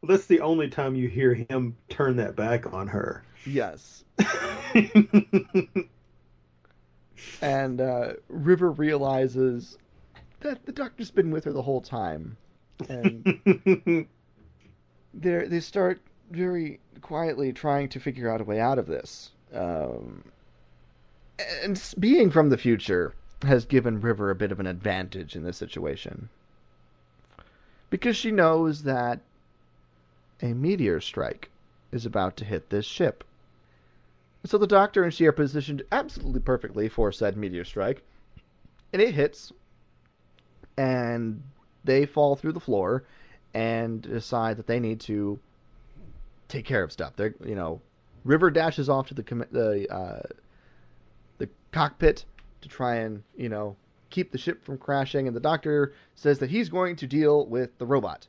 That's 0.03 0.27
the 0.27 0.41
only 0.41 0.69
time 0.69 0.95
you 0.95 1.09
hear 1.09 1.35
him 1.35 1.77
turn 1.89 2.17
that 2.17 2.37
back 2.37 2.73
on 2.73 2.87
her. 2.89 3.25
Yes, 3.45 4.05
and 7.41 7.81
uh, 7.81 8.13
River 8.29 8.71
realizes 8.71 9.79
that 10.41 10.65
the 10.67 10.73
doctor's 10.73 11.11
been 11.11 11.31
with 11.31 11.45
her 11.45 11.53
the 11.53 11.63
whole 11.63 11.81
time, 11.81 12.37
and 12.89 13.25
they 15.15 15.47
they 15.47 15.61
start 15.61 16.01
very 16.31 16.81
quietly 17.01 17.53
trying 17.53 17.89
to 17.91 18.01
figure 18.01 18.31
out 18.31 18.41
a 18.41 18.45
way 18.45 18.61
out 18.61 18.79
of 18.79 18.87
this. 18.87 19.31
Um, 19.55 20.25
and 21.63 21.81
being 21.99 22.31
from 22.31 22.49
the 22.49 22.59
future 22.59 23.15
has 23.43 23.65
given 23.65 24.01
River 24.01 24.31
a 24.31 24.35
bit 24.35 24.53
of 24.53 24.61
an 24.61 24.67
advantage 24.67 25.37
in 25.37 25.45
this 25.45 25.57
situation 25.57 26.29
because 27.91 28.17
she 28.17 28.31
knows 28.31 28.83
that 28.83 29.21
a 30.43 30.53
meteor 30.53 31.01
strike 31.01 31.51
is 31.93 32.07
about 32.07 32.37
to 32.37 32.45
hit 32.45 32.69
this 32.69 32.87
ship. 32.87 33.25
So 34.45 34.59
the 34.59 34.67
Doctor 34.67 35.03
and 35.03 35.13
she 35.13 35.27
are 35.27 35.33
positioned 35.33 35.83
absolutely 35.91 36.41
perfectly 36.41 36.89
for 36.89 37.11
said 37.11 37.37
meteor 37.37 37.65
strike, 37.65 38.03
and 38.93 39.03
it 39.03 39.15
hits, 39.15 39.53
and 40.77 41.43
they 41.85 42.07
fall 42.07 42.37
through 42.37 42.53
the 42.53 42.61
floor 42.61 43.05
and 43.55 44.03
decide 44.03 44.59
that 44.59 44.67
they 44.67 44.81
need 44.81 45.01
to 45.01 45.39
take 46.49 46.65
care 46.65 46.83
of 46.83 46.93
stuff. 46.93 47.15
They're, 47.17 47.35
you 47.45 47.55
know, 47.55 47.81
River 48.25 48.51
dashes 48.51 48.89
off 48.89 49.09
to 49.09 49.15
the 49.15 49.23
commi- 49.23 49.51
the 49.51 49.93
uh, 49.93 50.23
the 51.39 51.49
cockpit 51.73 52.25
to 52.61 52.69
try 52.69 52.97
and 52.97 53.23
you 53.37 53.49
know 53.49 53.77
keep 54.11 54.33
the 54.33 54.39
ship 54.39 54.65
from 54.65 54.79
crashing, 54.79 55.27
and 55.27 55.37
the 55.37 55.41
Doctor 55.41 55.95
says 56.15 56.39
that 56.39 56.51
he's 56.51 56.69
going 56.69 56.97
to 56.97 57.07
deal 57.07 57.47
with 57.47 57.77
the 57.79 57.87
robot. 57.87 58.27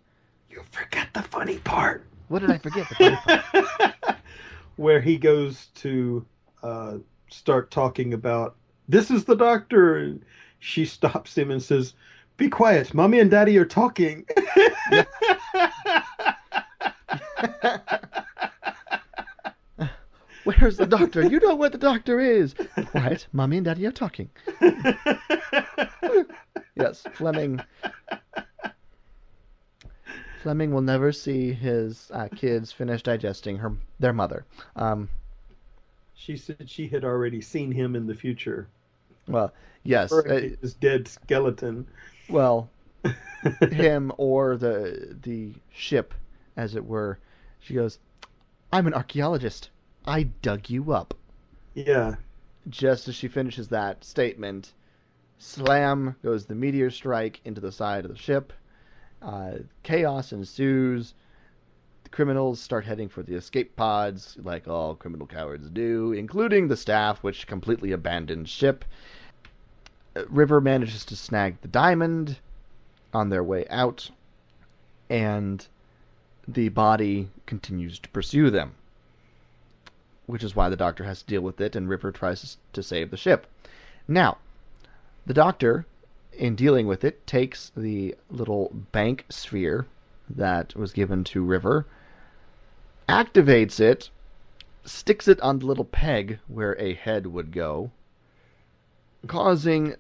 you 0.49 0.61
forgot 0.71 1.07
the 1.13 1.23
funny 1.23 1.57
part. 1.59 2.05
What 2.27 2.39
did 2.39 2.51
I 2.51 2.57
forget? 2.57 2.87
The 2.89 2.95
funny 2.95 3.15
part? 3.15 3.95
Where 4.75 5.01
he 5.01 5.17
goes 5.17 5.67
to 5.75 6.25
uh, 6.61 6.97
start 7.29 7.71
talking 7.71 8.13
about 8.13 8.55
this 8.87 9.09
is 9.09 9.25
the 9.25 9.35
doctor, 9.35 9.97
and 9.97 10.23
she 10.59 10.85
stops 10.85 11.35
him 11.37 11.49
and 11.51 11.61
says, 11.61 11.93
"Be 12.37 12.49
quiet, 12.49 12.93
mommy 12.93 13.19
and 13.19 13.31
daddy 13.31 13.57
are 13.57 13.65
talking." 13.65 14.25
Where's 20.43 20.77
the 20.77 20.85
doctor? 20.87 21.23
You 21.23 21.39
know 21.39 21.55
where 21.55 21.69
the 21.69 21.77
doctor 21.77 22.19
is. 22.19 22.55
Quiet, 22.91 23.27
mommy 23.33 23.57
and 23.57 23.65
daddy 23.65 23.85
are 23.85 23.91
talking. 23.91 24.29
Yes, 26.75 27.03
Flemming. 27.13 27.59
Flemming 30.43 30.71
will 30.71 30.81
never 30.81 31.11
see 31.11 31.51
his 31.51 32.11
uh, 32.13 32.27
kids 32.35 32.71
finish 32.71 33.01
digesting 33.01 33.57
her 33.57 33.73
their 33.99 34.13
mother. 34.13 34.45
Um, 34.75 35.09
she 36.13 36.37
said 36.37 36.69
she 36.69 36.87
had 36.87 37.03
already 37.03 37.41
seen 37.41 37.71
him 37.71 37.95
in 37.95 38.05
the 38.05 38.13
future. 38.13 38.67
well, 39.27 39.51
yes, 39.83 40.13
uh, 40.13 40.49
his 40.61 40.75
dead 40.75 41.07
skeleton. 41.07 41.87
well, 42.29 42.69
him 43.71 44.11
or 44.17 44.55
the 44.55 45.17
the 45.23 45.53
ship, 45.73 46.13
as 46.55 46.75
it 46.75 46.85
were. 46.85 47.17
She 47.59 47.73
goes, 47.73 47.99
"I'm 48.71 48.87
an 48.87 48.93
archaeologist. 48.93 49.69
I 50.05 50.23
dug 50.23 50.69
you 50.69 50.91
up." 50.93 51.13
yeah. 51.73 52.15
Just 52.69 53.07
as 53.07 53.15
she 53.15 53.27
finishes 53.27 53.69
that 53.69 54.03
statement, 54.03 54.73
slam 55.37 56.15
goes 56.21 56.45
the 56.45 56.55
meteor 56.55 56.89
strike 56.89 57.39
into 57.45 57.61
the 57.61 57.71
side 57.71 58.03
of 58.03 58.11
the 58.11 58.17
ship. 58.17 58.51
Uh, 59.21 59.59
chaos 59.83 60.33
ensues. 60.33 61.13
The 62.03 62.09
criminals 62.09 62.59
start 62.59 62.85
heading 62.85 63.09
for 63.09 63.23
the 63.23 63.35
escape 63.35 63.75
pods, 63.75 64.37
like 64.41 64.67
all 64.67 64.95
criminal 64.95 65.27
cowards 65.27 65.69
do, 65.69 66.13
including 66.13 66.67
the 66.67 66.77
staff, 66.77 67.23
which 67.23 67.47
completely 67.47 67.91
abandons 67.91 68.49
ship. 68.49 68.83
Uh, 70.15 70.25
River 70.27 70.59
manages 70.59 71.05
to 71.05 71.15
snag 71.15 71.61
the 71.61 71.67
diamond 71.67 72.37
on 73.13 73.29
their 73.29 73.43
way 73.43 73.65
out, 73.69 74.09
and 75.09 75.65
the 76.47 76.69
body 76.69 77.29
continues 77.45 77.99
to 77.99 78.09
pursue 78.09 78.49
them 78.49 78.73
which 80.27 80.43
is 80.43 80.55
why 80.55 80.67
the 80.69 80.75
doctor 80.75 81.05
has 81.05 81.21
to 81.21 81.27
deal 81.27 81.41
with 81.41 81.61
it, 81.61 81.73
and 81.75 81.87
River 81.87 82.11
tries 82.11 82.57
to 82.73 82.83
save 82.83 83.09
the 83.11 83.17
ship. 83.17 83.47
Now, 84.09 84.37
the 85.25 85.33
doctor, 85.33 85.85
in 86.33 86.53
dealing 86.55 86.85
with 86.85 87.05
it, 87.05 87.25
takes 87.25 87.71
the 87.75 88.13
little 88.29 88.69
bank 88.91 89.25
sphere 89.29 89.87
that 90.29 90.75
was 90.75 90.91
given 90.91 91.23
to 91.23 91.43
River, 91.43 91.85
activates 93.07 93.79
it, 93.79 94.09
sticks 94.83 95.29
it 95.29 95.39
on 95.39 95.59
the 95.59 95.65
little 95.65 95.85
peg 95.85 96.39
where 96.47 96.77
a 96.77 96.93
head 96.93 97.25
would 97.27 97.53
go, 97.53 97.91
causing 99.27 99.95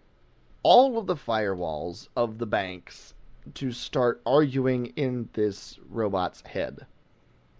all 0.61 0.97
of 0.97 1.07
the 1.07 1.15
firewalls 1.15 2.09
of 2.17 2.37
the 2.37 2.45
banks 2.45 3.13
to 3.55 3.71
start 3.71 4.21
arguing 4.25 4.87
in 4.95 5.29
this 5.33 5.77
robot's 5.89 6.41
head, 6.41 6.85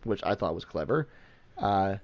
which 0.03 0.23
I 0.23 0.35
thought 0.35 0.55
was 0.55 0.65
clever. 0.65 1.07
Uh, 1.57 1.97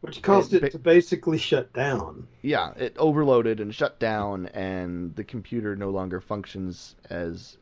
Which 0.00 0.20
caused 0.22 0.52
It 0.52 0.64
it 0.64 0.72
to 0.72 0.78
basically 0.78 1.38
shut 1.38 1.72
down. 1.72 2.28
yeah, 2.42 2.72
it 2.76 2.96
overloaded 2.98 3.60
and 3.60 3.74
shut 3.74 3.98
down, 3.98 4.46
and 4.48 5.14
the 5.16 5.24
computer 5.24 5.76
no 5.76 5.90
longer 5.90 6.20
functions 6.20 6.96
as 7.08 7.56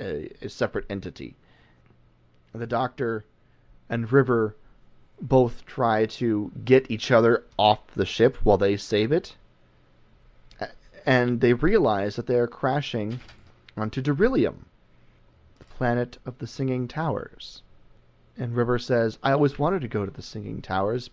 a, 0.00 0.30
a 0.42 0.48
separate 0.48 0.86
entity. 0.88 1.36
The 2.54 2.66
doctor 2.66 3.24
and 3.90 4.10
River 4.10 4.56
both 5.20 5.64
try 5.66 6.06
to 6.06 6.50
get 6.64 6.90
each 6.90 7.10
other 7.10 7.44
off 7.58 7.80
the 7.94 8.06
ship 8.06 8.36
while 8.44 8.56
they 8.58 8.76
save 8.76 9.12
it, 9.12 9.36
and 11.06 11.40
they 11.40 11.52
realize 11.52 12.16
that 12.16 12.26
they 12.26 12.36
are 12.38 12.46
crashing 12.46 13.20
onto 13.76 14.00
Darillium, 14.02 14.54
the 14.54 14.73
planet 15.84 16.16
of 16.24 16.38
the 16.38 16.46
Singing 16.46 16.88
Towers. 16.88 17.60
And 18.38 18.56
River 18.56 18.78
says, 18.78 19.18
I 19.22 19.32
always 19.32 19.58
wanted 19.58 19.82
to 19.82 19.88
go 19.88 20.06
to 20.06 20.10
the 20.10 20.22
Singing 20.22 20.62
Towers, 20.62 21.10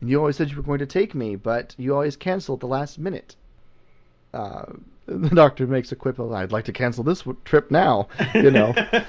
and 0.00 0.08
you 0.08 0.18
always 0.18 0.36
said 0.36 0.48
you 0.48 0.56
were 0.56 0.62
going 0.62 0.78
to 0.78 0.86
take 0.86 1.14
me, 1.14 1.36
but 1.36 1.74
you 1.76 1.92
always 1.92 2.16
canceled 2.16 2.56
at 2.56 2.60
the 2.60 2.66
last 2.66 2.98
minute. 2.98 3.36
Uh, 4.32 4.72
the 5.06 5.28
doctor 5.28 5.66
makes 5.66 5.92
a 5.92 5.96
quip 5.96 6.18
of, 6.18 6.32
I'd 6.32 6.50
like 6.50 6.64
to 6.64 6.72
cancel 6.72 7.04
this 7.04 7.24
trip 7.44 7.70
now, 7.70 8.08
you 8.34 8.50
know. 8.50 8.70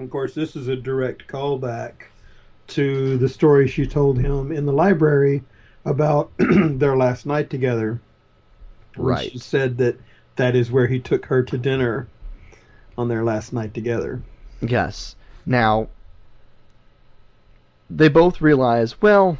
of 0.00 0.10
course, 0.10 0.34
this 0.34 0.56
is 0.56 0.66
a 0.66 0.74
direct 0.74 1.28
callback 1.28 1.92
to 2.66 3.16
the 3.16 3.28
story 3.28 3.68
she 3.68 3.86
told 3.86 4.18
him 4.18 4.50
in 4.50 4.66
the 4.66 4.72
library 4.72 5.44
about 5.84 6.32
their 6.38 6.96
last 6.96 7.26
night 7.26 7.48
together. 7.48 8.00
Right. 8.96 9.30
She 9.30 9.38
said 9.38 9.78
that 9.78 10.00
that 10.34 10.56
is 10.56 10.72
where 10.72 10.88
he 10.88 10.98
took 10.98 11.26
her 11.26 11.44
to 11.44 11.56
dinner 11.56 12.08
on 12.96 13.08
their 13.08 13.24
last 13.24 13.52
night 13.52 13.74
together. 13.74 14.22
Yes. 14.60 15.16
Now, 15.44 15.88
they 17.90 18.08
both 18.08 18.40
realize, 18.40 19.00
well, 19.02 19.38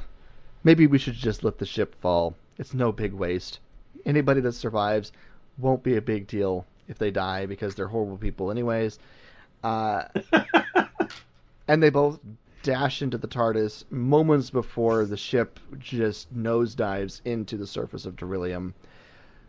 maybe 0.64 0.86
we 0.86 0.98
should 0.98 1.14
just 1.14 1.44
let 1.44 1.58
the 1.58 1.66
ship 1.66 1.94
fall. 2.00 2.34
It's 2.58 2.74
no 2.74 2.92
big 2.92 3.12
waste. 3.12 3.60
Anybody 4.04 4.40
that 4.40 4.52
survives 4.52 5.12
won't 5.58 5.82
be 5.82 5.96
a 5.96 6.02
big 6.02 6.26
deal 6.26 6.66
if 6.88 6.98
they 6.98 7.10
die 7.10 7.46
because 7.46 7.74
they're 7.74 7.88
horrible 7.88 8.18
people, 8.18 8.50
anyways. 8.50 8.98
Uh, 9.62 10.04
and 11.68 11.82
they 11.82 11.90
both 11.90 12.18
dash 12.62 13.02
into 13.02 13.18
the 13.18 13.28
TARDIS 13.28 13.84
moments 13.90 14.50
before 14.50 15.04
the 15.04 15.16
ship 15.16 15.58
just 15.78 16.32
nosedives 16.34 17.20
into 17.24 17.56
the 17.56 17.66
surface 17.66 18.06
of 18.06 18.16
Darillium, 18.16 18.72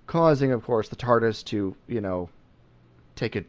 causing, 0.07 0.51
of 0.51 0.63
course, 0.63 0.89
the 0.89 0.95
TARDIS 0.95 1.43
to, 1.45 1.75
you 1.87 2.01
know, 2.01 2.29
take 3.15 3.35
a 3.35 3.45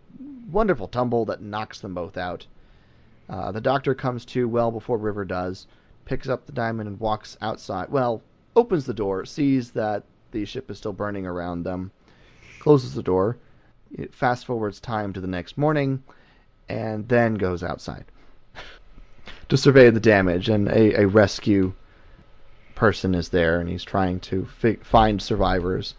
wonderful 0.51 0.89
tumble 0.89 1.25
that 1.27 1.43
knocks 1.43 1.81
them 1.81 1.95
both 1.95 2.17
out. 2.17 2.47
Uh, 3.29 3.51
the 3.53 3.61
doctor 3.61 3.95
comes 3.95 4.25
to 4.25 4.49
well 4.49 4.71
before 4.71 4.99
River 4.99 5.25
does, 5.25 5.67
picks 6.05 6.29
up 6.29 6.47
the 6.47 6.53
diamond 6.53 6.89
and 6.89 7.01
walks 7.01 7.37
outside. 7.41 7.89
Well, 7.89 8.23
opens 8.55 8.85
the 8.85 8.95
door, 8.95 9.25
sees 9.25 9.71
that 9.73 10.05
the 10.31 10.45
ship 10.45 10.71
is 10.71 10.79
still 10.79 10.93
burning 10.93 11.27
around 11.27 11.63
them, 11.63 11.91
closes 12.59 12.95
the 12.95 13.03
door, 13.03 13.39
fast 14.11 14.47
forwards 14.47 14.81
time 14.81 15.13
to 15.13 15.21
the 15.21 15.27
next 15.27 15.57
morning, 15.57 16.03
and 16.69 17.09
then 17.09 17.35
goes 17.35 17.63
outside 17.63 18.05
to 19.49 19.57
survey 19.57 19.91
the 19.91 20.01
damage 20.01 20.49
and 20.49 20.69
a, 20.69 21.03
a 21.03 21.07
rescue 21.07 21.73
person 22.75 23.15
is 23.15 23.29
there 23.29 23.61
and 23.61 23.69
he's 23.69 23.85
trying 23.85 24.19
to 24.21 24.45
fi- 24.47 24.77
find 24.77 25.23
survivors. 25.23 25.95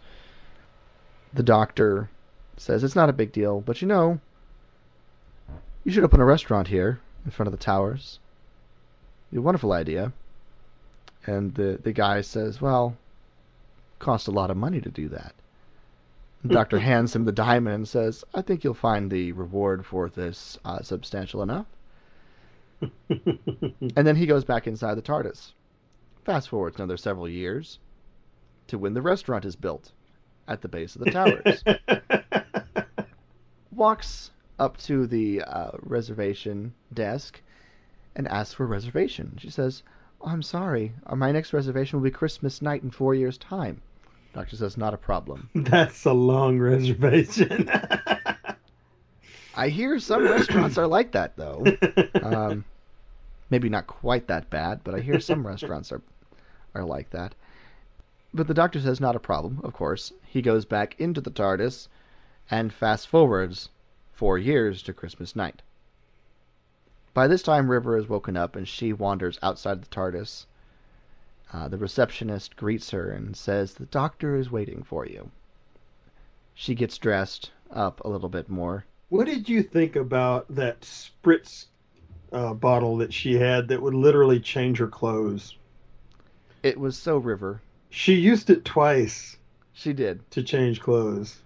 The 1.32 1.42
doctor 1.42 2.10
says 2.56 2.82
it's 2.82 2.96
not 2.96 3.08
a 3.08 3.14
big 3.14 3.32
deal, 3.32 3.60
but 3.60 3.82
you 3.82 3.88
know, 3.88 4.20
you 5.84 5.92
should 5.92 6.04
open 6.04 6.20
a 6.20 6.24
restaurant 6.24 6.68
here 6.68 7.00
in 7.24 7.30
front 7.30 7.48
of 7.48 7.52
the 7.52 7.64
towers. 7.64 8.18
a 9.34 9.40
wonderful 9.40 9.72
idea. 9.72 10.12
And 11.26 11.54
the 11.54 11.78
the 11.82 11.92
guy 11.92 12.20
says, 12.20 12.60
"Well, 12.60 12.96
cost 13.98 14.28
a 14.28 14.32
lot 14.32 14.50
of 14.50 14.56
money 14.56 14.80
to 14.80 14.90
do 14.90 15.08
that." 15.08 15.34
Doctor 16.46 16.78
hands 16.78 17.14
him 17.14 17.24
the 17.24 17.32
diamond 17.32 17.74
and 17.74 17.88
says, 17.88 18.24
"I 18.34 18.42
think 18.42 18.62
you'll 18.62 18.74
find 18.74 19.10
the 19.10 19.32
reward 19.32 19.84
for 19.84 20.08
this 20.08 20.58
uh, 20.64 20.82
substantial 20.82 21.42
enough." 21.42 21.66
and 23.08 24.06
then 24.06 24.16
he 24.16 24.26
goes 24.26 24.44
back 24.44 24.66
inside 24.66 24.94
the 24.94 25.02
TARDIS. 25.02 25.52
Fast 26.24 26.48
forward 26.48 26.74
another 26.76 26.96
several 26.96 27.28
years 27.28 27.78
to 28.66 28.78
when 28.78 28.94
the 28.94 29.02
restaurant 29.02 29.44
is 29.44 29.56
built 29.56 29.92
at 30.48 30.60
the 30.60 30.68
base 30.68 30.96
of 30.96 31.04
the 31.04 31.10
towers. 31.10 31.64
Walks 33.76 34.30
up 34.58 34.78
to 34.78 35.06
the 35.06 35.42
uh, 35.42 35.72
reservation 35.80 36.72
desk 36.94 37.42
and 38.14 38.26
asks 38.26 38.54
for 38.54 38.64
a 38.64 38.66
reservation. 38.66 39.36
She 39.38 39.50
says, 39.50 39.82
oh, 40.22 40.28
I'm 40.28 40.42
sorry, 40.42 40.94
uh, 41.06 41.14
my 41.14 41.30
next 41.30 41.52
reservation 41.52 41.98
will 41.98 42.04
be 42.04 42.10
Christmas 42.10 42.62
night 42.62 42.82
in 42.82 42.90
four 42.90 43.14
years' 43.14 43.36
time. 43.36 43.82
Doctor 44.32 44.56
says, 44.56 44.78
not 44.78 44.94
a 44.94 44.96
problem. 44.98 45.50
That's 45.54 46.06
a 46.06 46.12
long 46.14 46.58
reservation. 46.58 47.70
I 49.54 49.68
hear 49.68 49.98
some 49.98 50.24
restaurants 50.24 50.78
are 50.78 50.86
like 50.86 51.12
that, 51.12 51.36
though. 51.36 51.64
Um, 52.22 52.64
maybe 53.50 53.68
not 53.68 53.86
quite 53.86 54.28
that 54.28 54.48
bad, 54.48 54.80
but 54.84 54.94
I 54.94 55.00
hear 55.00 55.20
some 55.20 55.46
restaurants 55.46 55.92
are 55.92 56.02
are 56.74 56.84
like 56.84 57.10
that. 57.10 57.34
But 58.34 58.46
the 58.48 58.54
doctor 58.54 58.80
says 58.80 59.00
not 59.00 59.16
a 59.16 59.20
problem, 59.20 59.60
of 59.64 59.72
course. 59.72 60.12
He 60.26 60.42
goes 60.42 60.66
back 60.66 60.98
into 60.98 61.22
the 61.22 61.30
TARDIS 61.30 61.88
and 62.50 62.72
fast 62.72 63.08
forwards 63.08 63.68
four 64.12 64.38
years 64.38 64.82
to 64.82 64.92
Christmas 64.92 65.34
night. 65.36 65.62
By 67.14 67.26
this 67.28 67.42
time, 67.42 67.70
River 67.70 67.96
has 67.96 68.08
woken 68.08 68.36
up 68.36 68.56
and 68.56 68.68
she 68.68 68.92
wanders 68.92 69.38
outside 69.42 69.82
the 69.82 69.88
TARDIS. 69.88 70.46
Uh, 71.52 71.68
the 71.68 71.78
receptionist 71.78 72.56
greets 72.56 72.90
her 72.90 73.10
and 73.10 73.36
says, 73.36 73.74
The 73.74 73.86
doctor 73.86 74.36
is 74.36 74.50
waiting 74.50 74.82
for 74.82 75.06
you. 75.06 75.30
She 76.54 76.74
gets 76.74 76.98
dressed 76.98 77.50
up 77.70 78.00
a 78.04 78.08
little 78.08 78.28
bit 78.28 78.48
more. 78.48 78.84
What 79.08 79.26
did 79.26 79.48
you 79.48 79.62
think 79.62 79.96
about 79.96 80.46
that 80.54 80.80
spritz 80.80 81.66
uh, 82.32 82.54
bottle 82.54 82.96
that 82.98 83.12
she 83.14 83.34
had 83.34 83.68
that 83.68 83.80
would 83.80 83.94
literally 83.94 84.40
change 84.40 84.78
her 84.78 84.88
clothes? 84.88 85.56
It 86.62 86.78
was 86.78 86.98
so 86.98 87.16
River. 87.18 87.60
She 87.90 88.14
used 88.14 88.50
it 88.50 88.64
twice 88.64 89.36
She 89.72 89.92
did. 89.92 90.28
to 90.32 90.42
change 90.42 90.80
clothes. 90.80 91.40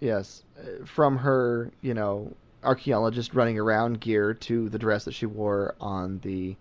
Yes, 0.00 0.42
from 0.84 1.16
her, 1.18 1.70
you 1.80 1.94
know, 1.94 2.32
archaeologist 2.62 3.34
running 3.34 3.58
around 3.58 4.00
gear 4.00 4.34
to 4.34 4.68
the 4.68 4.78
dress 4.78 5.04
that 5.04 5.14
she 5.14 5.26
wore 5.26 5.74
on 5.80 6.18
the 6.20 6.56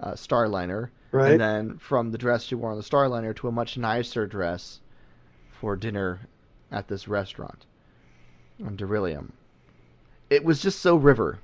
uh, 0.00 0.12
Starliner, 0.12 0.90
Right? 1.10 1.32
and 1.32 1.40
then 1.40 1.78
from 1.78 2.10
the 2.10 2.18
dress 2.18 2.44
she 2.44 2.54
wore 2.54 2.70
on 2.70 2.76
the 2.76 2.82
Starliner 2.82 3.34
to 3.36 3.48
a 3.48 3.52
much 3.52 3.76
nicer 3.76 4.26
dress 4.26 4.80
for 5.60 5.76
dinner 5.76 6.20
at 6.70 6.86
this 6.88 7.08
restaurant 7.08 7.66
on 8.64 8.76
Darillium. 8.76 9.32
It 10.30 10.44
was 10.44 10.60
just 10.60 10.80
so 10.80 10.96
River. 10.96 11.38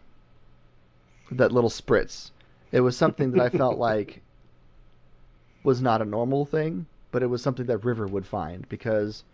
That 1.30 1.53
little 1.53 1.70
spritz. 1.70 2.30
It 2.70 2.80
was 2.80 2.97
something 2.97 3.32
that 3.32 3.40
I 3.40 3.49
felt 3.49 3.78
like 3.90 4.22
was 5.62 5.80
not 5.80 6.03
a 6.03 6.05
normal 6.05 6.45
thing, 6.45 6.86
but 7.11 7.22
it 7.22 7.26
was 7.26 7.42
something 7.42 7.66
that 7.66 7.78
River 7.84 8.07
would 8.07 8.26
find 8.26 8.68
because 8.68 9.24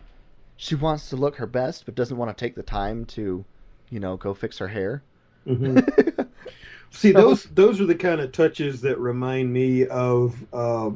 she 0.61 0.75
wants 0.75 1.09
to 1.09 1.15
look 1.15 1.37
her 1.37 1.47
best, 1.47 1.85
but 1.85 1.95
doesn't 1.95 2.17
want 2.17 2.29
to 2.37 2.39
take 2.39 2.53
the 2.53 2.61
time 2.61 3.03
to, 3.05 3.43
you 3.89 3.99
know, 3.99 4.15
go 4.15 4.35
fix 4.35 4.59
her 4.59 4.67
hair. 4.67 5.01
Mhm. 5.47 6.27
See, 6.91 7.13
So- 7.13 7.17
those 7.19 7.43
those 7.45 7.81
are 7.81 7.87
the 7.87 7.95
kind 7.95 8.21
of 8.21 8.31
touches 8.31 8.81
that 8.81 8.99
remind 8.99 9.51
me 9.51 9.87
of 9.87 10.35
uh, 10.53 10.91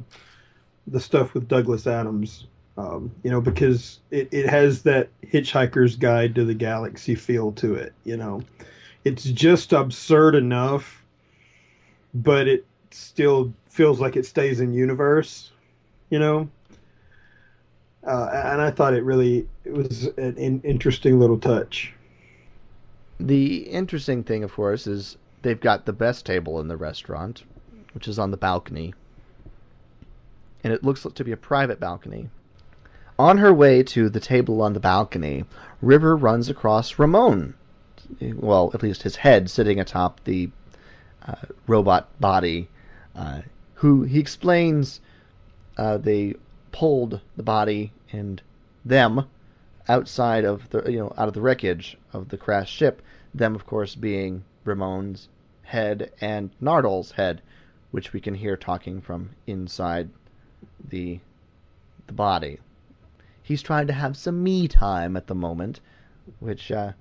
the 0.85 0.99
stuff 0.99 1.33
with 1.33 1.47
Douglas 1.47 1.87
Adams. 1.87 2.45
Um, 2.77 3.11
you 3.23 3.31
know, 3.31 3.41
because 3.41 4.01
it, 4.11 4.27
it 4.31 4.47
has 4.47 4.83
that 4.83 5.07
Hitchhiker's 5.23 5.95
Guide 5.95 6.35
to 6.35 6.45
the 6.45 6.53
Galaxy 6.53 7.15
feel 7.15 7.53
to 7.53 7.73
it. 7.73 7.93
You 8.03 8.17
know, 8.17 8.43
it's 9.03 9.23
just 9.23 9.73
absurd 9.73 10.35
enough, 10.35 11.03
but 12.13 12.47
it 12.47 12.65
still 12.91 13.51
feels 13.69 13.99
like 13.99 14.15
it 14.15 14.27
stays 14.27 14.59
in 14.59 14.73
universe. 14.75 15.49
You 16.11 16.19
know, 16.19 16.49
uh, 18.05 18.29
and 18.31 18.61
I 18.61 18.71
thought 18.71 18.93
it 18.93 19.03
really 19.03 19.47
it 19.63 19.73
was 19.73 20.05
an, 20.17 20.61
interesting 20.63 21.19
little 21.19 21.39
touch. 21.39 21.93
The 23.19 23.57
interesting 23.57 24.23
thing, 24.23 24.43
of 24.43 24.53
course, 24.53 24.87
is 24.87 25.17
they've 25.41 25.59
got 25.59 25.85
the 25.85 25.93
best 25.93 26.25
table 26.25 26.59
in 26.59 26.67
the 26.67 26.77
restaurant, 26.77 27.43
which 27.93 28.07
is 28.07 28.19
on 28.19 28.31
the 28.31 28.37
balcony. 28.37 28.93
And 30.63 30.73
it 30.73 30.83
looks 30.83 31.05
to 31.13 31.23
be 31.23 31.31
a 31.31 31.37
private 31.37 31.79
balcony. 31.79 32.29
On 33.17 33.37
her 33.37 33.53
way 33.53 33.81
to 33.83 34.09
the 34.09 34.19
table 34.19 34.61
on 34.61 34.73
the 34.73 34.79
balcony, 34.79 35.45
River 35.81 36.15
runs 36.17 36.49
across 36.49 36.99
Ramone. 36.99 37.53
Well, 38.19 38.71
at 38.73 38.83
least 38.83 39.03
his 39.03 39.15
head 39.15 39.49
sitting 39.49 39.79
atop 39.79 40.23
the 40.25 40.49
uh, 41.25 41.35
robot 41.65 42.09
body, 42.19 42.67
uh, 43.15 43.41
who 43.75 44.03
he 44.03 44.19
explains 44.19 44.99
uh, 45.77 45.97
they 45.97 46.35
pulled 46.75 47.21
the 47.37 47.43
body 47.43 47.89
and 48.11 48.41
them 48.83 49.25
outside 49.87 50.43
of 50.43 50.69
the 50.71 50.91
you 50.91 50.99
know 50.99 51.13
out 51.17 51.29
of 51.29 51.33
the 51.33 51.39
wreckage 51.39 51.97
of 52.11 52.27
the 52.27 52.37
crashed 52.37 52.75
ship. 52.75 53.01
Them, 53.33 53.55
of 53.55 53.65
course, 53.65 53.95
being 53.95 54.43
Ramone's 54.65 55.29
head 55.63 56.11
and 56.19 56.49
Nardole's 56.61 57.11
head, 57.11 57.41
which 57.91 58.11
we 58.11 58.19
can 58.19 58.35
hear 58.35 58.57
talking 58.57 58.99
from 58.99 59.29
inside 59.47 60.09
the 60.89 61.19
the 62.07 62.13
body. 62.13 62.59
He's 63.41 63.61
trying 63.61 63.87
to 63.87 63.93
have 63.93 64.17
some 64.17 64.43
me 64.43 64.67
time 64.67 65.15
at 65.15 65.27
the 65.27 65.35
moment, 65.35 65.79
which 66.41 66.73
uh, 66.73 66.91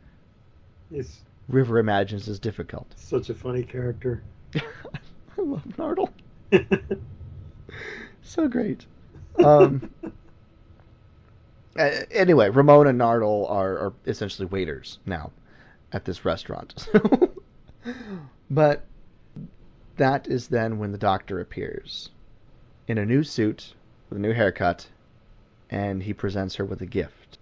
It's 0.93 1.22
River 1.49 1.81
imagines 1.81 2.29
is 2.29 2.39
difficult. 2.39 2.87
such 2.97 3.29
a 3.29 3.35
funny 3.35 3.64
character. 3.64 4.22
I 4.55 4.61
love 5.37 5.64
Nardole. 5.77 6.12
So 8.27 8.49
great. 8.49 8.87
Um, 9.43 9.91
anyway, 11.76 12.51
Ramone 12.51 12.87
and 12.87 13.01
Nardole 13.01 13.51
are, 13.51 13.78
are 13.78 13.93
essentially 14.07 14.47
waiters 14.47 14.99
now 15.07 15.30
at 15.93 16.05
this 16.05 16.24
restaurant. 16.24 16.89
but 18.51 18.85
that 19.97 20.26
is 20.28 20.49
then 20.49 20.78
when 20.78 20.93
the 20.93 20.99
doctor 20.99 21.41
appears 21.41 22.11
in 22.89 22.99
a 22.99 23.07
new 23.07 23.22
suit 23.22 23.74
with 24.09 24.18
a 24.18 24.20
new 24.20 24.32
haircut, 24.32 24.87
and 25.70 26.03
he 26.03 26.12
presents 26.12 26.55
her 26.57 26.64
with 26.64 26.80
a 26.82 26.87
gift 26.87 27.39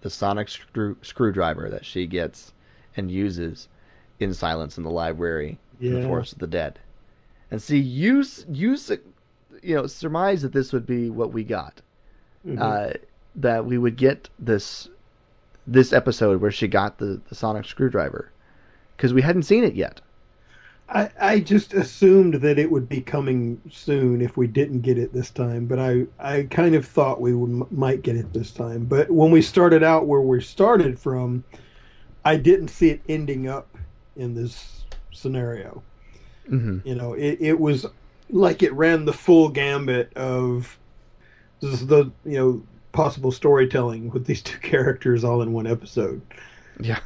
the 0.00 0.10
sonic 0.10 0.48
screw- 0.48 0.96
screwdriver 1.02 1.68
that 1.70 1.84
she 1.84 2.06
gets 2.06 2.52
and 2.96 3.10
uses 3.10 3.68
in 4.18 4.34
Silence 4.34 4.78
in 4.78 4.84
the 4.84 4.90
Library 4.90 5.58
in 5.80 5.94
the 5.94 6.06
Forest 6.06 6.34
of 6.34 6.38
the 6.38 6.46
Dead. 6.46 6.78
And 7.50 7.60
see, 7.60 7.78
you 7.78 8.24
you 8.50 8.76
you 9.62 9.74
know 9.74 9.86
surmise 9.86 10.42
that 10.42 10.52
this 10.52 10.72
would 10.72 10.86
be 10.86 11.10
what 11.10 11.32
we 11.32 11.44
got. 11.44 11.82
Mhm. 12.44 12.60
Uh, 12.60 12.90
that 13.36 13.64
we 13.66 13.78
would 13.78 13.96
get 13.96 14.28
this 14.38 14.88
this 15.66 15.92
episode 15.92 16.40
where 16.40 16.50
she 16.50 16.68
got 16.68 16.98
the, 16.98 17.20
the 17.28 17.34
sonic 17.34 17.64
screwdriver 17.66 18.32
because 18.96 19.14
we 19.14 19.22
hadn't 19.22 19.44
seen 19.44 19.64
it 19.64 19.74
yet. 19.74 20.00
I, 20.88 21.10
I 21.20 21.40
just 21.40 21.72
assumed 21.72 22.34
that 22.34 22.58
it 22.58 22.70
would 22.70 22.88
be 22.88 23.00
coming 23.00 23.60
soon 23.70 24.20
if 24.20 24.36
we 24.36 24.46
didn't 24.48 24.80
get 24.80 24.98
it 24.98 25.12
this 25.12 25.30
time, 25.30 25.66
but 25.66 25.78
I, 25.78 26.06
I 26.18 26.44
kind 26.50 26.74
of 26.74 26.84
thought 26.84 27.20
we 27.20 27.32
would, 27.34 27.70
might 27.70 28.02
get 28.02 28.16
it 28.16 28.32
this 28.32 28.52
time. 28.52 28.86
But 28.86 29.10
when 29.10 29.30
we 29.30 29.40
started 29.42 29.84
out 29.84 30.06
where 30.08 30.20
we 30.20 30.40
started 30.40 30.98
from, 30.98 31.44
I 32.24 32.36
didn't 32.38 32.68
see 32.68 32.90
it 32.90 33.02
ending 33.08 33.48
up 33.48 33.78
in 34.16 34.34
this 34.34 34.86
scenario. 35.12 35.84
hmm 36.48 36.82
You 36.82 36.94
know, 36.94 37.14
it, 37.14 37.38
it 37.40 37.60
was 37.60 37.86
like 38.32 38.62
it 38.62 38.72
ran 38.72 39.04
the 39.04 39.12
full 39.12 39.48
gambit 39.48 40.12
of 40.16 40.78
the 41.60 42.10
you 42.24 42.38
know 42.38 42.62
possible 42.92 43.32
storytelling 43.32 44.10
with 44.10 44.26
these 44.26 44.42
two 44.42 44.58
characters 44.62 45.24
all 45.24 45.42
in 45.42 45.52
one 45.52 45.66
episode. 45.66 46.20
Yeah, 46.80 47.00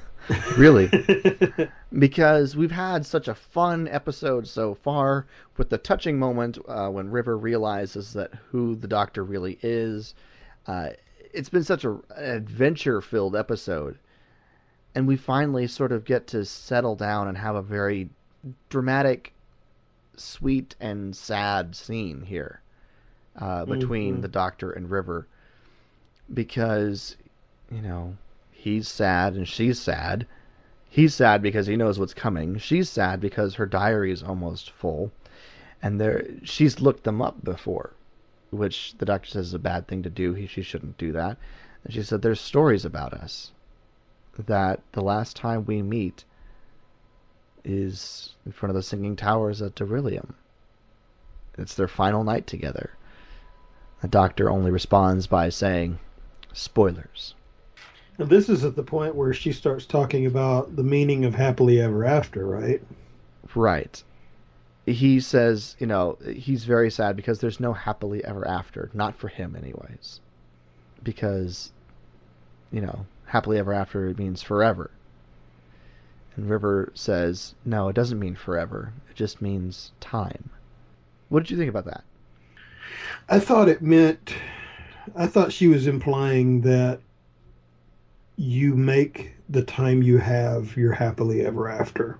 really. 0.56 0.88
because 1.98 2.56
we've 2.56 2.70
had 2.70 3.04
such 3.04 3.28
a 3.28 3.34
fun 3.34 3.88
episode 3.88 4.46
so 4.46 4.74
far 4.74 5.26
with 5.56 5.70
the 5.70 5.78
touching 5.78 6.18
moment 6.18 6.58
uh, 6.68 6.88
when 6.88 7.10
River 7.10 7.36
realizes 7.36 8.12
that 8.14 8.32
who 8.50 8.74
the 8.76 8.88
Doctor 8.88 9.24
really 9.24 9.58
is. 9.62 10.14
Uh, 10.66 10.90
it's 11.32 11.48
been 11.48 11.64
such 11.64 11.84
a, 11.84 11.90
an 11.90 12.36
adventure-filled 12.36 13.36
episode, 13.36 13.98
and 14.94 15.06
we 15.06 15.16
finally 15.16 15.66
sort 15.66 15.92
of 15.92 16.04
get 16.04 16.28
to 16.28 16.44
settle 16.44 16.94
down 16.94 17.28
and 17.28 17.36
have 17.36 17.56
a 17.56 17.62
very 17.62 18.08
dramatic, 18.68 19.33
sweet, 20.20 20.76
and 20.80 21.14
sad 21.16 21.74
scene 21.76 22.22
here. 22.22 22.60
uh, 23.36 23.64
between 23.66 24.18
Mhm. 24.18 24.22
the 24.22 24.28
Doctor 24.28 24.70
and 24.72 24.90
River 24.90 25.26
because 26.32 27.16
you 27.70 27.80
know 27.82 28.16
he's 28.50 28.88
sad 28.88 29.34
and 29.34 29.46
she's 29.48 29.80
sad. 29.80 30.26
He's 30.88 31.14
sad 31.14 31.42
because 31.42 31.66
he 31.66 31.76
knows 31.76 31.98
what's 31.98 32.14
coming. 32.14 32.58
She's 32.58 32.88
sad 32.88 33.20
because 33.20 33.54
her 33.56 33.66
diary 33.66 34.12
is 34.12 34.22
almost 34.22 34.70
full, 34.70 35.12
and 35.82 36.00
there 36.00 36.24
she's 36.44 36.80
looked 36.80 37.04
them 37.04 37.20
up 37.20 37.42
before, 37.44 37.92
which 38.50 38.94
the 38.98 39.06
doctor 39.06 39.28
says 39.28 39.48
is 39.48 39.54
a 39.54 39.58
bad 39.58 39.86
thing 39.88 40.02
to 40.02 40.10
do. 40.10 40.34
He 40.34 40.46
she 40.46 40.62
shouldn't 40.62 40.98
do 40.98 41.12
that. 41.12 41.36
And 41.84 41.92
she 41.92 42.02
said 42.02 42.22
there's 42.22 42.40
stories 42.40 42.84
about 42.84 43.12
us 43.14 43.52
that 44.38 44.80
the 44.92 45.02
last 45.02 45.36
time 45.36 45.64
we 45.64 45.82
meet 45.82 46.24
is 47.64 48.34
in 48.46 48.52
front 48.52 48.70
of 48.70 48.76
the 48.76 48.82
singing 48.82 49.16
towers 49.16 49.62
at 49.62 49.74
Darillium. 49.74 50.34
It's 51.56 51.74
their 51.74 51.88
final 51.88 52.24
night 52.24 52.46
together. 52.46 52.90
The 54.02 54.08
doctor 54.08 54.50
only 54.50 54.70
responds 54.70 55.26
by 55.26 55.48
saying, 55.48 55.98
"Spoilers." 56.52 57.34
And 58.18 58.28
this 58.28 58.48
is 58.48 58.64
at 58.64 58.76
the 58.76 58.82
point 58.82 59.14
where 59.14 59.32
she 59.32 59.52
starts 59.52 59.86
talking 59.86 60.26
about 60.26 60.76
the 60.76 60.84
meaning 60.84 61.24
of 61.24 61.34
happily 61.34 61.80
ever 61.80 62.04
after, 62.04 62.46
right? 62.46 62.82
Right. 63.54 64.02
He 64.86 65.20
says, 65.20 65.74
you 65.78 65.86
know, 65.86 66.18
he's 66.24 66.64
very 66.64 66.90
sad 66.90 67.16
because 67.16 67.40
there's 67.40 67.58
no 67.58 67.72
happily 67.72 68.22
ever 68.24 68.46
after. 68.46 68.90
Not 68.92 69.16
for 69.16 69.28
him, 69.28 69.56
anyways. 69.56 70.20
Because, 71.02 71.72
you 72.70 72.82
know, 72.82 73.06
happily 73.24 73.58
ever 73.58 73.72
after 73.72 74.12
means 74.14 74.42
forever. 74.42 74.90
And 76.36 76.50
River 76.50 76.90
says, 76.94 77.54
no, 77.64 77.88
it 77.88 77.94
doesn't 77.94 78.18
mean 78.18 78.34
forever. 78.34 78.92
It 79.10 79.16
just 79.16 79.40
means 79.40 79.92
time. 80.00 80.50
What 81.28 81.40
did 81.44 81.50
you 81.50 81.56
think 81.56 81.70
about 81.70 81.84
that? 81.86 82.02
I 83.28 83.38
thought 83.38 83.68
it 83.68 83.82
meant. 83.82 84.34
I 85.14 85.26
thought 85.26 85.52
she 85.52 85.68
was 85.68 85.86
implying 85.86 86.62
that 86.62 87.00
you 88.36 88.74
make 88.74 89.32
the 89.48 89.62
time 89.62 90.02
you 90.02 90.18
have 90.18 90.76
your 90.76 90.92
happily 90.92 91.46
ever 91.46 91.68
after. 91.68 92.18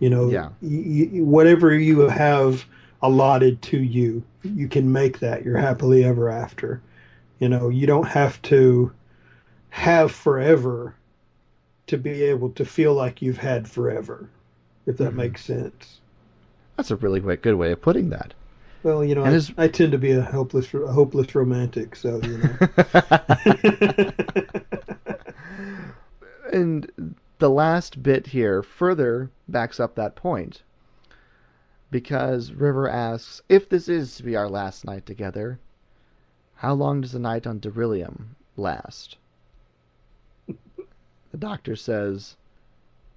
You 0.00 0.10
know, 0.10 0.30
Yeah. 0.30 0.48
y- 0.60 1.08
y- 1.12 1.20
whatever 1.20 1.72
you 1.72 2.00
have 2.00 2.64
allotted 3.00 3.62
to 3.62 3.78
you, 3.78 4.24
you 4.42 4.66
can 4.68 4.90
make 4.90 5.20
that 5.20 5.44
your 5.44 5.56
happily 5.56 6.02
ever 6.04 6.28
after. 6.28 6.80
You 7.38 7.48
know, 7.48 7.68
you 7.68 7.86
don't 7.86 8.08
have 8.08 8.42
to 8.42 8.92
have 9.70 10.10
forever 10.10 10.94
to 11.86 11.96
be 11.96 12.22
able 12.22 12.50
to 12.50 12.64
feel 12.64 12.94
like 12.94 13.22
you've 13.22 13.38
had 13.38 13.68
forever, 13.68 14.28
if 14.86 14.96
that 14.98 15.12
Mhm. 15.12 15.16
makes 15.16 15.44
sense. 15.44 16.00
That's 16.76 16.90
a 16.90 16.96
really 16.96 17.20
good 17.36 17.54
way 17.54 17.72
of 17.72 17.80
putting 17.80 18.10
that. 18.10 18.34
Well, 18.82 19.04
you 19.04 19.14
know, 19.14 19.24
I, 19.24 19.30
his- 19.30 19.52
I 19.56 19.68
tend 19.68 19.92
to 19.92 19.98
be 19.98 20.12
a 20.12 20.22
helpless, 20.22 20.72
a 20.74 20.92
hopeless 20.92 21.34
romantic, 21.34 21.96
so 21.96 22.20
you 22.22 22.38
know. 22.38 24.12
and 26.52 27.14
the 27.38 27.50
last 27.50 28.02
bit 28.02 28.26
here 28.28 28.62
further 28.62 29.30
backs 29.48 29.80
up 29.80 29.94
that 29.94 30.16
point. 30.16 30.62
Because 31.90 32.52
River 32.52 32.88
asks, 32.88 33.40
if 33.48 33.68
this 33.68 33.88
is 33.88 34.16
to 34.16 34.22
be 34.22 34.36
our 34.36 34.48
last 34.48 34.84
night 34.84 35.06
together, 35.06 35.58
how 36.56 36.74
long 36.74 37.00
does 37.00 37.12
the 37.12 37.18
night 37.18 37.46
on 37.46 37.60
Darillium 37.60 38.34
last? 38.56 39.16
The 41.36 41.40
doctor 41.48 41.76
says, 41.76 42.34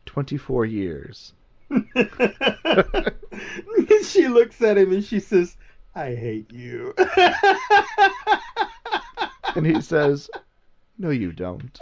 24 0.05 0.65
years. 0.65 1.31
she 4.03 4.27
looks 4.27 4.61
at 4.61 4.77
him 4.77 4.91
and 4.91 5.05
she 5.05 5.21
says, 5.21 5.55
I 5.95 6.15
hate 6.15 6.51
you. 6.51 6.93
And 9.55 9.65
he 9.65 9.79
says, 9.79 10.29
no, 10.97 11.11
you 11.11 11.31
don't. 11.31 11.79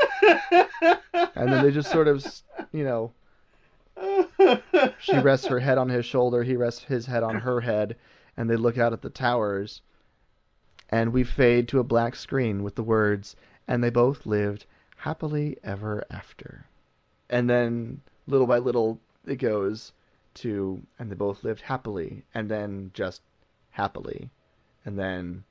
And 1.33 1.51
then 1.51 1.63
they 1.63 1.71
just 1.71 1.89
sort 1.89 2.07
of, 2.07 2.23
you 2.71 2.83
know, 2.83 3.13
She 4.99 5.17
rests 5.17 5.47
her 5.47 5.59
head 5.59 5.79
on 5.79 5.89
his 5.89 6.05
shoulder, 6.05 6.43
he 6.43 6.55
rests 6.55 6.83
his 6.83 7.07
head 7.07 7.23
on 7.23 7.37
her 7.39 7.61
head, 7.61 7.95
and 8.37 8.47
they 8.47 8.57
look 8.57 8.77
out 8.77 8.93
at 8.93 9.01
the 9.01 9.09
towers. 9.09 9.81
And 10.91 11.13
we 11.13 11.23
fade 11.23 11.67
to 11.69 11.79
a 11.79 11.83
black 11.83 12.15
screen 12.15 12.61
with 12.61 12.75
the 12.75 12.83
words, 12.83 13.35
and 13.67 13.83
they 13.83 13.89
both 13.89 14.27
lived 14.27 14.67
happily 14.97 15.57
ever 15.63 16.03
after. 16.11 16.65
And 17.29 17.49
then, 17.49 18.01
little 18.27 18.47
by 18.47 18.59
little, 18.59 18.99
it 19.25 19.37
goes 19.37 19.93
to, 20.35 20.81
and 20.99 21.09
they 21.09 21.15
both 21.15 21.43
lived 21.43 21.61
happily, 21.61 22.23
and 22.33 22.49
then 22.49 22.91
just 22.93 23.21
happily. 23.71 24.29
And 24.85 24.97
then 24.97 25.43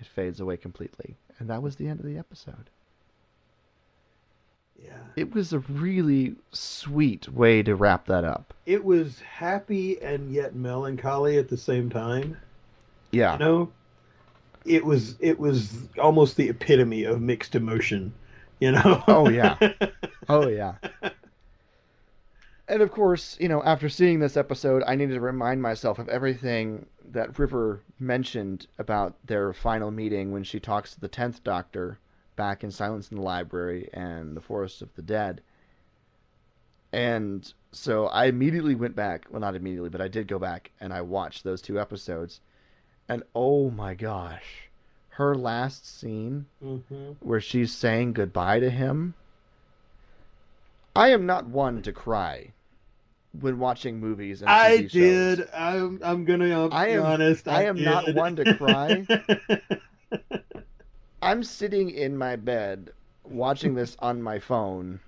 it 0.00 0.06
fades 0.06 0.40
away 0.40 0.56
completely. 0.56 1.16
And 1.38 1.50
that 1.50 1.62
was 1.62 1.76
the 1.76 1.88
end 1.88 2.00
of 2.00 2.06
the 2.06 2.18
episode. 2.18 2.70
Yeah. 4.82 4.98
It 5.16 5.32
was 5.32 5.52
a 5.52 5.60
really 5.60 6.34
sweet 6.52 7.28
way 7.28 7.62
to 7.62 7.74
wrap 7.74 8.06
that 8.06 8.24
up. 8.24 8.52
It 8.66 8.84
was 8.84 9.20
happy 9.20 10.02
and 10.02 10.32
yet 10.32 10.54
melancholy 10.54 11.38
at 11.38 11.48
the 11.48 11.56
same 11.56 11.90
time. 11.90 12.36
Yeah. 13.10 13.34
You 13.34 13.38
know? 13.38 13.72
It 14.64 14.84
was 14.84 15.16
it 15.20 15.38
was 15.38 15.76
almost 15.98 16.36
the 16.36 16.48
epitome 16.48 17.04
of 17.04 17.20
mixed 17.20 17.54
emotion, 17.54 18.14
you 18.64 18.72
know? 18.72 19.04
Oh, 19.06 19.28
yeah. 19.28 19.56
Oh 20.26 20.48
yeah. 20.48 20.76
And 22.66 22.80
of 22.80 22.90
course, 22.90 23.36
you 23.38 23.46
know, 23.46 23.62
after 23.62 23.90
seeing 23.90 24.20
this 24.20 24.38
episode, 24.38 24.82
I 24.86 24.94
needed 24.94 25.14
to 25.14 25.20
remind 25.20 25.60
myself 25.60 25.98
of 25.98 26.08
everything 26.08 26.86
that 27.10 27.38
River 27.38 27.82
mentioned 27.98 28.66
about 28.78 29.16
their 29.26 29.52
final 29.52 29.90
meeting 29.90 30.32
when 30.32 30.42
she 30.42 30.60
talks 30.60 30.94
to 30.94 31.00
the 31.00 31.08
tenth 31.08 31.44
Doctor 31.44 31.98
back 32.36 32.64
in 32.64 32.70
Silence 32.70 33.10
in 33.10 33.18
the 33.18 33.22
Library 33.22 33.90
and 33.92 34.34
the 34.34 34.40
Forest 34.40 34.80
of 34.80 34.94
the 34.94 35.02
Dead. 35.02 35.42
And 36.90 37.52
so 37.72 38.06
I 38.06 38.24
immediately 38.24 38.74
went 38.74 38.96
back, 38.96 39.26
well 39.30 39.40
not 39.40 39.56
immediately, 39.56 39.90
but 39.90 40.00
I 40.00 40.08
did 40.08 40.26
go 40.26 40.38
back 40.38 40.70
and 40.80 40.90
I 40.90 41.02
watched 41.02 41.44
those 41.44 41.60
two 41.60 41.78
episodes. 41.78 42.40
And 43.10 43.24
oh 43.34 43.68
my 43.70 43.94
gosh, 43.94 44.70
her 45.14 45.34
last 45.34 45.86
scene 46.00 46.46
hmm 46.60 47.12
where 47.20 47.40
she's 47.40 47.72
saying 47.72 48.12
goodbye 48.12 48.60
to 48.60 48.68
him. 48.70 49.14
I 50.96 51.08
am 51.08 51.24
not 51.26 51.46
one 51.46 51.82
to 51.82 51.92
cry 51.92 52.52
when 53.40 53.58
watching 53.58 53.98
movies 53.98 54.42
and 54.42 54.50
I 54.50 54.82
shows. 54.82 54.90
did. 54.92 55.48
I'm 55.54 56.00
I'm 56.04 56.24
gonna 56.24 56.68
be 56.68 56.74
I 56.74 56.88
am- 56.88 57.04
honest. 57.04 57.46
I 57.48 57.62
am 57.62 57.82
not 57.82 58.12
one 58.12 58.36
to 58.36 58.44
cry. 58.44 59.06
I'm 61.22 61.42
sitting 61.42 61.90
in 61.90 62.16
my 62.18 62.36
bed 62.36 62.90
watching 63.24 63.74
this 63.74 63.96
on 64.00 64.22
my 64.22 64.38
phone 64.38 65.00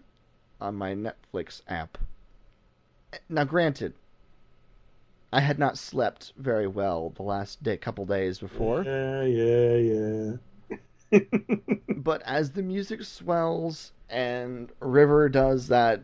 on 0.61 0.75
my 0.75 0.95
Netflix 0.95 1.63
app. 1.69 1.99
Now, 3.29 3.45
granted, 3.45 3.93
I 5.37 5.41
had 5.41 5.59
not 5.59 5.77
slept 5.77 6.33
very 6.39 6.67
well 6.67 7.13
the 7.15 7.23
last 7.23 7.63
day, 7.63 7.77
couple 7.77 8.07
days 8.07 8.39
before. 8.39 8.83
Yeah, 8.85 9.23
yeah, 9.23 10.39
yeah. 11.11 11.21
but 11.95 12.23
as 12.23 12.53
the 12.53 12.63
music 12.63 13.05
swells 13.05 13.93
and 14.09 14.73
River 14.81 15.29
does 15.29 15.69
that, 15.69 16.01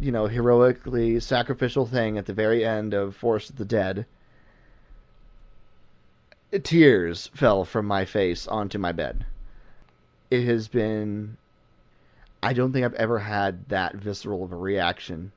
you 0.00 0.12
know, 0.12 0.28
heroically 0.28 1.18
sacrificial 1.18 1.84
thing 1.84 2.16
at 2.16 2.26
the 2.26 2.32
very 2.32 2.64
end 2.64 2.94
of 2.94 3.16
Forest 3.16 3.50
of 3.50 3.56
the 3.56 3.64
Dead, 3.64 4.06
tears 6.62 7.26
fell 7.34 7.64
from 7.64 7.86
my 7.86 8.04
face 8.04 8.46
onto 8.46 8.78
my 8.78 8.92
bed. 8.92 9.26
It 10.30 10.44
has 10.44 10.68
been. 10.68 11.36
I 12.40 12.52
don't 12.52 12.72
think 12.72 12.84
I've 12.84 12.94
ever 12.94 13.18
had 13.18 13.68
that 13.68 13.96
visceral 13.96 14.44
of 14.44 14.52
a 14.52 14.56
reaction 14.56 15.32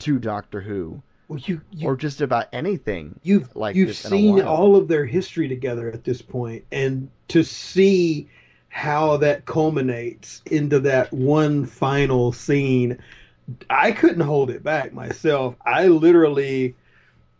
to 0.00 0.18
Doctor 0.18 0.60
Who, 0.60 1.02
Well, 1.28 1.38
you, 1.38 1.60
you 1.70 1.88
or 1.88 1.96
just 1.96 2.20
about 2.20 2.48
anything. 2.52 3.18
you've 3.22 3.54
like 3.56 3.76
you've 3.76 3.88
this 3.88 4.04
in 4.04 4.12
a 4.12 4.16
seen 4.16 4.40
all 4.42 4.76
of 4.76 4.88
their 4.88 5.06
history 5.06 5.48
together 5.48 5.90
at 5.90 6.04
this 6.04 6.20
point, 6.20 6.64
and 6.70 7.08
to 7.28 7.42
see 7.42 8.28
how 8.68 9.16
that 9.18 9.46
culminates 9.46 10.42
into 10.46 10.80
that 10.80 11.12
one 11.12 11.64
final 11.64 12.32
scene, 12.32 12.98
I 13.70 13.92
couldn't 13.92 14.20
hold 14.20 14.50
it 14.50 14.62
back 14.62 14.92
myself. 14.92 15.54
I 15.64 15.86
literally 15.86 16.74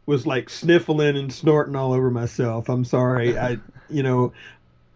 was 0.06 0.26
like 0.26 0.48
sniffling 0.48 1.16
and 1.16 1.32
snorting 1.32 1.76
all 1.76 1.92
over 1.92 2.10
myself. 2.10 2.68
I'm 2.68 2.84
sorry. 2.84 3.36
I, 3.36 3.58
you 3.90 4.02
know, 4.02 4.32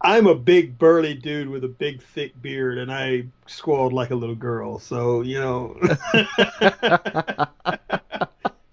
I'm 0.01 0.27
a 0.27 0.35
big 0.35 0.77
burly 0.77 1.13
dude 1.13 1.49
with 1.49 1.63
a 1.63 1.67
big 1.67 2.01
thick 2.01 2.39
beard, 2.41 2.77
and 2.77 2.91
I 2.91 3.25
squalled 3.47 3.91
like 3.91 4.11
a 4.11 4.15
little 4.15 4.35
girl. 4.35 4.79
So 4.79 5.21
you 5.21 5.39
know, 5.39 5.77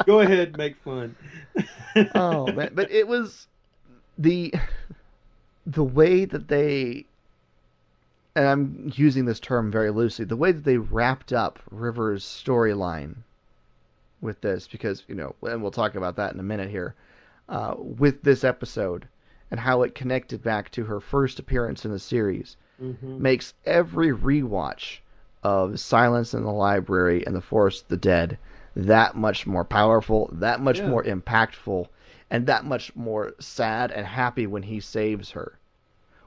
go 0.07 0.21
ahead, 0.21 0.57
make 0.57 0.77
fun. 0.83 1.15
oh 2.15 2.53
man, 2.53 2.71
but 2.75 2.91
it 2.91 3.07
was 3.07 3.47
the 4.19 4.55
the 5.67 5.85
way 5.85 6.25
that 6.25 6.49
they 6.49 7.05
and 8.35 8.47
I'm 8.47 8.93
using 8.95 9.25
this 9.25 9.41
term 9.41 9.71
very 9.71 9.91
loosely, 9.91 10.25
the 10.25 10.37
way 10.37 10.53
that 10.53 10.65
they 10.65 10.77
wrapped 10.77 11.33
up 11.33 11.59
River's 11.71 12.25
storyline 12.25 13.17
with 14.21 14.41
this, 14.43 14.69
because 14.69 15.05
you 15.09 15.15
know, 15.15 15.35
and 15.43 15.63
we'll 15.63 15.71
talk 15.71 15.95
about 15.95 16.17
that 16.17 16.35
in 16.35 16.41
a 16.41 16.45
minute 16.45 16.71
here, 16.71 16.95
uh, 17.49 17.75
with 17.79 18.23
this 18.23 18.45
episode, 18.45 19.09
and 19.51 19.59
how 19.61 19.83
it 19.83 19.95
connected 19.95 20.43
back 20.43 20.71
to 20.73 20.85
her 20.85 21.01
first 21.01 21.39
appearance 21.39 21.85
in 21.85 21.91
the 21.91 21.99
series 21.99 22.57
Mhm. 22.81 23.19
makes 23.19 23.55
every 23.65 24.09
rewatch 24.09 24.99
of 25.43 25.81
Silence 25.81 26.35
in 26.35 26.43
the 26.43 26.53
Library 26.53 27.25
and 27.27 27.35
The 27.35 27.41
Forest 27.41 27.85
of 27.85 27.89
the 27.89 27.97
Dead 27.97 28.37
that 28.77 29.16
much 29.16 29.47
more 29.47 29.64
powerful, 29.64 30.29
that 30.33 30.61
much 30.61 30.79
Yeah. 30.79 30.89
more 30.89 31.03
impactful, 31.03 31.89
and 32.31 32.47
that 32.47 32.64
much 32.64 32.95
more 32.95 33.35
sad 33.41 33.91
and 33.91 34.07
happy 34.07 34.47
when 34.47 34.62
he 34.62 34.81
saves 34.81 35.31
her. 35.31 35.59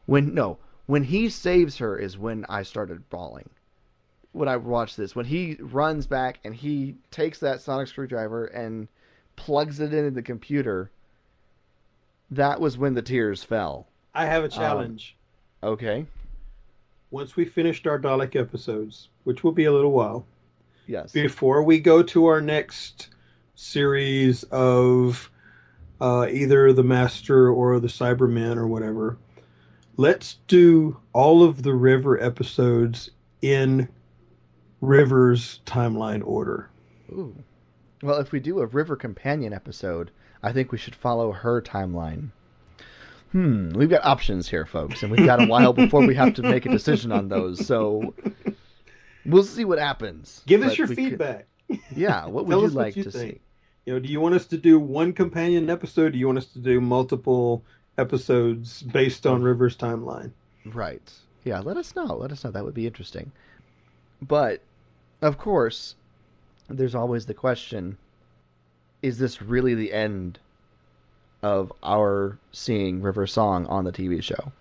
When 0.07 0.33
no, 0.33 0.57
when 0.87 1.03
he 1.03 1.29
saves 1.29 1.77
her 1.77 1.97
is 1.97 2.17
when 2.17 2.45
I 2.49 2.63
started 2.63 3.07
bawling. 3.09 3.51
When 4.31 4.49
I 4.49 4.57
watched 4.57 4.97
this, 4.97 5.15
when 5.15 5.25
he 5.25 5.57
runs 5.59 6.07
back 6.07 6.39
and 6.43 6.55
he 6.55 6.95
takes 7.11 7.39
that 7.39 7.61
sonic 7.61 7.87
screwdriver 7.87 8.45
and 8.45 8.87
plugs 9.35 9.79
it 9.79 9.93
into 9.93 10.11
the 10.11 10.21
computer, 10.23 10.89
that 12.31 12.59
was 12.59 12.77
when 12.77 12.95
the 12.95 13.01
tears 13.01 13.43
fell. 13.43 13.87
I 14.13 14.25
have 14.25 14.41
a 14.41 14.45
um, 14.45 14.51
challenge. 14.51 15.15
Okay. 15.61 16.07
Once 17.11 17.35
we 17.35 17.45
finished 17.45 17.85
our 17.85 17.99
Dalek 17.99 18.35
episodes, 18.35 19.09
which 19.23 19.43
will 19.43 19.51
be 19.51 19.65
a 19.65 19.71
little 19.71 19.91
while, 19.91 20.25
Yes. 20.89 21.11
before 21.11 21.61
we 21.61 21.79
go 21.79 22.01
to 22.01 22.25
our 22.25 22.41
next 22.41 23.09
series 23.53 24.41
of 24.45 25.29
uh, 26.01 26.27
either 26.31 26.73
the 26.73 26.83
Master 26.83 27.51
or 27.51 27.79
the 27.79 27.87
Cybermen 27.87 28.57
or 28.57 28.67
whatever, 28.67 29.17
let's 29.97 30.37
do 30.47 30.97
all 31.13 31.43
of 31.43 31.61
the 31.61 31.75
River 31.75 32.19
episodes 32.19 33.11
in 33.43 33.87
River's 34.81 35.59
timeline 35.65 36.25
order. 36.25 36.71
Ooh. 37.11 37.35
Well, 38.01 38.19
if 38.19 38.31
we 38.31 38.39
do 38.39 38.59
a 38.59 38.65
River 38.65 38.95
Companion 38.95 39.53
episode, 39.53 40.09
I 40.41 40.53
think 40.53 40.71
we 40.71 40.79
should 40.79 40.95
follow 40.95 41.31
her 41.31 41.61
timeline. 41.61 42.29
Hmm, 43.31 43.69
we've 43.73 43.89
got 43.89 44.05
options 44.05 44.49
here, 44.49 44.65
folks, 44.65 45.03
and 45.03 45.11
we've 45.11 45.25
got 45.25 45.43
a 45.43 45.45
while 45.45 45.73
before 45.73 46.05
we 46.05 46.15
have 46.15 46.33
to 46.35 46.41
make 46.41 46.65
a 46.65 46.69
decision 46.69 47.11
on 47.11 47.29
those. 47.29 47.63
So 47.63 48.15
we'll 49.31 49.43
see 49.43 49.65
what 49.65 49.79
happens. 49.79 50.43
Give 50.45 50.61
us 50.61 50.69
But 50.71 50.77
your 50.77 50.87
we 50.87 50.95
could- 50.95 51.03
feedback. 51.05 51.47
yeah, 51.95 52.25
what 52.25 52.45
would 52.45 52.55
you 52.57 52.61
what 52.63 52.71
like 52.73 52.95
you 52.95 53.03
to 53.03 53.11
think. 53.11 53.33
see? 53.35 53.41
You 53.85 53.93
know, 53.93 53.99
do 53.99 54.09
you 54.09 54.19
want 54.21 54.35
us 54.35 54.45
to 54.47 54.57
do 54.57 54.79
one 54.79 55.13
companion 55.13 55.69
episode? 55.69 56.11
Do 56.13 56.19
you 56.19 56.27
want 56.27 56.37
us 56.37 56.45
to 56.47 56.59
do 56.59 56.79
multiple 56.81 57.63
episodes 57.97 58.81
based 58.83 59.25
on 59.25 59.41
River's 59.41 59.75
timeline? 59.75 60.31
Right. 60.65 61.11
Yeah, 61.43 61.59
let 61.59 61.77
us 61.77 61.95
know. 61.95 62.05
Let 62.05 62.31
us 62.31 62.43
know. 62.43 62.51
That 62.51 62.63
would 62.65 62.73
be 62.73 62.85
interesting. 62.85 63.31
But, 64.21 64.61
of 65.21 65.37
course, 65.37 65.95
there's 66.67 66.93
always 66.95 67.25
the 67.25 67.33
question 67.33 67.97
is 69.01 69.17
this 69.17 69.41
really 69.41 69.73
the 69.75 69.93
end 69.93 70.37
of 71.41 71.71
our 71.81 72.37
seeing 72.51 73.01
River 73.01 73.25
Song 73.25 73.65
on 73.67 73.85
the 73.85 73.91
TV 73.93 74.21
show? 74.21 74.51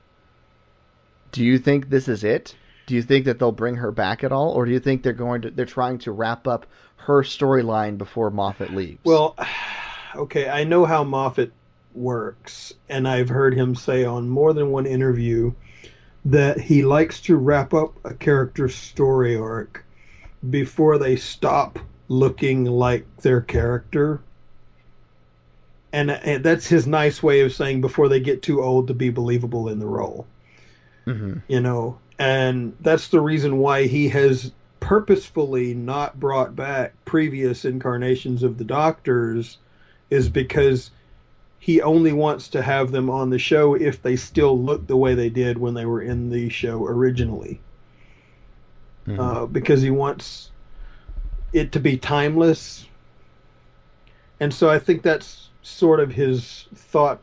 Do 1.32 1.44
you 1.44 1.58
think 1.58 1.90
this 1.90 2.06
is 2.08 2.22
it? 2.24 2.54
Do 2.88 2.94
you 2.94 3.02
think 3.02 3.26
that 3.26 3.38
they'll 3.38 3.52
bring 3.52 3.76
her 3.76 3.92
back 3.92 4.24
at 4.24 4.32
all, 4.32 4.52
or 4.52 4.64
do 4.64 4.72
you 4.72 4.80
think 4.80 5.02
they're 5.02 5.12
going 5.12 5.42
to 5.42 5.50
they're 5.50 5.66
trying 5.66 5.98
to 5.98 6.10
wrap 6.10 6.48
up 6.48 6.64
her 6.96 7.22
storyline 7.22 7.98
before 7.98 8.30
Moffat 8.30 8.74
leaves? 8.74 9.00
Well, 9.04 9.36
okay, 10.16 10.48
I 10.48 10.64
know 10.64 10.86
how 10.86 11.04
Moffat 11.04 11.52
works, 11.94 12.72
and 12.88 13.06
I've 13.06 13.28
heard 13.28 13.52
him 13.52 13.74
say 13.74 14.06
on 14.06 14.30
more 14.30 14.54
than 14.54 14.70
one 14.70 14.86
interview 14.86 15.52
that 16.24 16.58
he 16.58 16.82
likes 16.82 17.20
to 17.22 17.36
wrap 17.36 17.74
up 17.74 17.92
a 18.06 18.14
character's 18.14 18.74
story 18.74 19.36
arc 19.36 19.84
before 20.48 20.96
they 20.96 21.16
stop 21.16 21.78
looking 22.08 22.64
like 22.64 23.04
their 23.18 23.42
character. 23.42 24.22
And, 25.92 26.10
and 26.10 26.42
that's 26.42 26.66
his 26.66 26.86
nice 26.86 27.22
way 27.22 27.40
of 27.40 27.52
saying 27.52 27.82
before 27.82 28.08
they 28.08 28.20
get 28.20 28.40
too 28.40 28.62
old 28.62 28.88
to 28.88 28.94
be 28.94 29.10
believable 29.10 29.68
in 29.68 29.78
the 29.78 29.86
role. 29.86 30.26
hmm 31.04 31.34
you 31.48 31.60
know, 31.60 31.98
and 32.18 32.76
that's 32.80 33.08
the 33.08 33.20
reason 33.20 33.58
why 33.58 33.86
he 33.86 34.08
has 34.08 34.52
purposefully 34.80 35.74
not 35.74 36.18
brought 36.18 36.56
back 36.56 36.92
previous 37.04 37.64
incarnations 37.64 38.42
of 38.42 38.58
the 38.58 38.64
Doctors, 38.64 39.58
is 40.10 40.28
because 40.28 40.90
he 41.58 41.82
only 41.82 42.12
wants 42.12 42.48
to 42.48 42.62
have 42.62 42.92
them 42.92 43.10
on 43.10 43.30
the 43.30 43.38
show 43.38 43.74
if 43.74 44.02
they 44.02 44.16
still 44.16 44.58
look 44.58 44.86
the 44.86 44.96
way 44.96 45.14
they 45.14 45.28
did 45.28 45.58
when 45.58 45.74
they 45.74 45.84
were 45.84 46.00
in 46.00 46.30
the 46.30 46.48
show 46.48 46.86
originally, 46.86 47.60
Mhm. 49.06 49.18
uh, 49.18 49.46
because 49.46 49.82
he 49.82 49.90
wants 49.90 50.50
it 51.52 51.72
to 51.72 51.80
be 51.80 51.96
timeless. 51.96 52.86
And 54.40 54.54
so 54.54 54.70
I 54.70 54.78
think 54.78 55.02
that's 55.02 55.48
sort 55.62 56.00
of 56.00 56.12
his 56.12 56.66
thought 56.74 57.20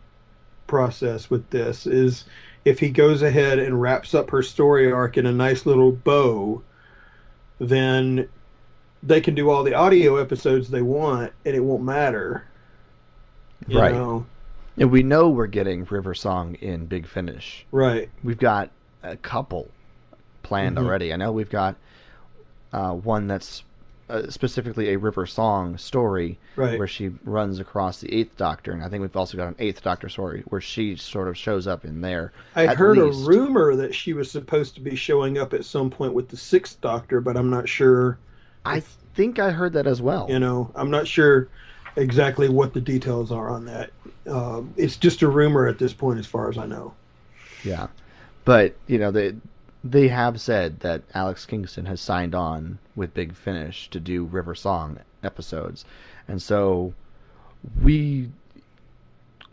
process 0.67 1.29
with 1.29 1.49
this 1.49 1.87
is 1.87 2.25
if 2.65 2.79
he 2.79 2.89
goes 2.89 3.21
ahead 3.21 3.59
and 3.59 3.79
wraps 3.79 4.13
up 4.15 4.31
her 4.31 4.41
story 4.41 4.91
arc 4.91 5.17
in 5.17 5.25
a 5.25 5.31
nice 5.31 5.65
little 5.65 5.91
bow, 5.91 6.61
then 7.59 8.27
they 9.03 9.21
can 9.21 9.35
do 9.35 9.49
all 9.51 9.63
the 9.63 9.75
audio 9.75 10.17
episodes 10.17 10.69
they 10.69 10.81
want 10.81 11.31
and 11.45 11.55
it 11.55 11.59
won't 11.59 11.83
matter. 11.83 12.43
Right. 13.69 13.93
know? 13.93 14.25
and 14.77 14.91
we 14.91 15.03
know 15.03 15.29
we're 15.29 15.47
getting 15.47 15.85
River 15.85 16.13
Song 16.13 16.55
in 16.55 16.85
Big 16.87 17.07
Finish. 17.07 17.65
Right. 17.71 18.09
We've 18.23 18.37
got 18.37 18.69
a 19.03 19.15
couple 19.15 19.69
planned 20.43 20.77
Mhm. 20.77 20.83
already. 20.85 21.13
I 21.13 21.15
know 21.15 21.31
we've 21.31 21.49
got 21.49 21.75
uh, 22.73 22.91
one 22.93 23.27
that's 23.27 23.63
uh, 24.09 24.29
specifically 24.29 24.93
a 24.93 24.97
River 24.97 25.25
Song 25.25 25.77
story 25.77 26.37
Right. 26.55 26.77
where 26.77 26.87
she 26.87 27.09
runs 27.23 27.59
across 27.59 27.99
the 27.99 28.13
Eighth 28.13 28.37
Doctor, 28.37 28.71
and 28.71 28.83
I 28.83 28.89
think 28.89 29.01
we've 29.01 29.15
also 29.15 29.37
got 29.37 29.47
an 29.47 29.55
Eighth 29.59 29.81
Doctor 29.81 30.09
story 30.09 30.43
where 30.47 30.61
she 30.61 30.95
sort 30.95 31.27
of 31.27 31.37
shows 31.37 31.67
up 31.67 31.85
in 31.85 32.01
there. 32.01 32.31
I 32.55 32.67
heard 32.67 32.97
least. 32.97 33.25
a 33.25 33.27
rumor 33.27 33.75
that 33.75 33.95
she 33.95 34.13
was 34.13 34.29
supposed 34.29 34.75
to 34.75 34.81
be 34.81 34.95
showing 34.95 35.37
up 35.37 35.53
at 35.53 35.65
some 35.65 35.89
point 35.89 36.13
with 36.13 36.29
the 36.29 36.37
Sixth 36.37 36.79
Doctor, 36.81 37.19
but 37.21 37.35
I'm 37.35 37.49
not 37.49 37.67
sure. 37.67 38.17
I 38.63 38.81
think 39.15 39.39
I 39.39 39.51
heard 39.51 39.73
that 39.73 39.87
as 39.87 40.01
well. 40.01 40.27
You 40.29 40.39
know, 40.39 40.71
I'm 40.75 40.91
not 40.91 41.07
sure 41.07 41.47
exactly 41.95 42.49
what 42.49 42.73
the 42.73 42.81
details 42.81 43.31
are 43.31 43.49
on 43.49 43.65
that. 43.65 43.91
Um, 44.27 44.73
it's 44.77 44.97
just 44.97 45.21
a 45.21 45.27
rumor 45.27 45.67
at 45.67 45.79
this 45.79 45.93
point, 45.93 46.19
as 46.19 46.25
far 46.25 46.49
as 46.49 46.57
I 46.57 46.65
know. 46.65 46.93
Yeah, 47.63 47.87
but 48.43 48.75
you 48.87 48.97
know 48.99 49.11
they 49.11 49.33
they 49.85 50.07
have 50.07 50.41
said 50.41 50.79
that 50.79 51.03
Alex 51.13 51.45
Kingston 51.45 51.85
has 51.85 52.01
signed 52.01 52.33
on 52.33 52.79
with 52.95 53.13
Big 53.13 53.35
Finish 53.35 53.89
to 53.91 53.99
do 53.99 54.25
River 54.25 54.55
Song 54.55 54.97
episodes, 55.23 55.85
and 56.27 56.41
so 56.41 56.93
we 57.81 58.29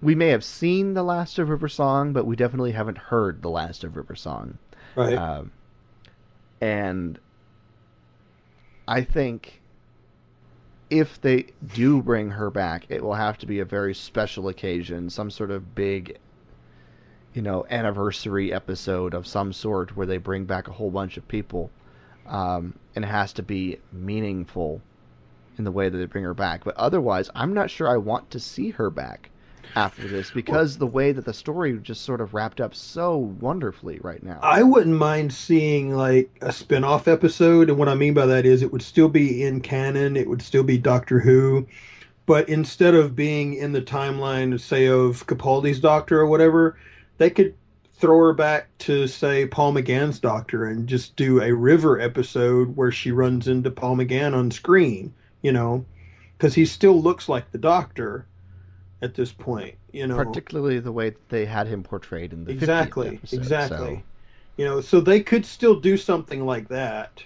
we 0.01 0.15
may 0.15 0.29
have 0.29 0.43
seen 0.43 0.95
the 0.95 1.03
last 1.05 1.39
of 1.39 1.51
River 1.51 1.69
Song, 1.69 2.13
but 2.13 2.27
we 2.27 2.35
definitely 2.35 2.73
haven't 2.73 2.99
heard 2.99 3.43
the 3.43 3.51
last 3.51 3.85
of 3.85 3.97
River 3.97 4.17
Song. 4.17 4.59
Right. 4.97 5.15
Um, 5.15 5.53
and 6.61 7.19
I 8.89 9.03
think 9.03 9.61
if 10.91 11.21
they 11.21 11.47
do 11.75 12.03
bring 12.03 12.31
her 12.31 12.51
back, 12.51 12.87
it 12.89 13.03
will 13.03 13.15
have 13.15 13.39
to 13.39 13.47
be 13.47 13.61
a 13.61 13.65
very 13.65 13.95
special 13.95 14.49
occasion, 14.49 15.09
some 15.09 15.31
sort 15.31 15.51
of 15.51 15.75
big, 15.75 16.19
you 17.35 17.43
know, 17.43 17.65
anniversary 17.71 18.53
episode 18.53 19.15
of 19.15 19.27
some 19.27 19.53
sort 19.53 19.97
where 19.97 20.07
they 20.07 20.19
bring 20.19 20.45
back 20.45 20.69
a 20.69 20.73
whole 20.73 20.91
bunch 20.91 21.17
of 21.17 21.27
people. 21.29 21.71
Um, 22.27 22.75
and 22.95 23.05
it 23.05 23.09
has 23.09 23.33
to 23.35 23.43
be 23.43 23.79
meaningful 23.93 24.81
in 25.59 25.65
the 25.65 25.71
way 25.71 25.89
that 25.89 25.97
they 25.97 26.07
bring 26.07 26.25
her 26.25 26.35
back. 26.35 26.65
But 26.65 26.77
otherwise, 26.77 27.31
I'm 27.35 27.55
not 27.55 27.71
sure 27.71 27.89
I 27.89 27.97
want 27.97 28.31
to 28.31 28.41
see 28.41 28.71
her 28.71 28.91
back 28.91 29.31
after 29.75 30.07
this 30.07 30.31
because 30.31 30.77
the 30.77 30.87
way 30.87 31.13
that 31.13 31.25
the 31.25 31.33
story 31.33 31.79
just 31.79 32.03
sort 32.03 32.21
of 32.21 32.35
wrapped 32.35 32.61
up 32.61 32.75
so 32.75 33.17
wonderfully 33.17 33.99
right 34.03 34.23
now. 34.23 34.39
I 34.43 34.63
wouldn't 34.63 34.97
mind 34.97 35.33
seeing 35.33 35.95
like 35.95 36.31
a 36.43 36.53
spin-off 36.53 37.09
episode, 37.09 37.71
and 37.71 37.79
what 37.79 37.89
I 37.89 37.95
mean 37.95 38.15
by 38.15 38.27
that 38.27 38.45
is 38.45 38.63
it 38.63 38.73
would 38.73 38.83
still 38.83 39.09
be 39.09 39.43
in 39.45 39.61
canon, 39.61 40.17
it 40.17 40.29
would 40.29 40.43
still 40.43 40.63
be 40.63 40.79
Doctor 40.79 41.21
Who, 41.21 41.67
but 42.27 42.49
instead 42.49 42.95
of 42.95 43.17
being 43.17 43.55
in 43.55 43.73
the 43.73 43.83
timeline, 43.83 44.59
say 44.61 44.87
of 44.87 45.27
Capaldi's 45.27 45.81
Doctor 45.81 46.21
or 46.21 46.27
whatever, 46.27 46.77
they 47.19 47.31
could 47.31 47.55
throw 47.95 48.19
her 48.19 48.33
back 48.33 48.77
to 48.79 49.07
say 49.07 49.47
Paul 49.47 49.75
McGann's 49.75 50.19
Doctor 50.19 50.65
and 50.65 50.89
just 50.89 51.15
do 51.17 51.41
a 51.41 51.53
River 51.55 52.01
episode 52.01 52.77
where 52.77 52.91
she 52.91 53.13
runs 53.13 53.49
into 53.49 53.71
Paul 53.71 53.97
McGann 53.97 54.35
on 54.35 54.51
screen, 54.51 55.15
you 55.43 55.53
know, 55.53 55.85
because 56.37 56.55
he 56.55 56.65
still 56.65 57.01
looks 57.01 57.29
like 57.29 57.51
the 57.53 57.59
Doctor 57.59 58.27
at 59.03 59.15
this 59.15 59.33
point, 59.33 59.77
you 59.93 60.07
know. 60.07 60.17
particularly 60.17 60.79
the 60.81 60.93
way 60.93 61.11
that 61.11 61.29
they 61.29 61.45
had 61.45 61.67
him 61.67 61.83
portrayed 61.83 62.33
in 62.33 62.45
the 62.45 62.53
50th 62.53 62.57
exactly 62.63 63.09
episode, 63.17 63.37
exactly 63.39 63.95
so- 63.97 64.03
you 64.59 64.65
know 64.67 64.81
so 64.81 65.01
they 65.01 65.21
could 65.21 65.47
still 65.47 65.81
do 65.81 65.97
something 65.97 66.45
like 66.45 66.69
that 66.69 67.25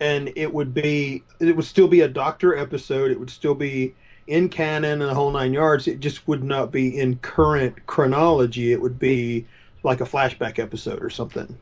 and 0.00 0.32
it 0.36 0.52
would 0.52 0.72
be 0.72 1.24
it 1.40 1.54
would 1.56 1.64
still 1.64 1.88
be 1.88 2.00
a 2.02 2.08
doctor 2.08 2.56
episode 2.56 3.10
it 3.10 3.18
would 3.18 3.30
still 3.30 3.54
be 3.56 3.94
in 4.26 4.48
canon 4.48 5.00
and 5.02 5.10
the 5.10 5.14
whole 5.14 5.30
nine 5.30 5.52
yards 5.52 5.86
it 5.88 6.00
just 6.00 6.26
would 6.28 6.42
not 6.44 6.72
be 6.72 6.98
in 6.98 7.18
current 7.18 7.84
chronology 7.86 8.72
it 8.72 8.80
would 8.80 8.98
be 8.98 9.46
like 9.82 10.00
a 10.00 10.04
flashback 10.04 10.58
episode 10.58 11.02
or 11.02 11.10
something 11.10 11.58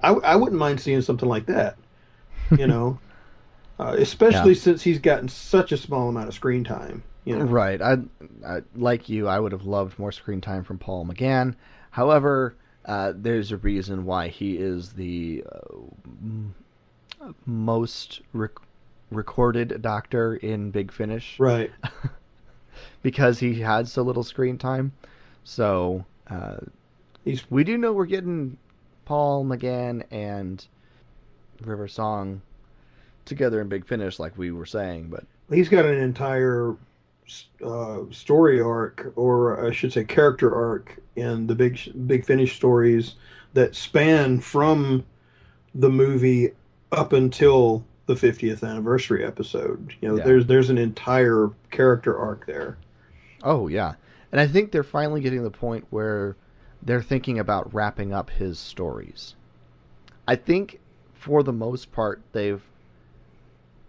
i, 0.00 0.10
I 0.12 0.36
wouldn't 0.36 0.58
mind 0.60 0.80
seeing 0.80 1.02
something 1.02 1.28
like 1.28 1.46
that 1.46 1.78
you 2.56 2.66
know 2.68 3.00
uh, 3.78 3.96
especially 3.98 4.54
Yeah. 4.54 4.54
since 4.54 4.82
he's 4.82 4.98
gotten 5.00 5.28
such 5.28 5.72
a 5.72 5.76
small 5.76 6.08
amount 6.08 6.28
of 6.28 6.34
screen 6.34 6.64
time 6.64 7.04
You 7.24 7.36
know, 7.36 7.48
Right. 7.48 7.82
I, 7.82 7.98
I 8.46 8.62
like 8.74 9.08
you. 9.08 9.26
I 9.28 9.38
would 9.38 9.52
have 9.52 9.64
loved 9.66 9.98
more 9.98 10.12
screen 10.12 10.40
time 10.40 10.64
from 10.64 10.78
Paul 10.78 11.06
McGann. 11.06 11.54
However, 11.90 12.56
uh, 12.84 13.12
there's 13.16 13.52
a 13.52 13.56
reason 13.58 14.04
why 14.04 14.28
he 14.28 14.56
is 14.56 14.92
the 14.92 15.44
uh, 15.52 17.32
most 17.44 18.20
rec- 18.32 18.65
recorded 19.10 19.82
Doctor 19.82 20.36
in 20.36 20.70
Big 20.70 20.92
Finish 20.92 21.38
right. 21.38 21.70
because 23.02 23.38
he 23.38 23.60
had 23.60 23.88
so 23.88 24.02
little 24.02 24.24
screen 24.24 24.58
time. 24.58 24.92
So 25.44 26.04
uh, 26.28 26.56
He's 27.26 27.50
we 27.50 27.64
do 27.64 27.76
know 27.76 27.92
we're 27.92 28.06
getting 28.06 28.56
Paul 29.04 29.44
McGann 29.44 30.04
and 30.12 30.64
River 31.64 31.88
Song 31.88 32.40
together 33.24 33.60
in 33.60 33.68
Big 33.68 33.84
Finish, 33.84 34.20
like 34.20 34.38
we 34.38 34.52
were 34.52 34.64
saying. 34.64 35.08
But 35.08 35.24
he's 35.50 35.68
got 35.68 35.84
an 35.84 35.98
entire 35.98 36.76
uh, 37.64 38.02
story 38.12 38.60
arc, 38.60 39.12
or 39.16 39.66
I 39.66 39.72
should 39.72 39.92
say, 39.92 40.04
character 40.04 40.54
arc 40.54 41.02
in 41.16 41.48
the 41.48 41.56
big 41.56 41.80
big 42.06 42.24
finish 42.24 42.54
stories 42.54 43.16
that 43.54 43.74
span 43.74 44.40
from 44.40 45.04
the 45.74 45.90
movie 45.90 46.52
up 46.92 47.12
until 47.12 47.84
the 48.06 48.14
50th 48.14 48.62
anniversary 48.62 49.24
episode. 49.24 49.92
You 50.00 50.08
know, 50.08 50.16
Yeah. 50.16 50.24
there's 50.24 50.46
there's 50.46 50.70
an 50.70 50.78
entire 50.78 51.50
character 51.70 52.16
arc 52.18 52.46
there. 52.46 52.76
Oh 53.42 53.68
yeah, 53.68 53.94
and 54.32 54.40
I 54.40 54.46
think 54.46 54.70
they're 54.72 54.82
finally 54.82 55.20
getting 55.20 55.40
to 55.40 55.44
the 55.44 55.50
point 55.50 55.86
where 55.90 56.36
they're 56.82 57.02
thinking 57.02 57.38
about 57.38 57.72
wrapping 57.74 58.12
up 58.12 58.30
his 58.30 58.58
stories. 58.58 59.34
I 60.28 60.36
think 60.36 60.80
for 61.14 61.42
the 61.42 61.52
most 61.52 61.92
part 61.92 62.20
they've 62.32 62.62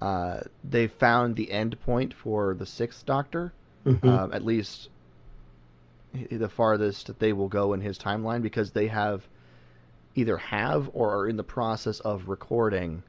uh, 0.02 0.42
they've 0.64 0.92
found 0.92 1.36
the 1.36 1.52
end 1.52 1.80
point 1.82 2.14
for 2.14 2.54
the 2.54 2.66
sixth 2.66 3.06
Doctor, 3.06 3.52
Mhm. 3.86 4.08
um, 4.08 4.34
at 4.34 4.46
least 4.46 4.90
the 6.32 6.50
farthest 6.50 7.08
that 7.08 7.20
they 7.20 7.34
will 7.34 7.48
go 7.48 7.74
in 7.74 7.82
his 7.82 7.98
timeline 7.98 8.42
because 8.42 8.72
they 8.72 8.88
have 8.88 9.28
either 10.16 10.38
have 10.38 10.90
or 10.94 11.16
are 11.16 11.28
in 11.28 11.38
the 11.38 11.44
process 11.44 12.00
of 12.00 12.28
recording 12.28 13.04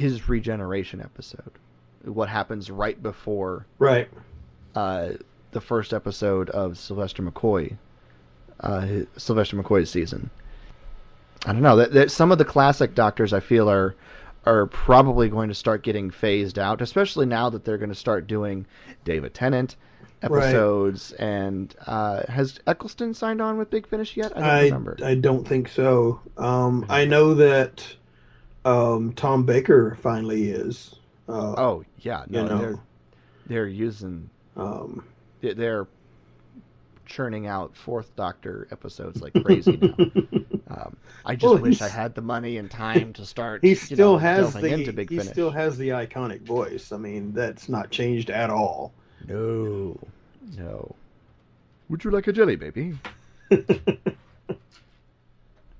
his 0.00 0.28
regeneration 0.28 1.00
episode. 1.00 1.52
What 2.04 2.30
happens 2.30 2.70
right 2.70 3.00
before 3.00 3.66
right. 3.78 4.08
uh, 4.74 5.10
the 5.52 5.60
first 5.60 5.92
episode 5.92 6.48
of 6.50 6.78
Sylvester 6.78 7.22
McCoy, 7.22 7.76
uh, 8.60 8.80
his- 8.80 9.06
Sylvester 9.18 9.56
McCoy's 9.56 9.90
season. 9.90 10.30
I 11.44 11.52
don't 11.52 11.62
know. 11.62 11.76
That, 11.76 11.92
that 11.92 12.10
some 12.10 12.32
of 12.32 12.38
the 12.38 12.44
classic 12.44 12.94
Doctors 12.94 13.32
I 13.32 13.40
feel 13.40 13.70
are 13.70 13.94
are 14.46 14.66
probably 14.66 15.28
going 15.28 15.48
to 15.50 15.54
start 15.54 15.82
getting 15.82 16.10
phased 16.10 16.58
out, 16.58 16.80
especially 16.80 17.26
now 17.26 17.50
that 17.50 17.64
they're 17.64 17.76
going 17.76 17.90
to 17.90 17.94
start 17.94 18.26
doing 18.26 18.64
David 19.04 19.34
Tennant 19.34 19.76
episodes. 20.22 21.12
And 21.12 21.74
uh, 21.86 22.22
has 22.26 22.58
Eccleston 22.66 23.12
signed 23.12 23.42
on 23.42 23.58
with 23.58 23.68
Big 23.68 23.86
Finish 23.86 24.16
yet? 24.16 24.34
I 24.36 24.40
don't 24.40 24.48
I, 24.48 24.62
remember. 24.64 24.96
I 25.04 25.14
don't 25.14 25.46
think 25.46 25.68
so. 25.68 26.20
Um, 26.38 26.86
I 26.88 27.04
know 27.04 27.34
that 27.34 27.84
um, 28.64 29.12
Tom 29.14 29.44
Baker 29.44 29.96
finally 30.02 30.50
is. 30.50 30.94
Uh, 31.28 31.54
oh 31.58 31.84
yeah, 32.00 32.24
no, 32.28 32.42
you 32.42 32.48
know. 32.48 32.58
they're 32.58 32.78
they're 33.46 33.68
using 33.68 34.28
um, 34.56 35.04
they're- 35.40 35.54
they're 35.54 35.86
churning 37.06 37.46
out 37.48 37.74
fourth 37.76 38.14
Doctor 38.16 38.68
episodes 38.70 39.20
like 39.20 39.32
crazy 39.44 39.76
now. 39.80 39.94
Um, 40.70 40.96
I 41.26 41.34
just 41.34 41.52
Well, 41.52 41.60
wish 41.60 41.82
I 41.82 41.88
had 41.88 42.14
the 42.14 42.22
money 42.22 42.56
and 42.58 42.70
time 42.70 43.12
to 43.14 43.26
start. 43.26 43.64
he 43.64 43.74
still 43.74 44.12
know, 44.12 44.18
has 44.18 44.54
the 44.54 44.72
into 44.72 44.92
Big 44.92 45.10
he 45.10 45.16
Finish. 45.18 45.32
still 45.32 45.50
has 45.50 45.76
the 45.76 45.88
iconic 45.88 46.42
voice. 46.42 46.92
I 46.92 46.96
mean, 46.96 47.32
that's 47.32 47.68
not 47.68 47.90
changed 47.90 48.30
at 48.30 48.50
all. 48.50 48.92
no, 49.26 49.98
no. 50.56 50.94
Would 51.88 52.04
you 52.04 52.12
like 52.12 52.28
a 52.28 52.32
jelly, 52.32 52.54
baby? 52.54 52.96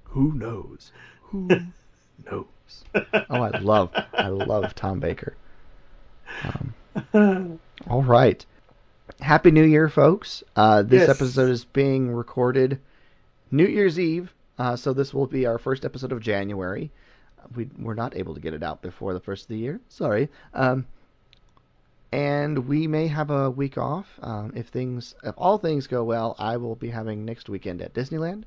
Who 0.04 0.32
knows? 0.34 0.90
Who 1.22 1.46
knows? 2.26 2.46
Oh, 2.94 3.42
I 3.42 3.58
love, 3.60 3.90
I 4.14 4.28
love 4.28 4.74
Tom 4.74 4.98
Baker. 5.00 5.36
Um, 7.12 7.58
all 7.88 8.02
right. 8.02 8.44
Happy 9.20 9.50
New 9.50 9.64
Year, 9.64 9.88
folks. 9.88 10.42
Uh, 10.56 10.82
this 10.82 11.06
Yes. 11.06 11.08
episode 11.20 11.50
is 11.50 11.64
being 11.64 12.10
recorded 12.12 12.80
New 13.50 13.66
Year's 13.66 13.98
Eve, 13.98 14.32
uh, 14.58 14.76
so 14.76 14.92
this 14.92 15.12
will 15.14 15.26
be 15.26 15.46
our 15.46 15.58
first 15.58 15.84
episode 15.84 16.12
of 16.12 16.20
January. 16.20 16.90
We, 17.54 17.68
we're 17.78 17.94
not 17.94 18.16
able 18.16 18.34
to 18.34 18.40
get 18.40 18.54
it 18.54 18.62
out 18.62 18.82
before 18.82 19.12
the 19.14 19.20
first 19.20 19.44
of 19.44 19.48
the 19.48 19.58
year. 19.58 19.80
Sorry. 19.88 20.28
Um, 20.54 20.86
and 22.12 22.66
we 22.66 22.86
may 22.86 23.06
have 23.06 23.30
a 23.30 23.50
week 23.50 23.78
off. 23.78 24.06
Um, 24.22 24.52
if 24.56 24.68
things, 24.68 25.14
if 25.22 25.34
all 25.38 25.58
things 25.58 25.86
go 25.86 26.02
well, 26.04 26.34
I 26.38 26.56
will 26.56 26.74
be 26.74 26.90
having 26.90 27.24
next 27.24 27.48
weekend 27.48 27.82
at 27.82 27.94
Disneyland, 27.94 28.44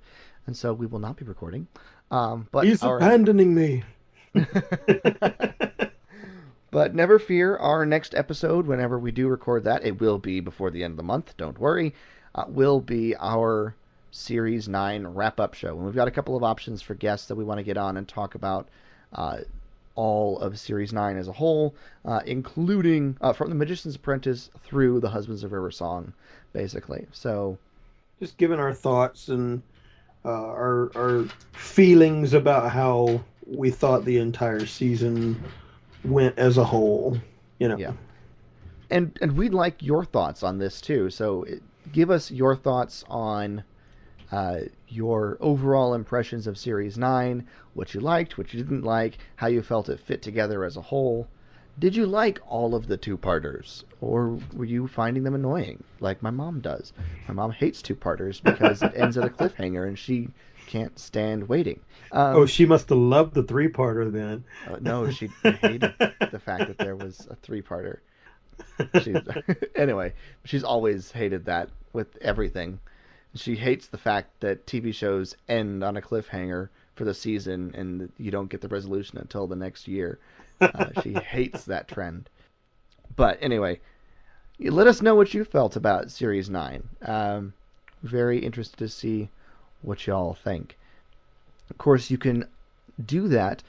and 0.48 0.56
so 0.56 0.74
we 0.74 0.86
will 0.86 1.00
not 1.00 1.16
be 1.18 1.26
recording. 1.26 1.68
Um, 2.12 2.48
but 2.52 2.66
He's 2.66 2.84
our, 2.84 2.98
abandoning 2.98 3.56
me. 3.56 3.84
But 6.74 6.96
never 6.96 7.20
fear, 7.20 7.56
our 7.58 7.86
next 7.86 8.16
episode, 8.16 8.66
whenever 8.66 8.98
we 8.98 9.12
do 9.12 9.28
record 9.28 9.66
that, 9.66 9.86
it 9.86 10.02
will 10.02 10.18
be 10.18 10.40
before 10.40 10.72
the 10.72 10.84
end 10.84 10.94
of 10.94 10.98
the 10.98 11.04
month, 11.04 11.38
don't 11.38 11.60
worry, 11.60 11.94
uh, 12.34 12.46
will 12.48 12.82
be 12.82 13.16
our 13.18 13.76
Series 14.10 14.68
9 14.68 15.06
wrap 15.06 15.40
up 15.40 15.54
show. 15.54 15.76
And 15.76 15.86
we've 15.86 15.94
got 15.94 16.08
a 16.08 16.12
couple 16.12 16.36
of 16.36 16.44
options 16.44 16.82
for 16.82 16.96
guests 16.96 17.28
that 17.28 17.36
we 17.36 17.44
want 17.44 17.60
to 17.60 17.64
get 17.64 17.78
on 17.78 17.96
and 17.96 18.08
talk 18.08 18.34
about 18.34 18.70
uh, 19.14 19.42
all 19.94 20.40
of 20.40 20.60
Series 20.60 20.92
9 20.92 21.16
as 21.16 21.28
a 21.28 21.32
whole, 21.32 21.76
uh, 22.06 22.22
including 22.26 23.18
uh, 23.22 23.34
from 23.34 23.50
The 23.50 23.56
Magician's 23.56 23.96
Apprentice 23.96 24.50
through 24.64 25.00
The 25.00 25.10
Husbands 25.10 25.44
of 25.44 25.52
River 25.52 25.70
Song, 25.70 26.12
basically. 26.54 27.06
So, 27.12 27.60
Just 28.20 28.40
giving 28.40 28.60
our 28.60 28.74
thoughts 28.74 29.28
and 29.28 29.62
uh, 30.26 30.30
our 30.30 30.92
our 30.96 31.26
feelings 31.52 32.34
about 32.34 32.72
how 32.72 33.24
we 33.46 33.72
thought 33.72 34.06
the 34.06 34.18
entire 34.18 34.66
season 34.66 35.42
went 36.04 36.38
as 36.38 36.58
a 36.58 36.64
whole. 36.64 37.18
You 37.60 37.70
know. 37.70 37.78
Yeah. 37.78 37.94
and 38.90 39.18
and 39.22 39.38
we'd 39.38 39.54
like 39.54 39.82
your 39.82 40.06
thoughts 40.06 40.44
on 40.44 40.58
this 40.58 40.82
too. 40.82 41.10
So 41.10 41.46
give 41.92 42.10
us 42.10 42.32
your 42.32 42.56
thoughts 42.56 43.04
on 43.10 43.64
uh, 44.32 44.62
your 44.88 45.38
overall 45.42 45.94
impressions 45.94 46.48
of 46.48 46.58
Series 46.58 46.98
Nine, 46.98 47.48
what 47.74 47.94
you 47.94 48.00
liked, 48.00 48.38
what 48.38 48.54
you 48.54 48.64
didn't 48.64 48.84
like, 48.84 49.18
how 49.36 49.48
you 49.48 49.62
felt 49.62 49.90
it 49.90 50.00
fit 50.00 50.22
together 50.22 50.64
as 50.64 50.78
a 50.78 50.82
whole. 50.82 51.28
Did 51.80 51.96
you 51.96 52.06
like 52.06 52.40
all 52.48 52.76
of 52.76 52.88
the 52.88 52.98
two-parters, 52.98 53.84
or 54.00 54.38
were 54.54 54.66
you 54.66 54.88
finding 54.88 55.24
them 55.24 55.34
annoying, 55.36 55.84
like 56.00 56.22
my 56.22 56.30
mom 56.30 56.60
does? 56.62 56.94
My 57.28 57.34
mom 57.34 57.52
hates 57.52 57.82
two-parters 57.82 58.40
because 58.40 58.82
it 58.84 58.94
ends 58.96 59.18
at 59.18 59.26
a 59.26 59.30
cliffhanger, 59.30 59.88
and 59.88 59.98
she 59.98 60.30
can't 60.68 60.98
stand 61.00 61.50
waiting. 61.50 61.80
Um, 62.12 62.36
Oh, 62.36 62.46
she 62.46 62.66
must 62.66 62.90
have 62.90 62.98
loved 62.98 63.34
the 63.34 63.44
three 63.44 63.68
parter 63.70 64.12
then. 64.12 64.44
uh, 64.68 64.78
no, 64.82 65.10
she 65.10 65.28
hated 65.44 65.94
the 66.32 66.40
fact 66.40 66.68
that 66.68 66.78
there 66.78 66.96
was 66.96 67.28
a 67.30 67.36
three-parter. 67.36 67.98
She's, 69.02 69.18
anyway, 69.76 70.14
she's 70.46 70.64
always 70.64 71.12
hated 71.12 71.46
that 71.46 71.70
with 71.92 72.16
everything. 72.22 72.80
She 73.36 73.56
hates 73.56 73.88
the 73.88 73.98
fact 73.98 74.42
that 74.42 74.68
TV 74.68 74.94
shows 74.94 75.36
end 75.50 75.84
on 75.84 75.98
a 75.98 76.02
cliffhanger 76.02 76.70
for 76.96 77.04
the 77.04 77.16
season 77.16 77.74
and 77.76 78.12
you 78.20 78.30
don't 78.30 78.50
get 78.50 78.62
the 78.62 78.68
resolution 78.68 79.18
until 79.18 79.48
the 79.48 79.56
next 79.56 79.88
year. 79.88 80.20
Uh, 80.64 81.02
she 81.02 81.14
hates 81.14 81.66
that 81.66 81.88
trend. 81.88 82.30
But 83.16 83.38
anyway, 83.42 83.80
let 84.60 84.88
us 84.88 85.02
know 85.02 85.16
what 85.16 85.34
you 85.34 85.44
felt 85.44 85.76
about 85.76 86.12
Series 86.12 86.50
9. 86.50 86.84
Um, 87.04 87.54
very 88.02 88.40
interested 88.40 88.78
to 88.78 88.88
see 88.88 89.30
what 89.82 90.06
y'all 90.08 90.34
think. 90.34 90.78
Of 91.70 91.78
course, 91.78 92.10
you 92.10 92.18
can 92.18 92.48
do 93.04 93.28
that 93.30 93.64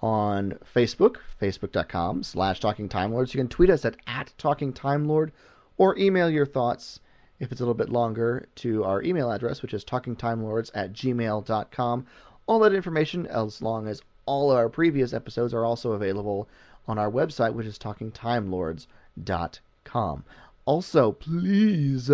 on 0.00 0.58
Facebook, 0.74 1.16
facebook.com 1.40 2.22
slash 2.22 2.60
Talking 2.60 2.88
Time 2.88 3.12
Lords. 3.12 3.34
You 3.34 3.38
can 3.38 3.48
tweet 3.48 3.70
us 3.70 3.84
at, 3.84 3.96
at 4.06 4.32
Talking 4.38 4.72
Time 4.72 5.06
Lord 5.06 5.32
or 5.76 5.98
email 5.98 6.30
your 6.30 6.46
thoughts, 6.46 7.00
if 7.40 7.50
it's 7.52 7.60
a 7.60 7.64
little 7.64 7.74
bit 7.74 7.88
longer, 7.88 8.48
to 8.56 8.84
our 8.84 9.02
email 9.02 9.30
address, 9.30 9.62
which 9.62 9.74
is 9.74 9.84
talkingtimelords 9.84 10.70
at 10.74 10.92
gmail.com. 10.92 12.06
All 12.46 12.58
that 12.60 12.74
information, 12.74 13.26
as 13.26 13.60
long 13.60 13.88
as 13.88 14.02
all 14.28 14.50
of 14.50 14.58
our 14.58 14.68
previous 14.68 15.14
episodes, 15.14 15.54
are 15.54 15.64
also 15.64 15.92
available 15.92 16.46
on 16.86 16.98
our 16.98 17.10
website, 17.10 17.54
which 17.54 17.66
is 17.66 17.78
talkingtimelords.com. 17.78 20.24
Also, 20.66 21.12
please, 21.12 22.10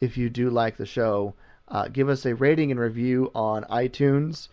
if 0.00 0.16
you 0.16 0.30
do 0.30 0.48
like 0.48 0.76
the 0.76 0.86
show, 0.86 1.34
uh, 1.68 1.88
give 1.88 2.08
us 2.08 2.24
a 2.24 2.34
rating 2.34 2.70
and 2.70 2.78
review 2.78 3.30
on 3.34 3.64
iTunes. 3.64 4.48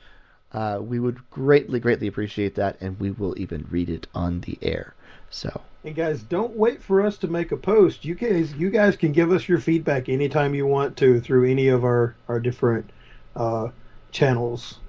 Uh, 0.51 0.79
we 0.81 0.99
would 0.99 1.19
greatly, 1.29 1.79
greatly 1.79 2.07
appreciate 2.07 2.55
that, 2.55 2.77
and 2.81 2.99
we 2.99 3.11
will 3.11 3.39
even 3.39 3.67
read 3.69 3.89
it 3.89 4.07
on 4.15 4.41
the 4.41 4.57
air. 4.61 4.93
So, 5.29 5.61
And 5.83 5.95
guys, 5.95 6.21
don't 6.23 6.55
wait 6.55 6.81
for 6.81 7.05
us 7.05 7.17
to 7.19 7.27
make 7.27 7.51
a 7.51 7.57
post. 7.57 8.05
You 8.05 8.15
guys, 8.15 8.53
you 8.53 8.69
guys 8.69 8.95
can 8.95 9.11
give 9.11 9.31
us 9.31 9.47
your 9.47 9.59
feedback 9.59 10.09
anytime 10.09 10.55
you 10.55 10.65
want 10.65 10.97
to 10.97 11.19
through 11.21 11.49
any 11.49 11.67
of 11.69 11.83
our 11.83 12.15
our 12.27 12.39
different 12.39 12.89
uh, 13.35 13.69
channels. 14.11 14.79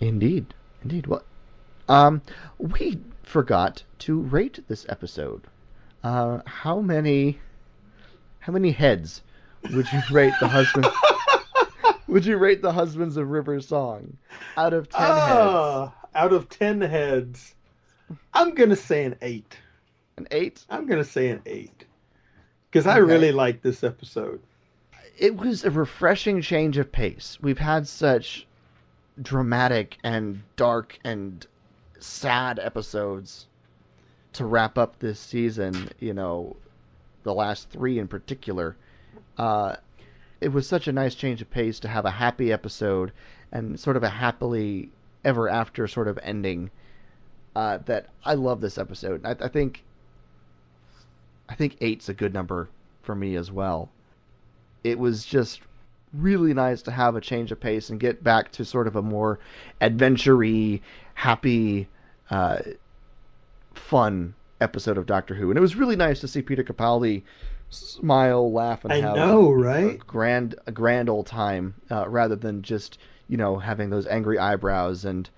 indeed, 0.00 0.54
indeed. 0.82 1.06
Well, 1.06 1.22
um, 1.88 2.22
we 2.58 2.98
forgot 3.22 3.82
to 4.00 4.20
rate 4.20 4.60
this 4.68 4.86
episode. 4.88 5.42
Uh, 6.02 6.40
how 6.46 6.80
many 6.80 7.38
how 8.40 8.52
many 8.52 8.72
heads 8.72 9.22
would 9.72 9.86
you 9.92 10.00
rate 10.10 10.34
the 10.40 10.48
husband? 10.48 10.86
would 12.08 12.26
you 12.26 12.36
rate 12.36 12.60
the 12.60 12.72
husbands 12.72 13.16
of 13.16 13.30
River's 13.30 13.68
song 13.68 14.16
out 14.56 14.72
of 14.72 14.88
ten 14.88 15.00
heads? 15.00 15.12
Ah, 15.20 15.94
out 16.14 16.32
of 16.32 16.48
ten 16.48 16.80
heads, 16.80 17.54
I'm 18.34 18.54
gonna 18.54 18.76
say 18.76 19.04
an 19.04 19.16
eight. 19.22 19.56
An 20.16 20.26
eight. 20.30 20.64
I'm 20.68 20.86
gonna 20.86 21.04
say 21.04 21.28
an 21.28 21.40
eight 21.46 21.84
because 22.70 22.86
I 22.86 22.98
really 22.98 23.32
like 23.32 23.62
this 23.62 23.84
episode. 23.84 24.40
It 25.18 25.36
was 25.36 25.64
a 25.64 25.70
refreshing 25.70 26.40
change 26.40 26.78
of 26.78 26.90
pace. 26.90 27.38
We've 27.40 27.58
had 27.58 27.86
such 27.86 28.46
dramatic 29.20 29.98
and 30.02 30.42
dark 30.56 30.98
and 31.04 31.46
sad 31.98 32.58
episodes 32.58 33.46
to 34.32 34.44
wrap 34.44 34.78
up 34.78 34.98
this 34.98 35.20
season. 35.20 35.90
You 36.00 36.14
know, 36.14 36.56
the 37.22 37.34
last 37.34 37.70
three 37.70 37.98
in 37.98 38.08
particular. 38.08 38.76
Uh, 39.36 39.76
it 40.40 40.48
was 40.48 40.66
such 40.66 40.88
a 40.88 40.92
nice 40.92 41.14
change 41.14 41.40
of 41.42 41.50
pace 41.50 41.80
to 41.80 41.88
have 41.88 42.04
a 42.04 42.10
happy 42.10 42.52
episode 42.52 43.12
and 43.52 43.78
sort 43.78 43.96
of 43.96 44.02
a 44.02 44.08
happily 44.08 44.90
ever 45.24 45.48
after 45.48 45.86
sort 45.86 46.08
of 46.08 46.18
ending. 46.22 46.70
Uh, 47.54 47.78
that 47.84 48.06
I 48.24 48.34
love 48.34 48.60
this 48.60 48.78
episode. 48.78 49.26
I, 49.26 49.36
I 49.38 49.48
think 49.48 49.84
I 51.48 51.54
think 51.54 51.76
eight's 51.80 52.08
a 52.08 52.14
good 52.14 52.32
number 52.32 52.70
for 53.02 53.14
me 53.14 53.36
as 53.36 53.52
well. 53.52 53.90
It 54.82 54.98
was 54.98 55.24
just 55.26 55.60
really 56.12 56.54
nice 56.54 56.82
to 56.82 56.90
have 56.90 57.16
a 57.16 57.20
change 57.20 57.52
of 57.52 57.60
pace 57.60 57.90
and 57.90 57.98
get 58.00 58.22
back 58.22 58.52
to 58.52 58.64
sort 58.64 58.86
of 58.86 58.96
a 58.96 59.02
more 59.02 59.38
adventure-y, 59.80 60.80
happy, 61.14 61.88
uh, 62.30 62.58
fun 63.74 64.34
episode 64.60 64.98
of 64.98 65.06
Doctor 65.06 65.34
Who. 65.34 65.50
And 65.50 65.58
it 65.58 65.60
was 65.60 65.76
really 65.76 65.96
nice 65.96 66.20
to 66.20 66.28
see 66.28 66.42
Peter 66.42 66.62
Capaldi 66.64 67.22
smile, 67.70 68.52
laugh, 68.52 68.84
and 68.84 68.92
I 68.92 69.00
have 69.00 69.16
know, 69.16 69.48
a 69.48 69.56
right? 69.56 69.98
grand, 70.06 70.54
a 70.66 70.72
grand 70.72 71.08
old 71.08 71.26
time, 71.26 71.74
uh, 71.90 72.08
rather 72.08 72.36
than 72.36 72.62
just 72.62 72.98
you 73.28 73.36
know 73.36 73.56
having 73.58 73.90
those 73.90 74.06
angry 74.06 74.38
eyebrows 74.38 75.04
and 75.04 75.28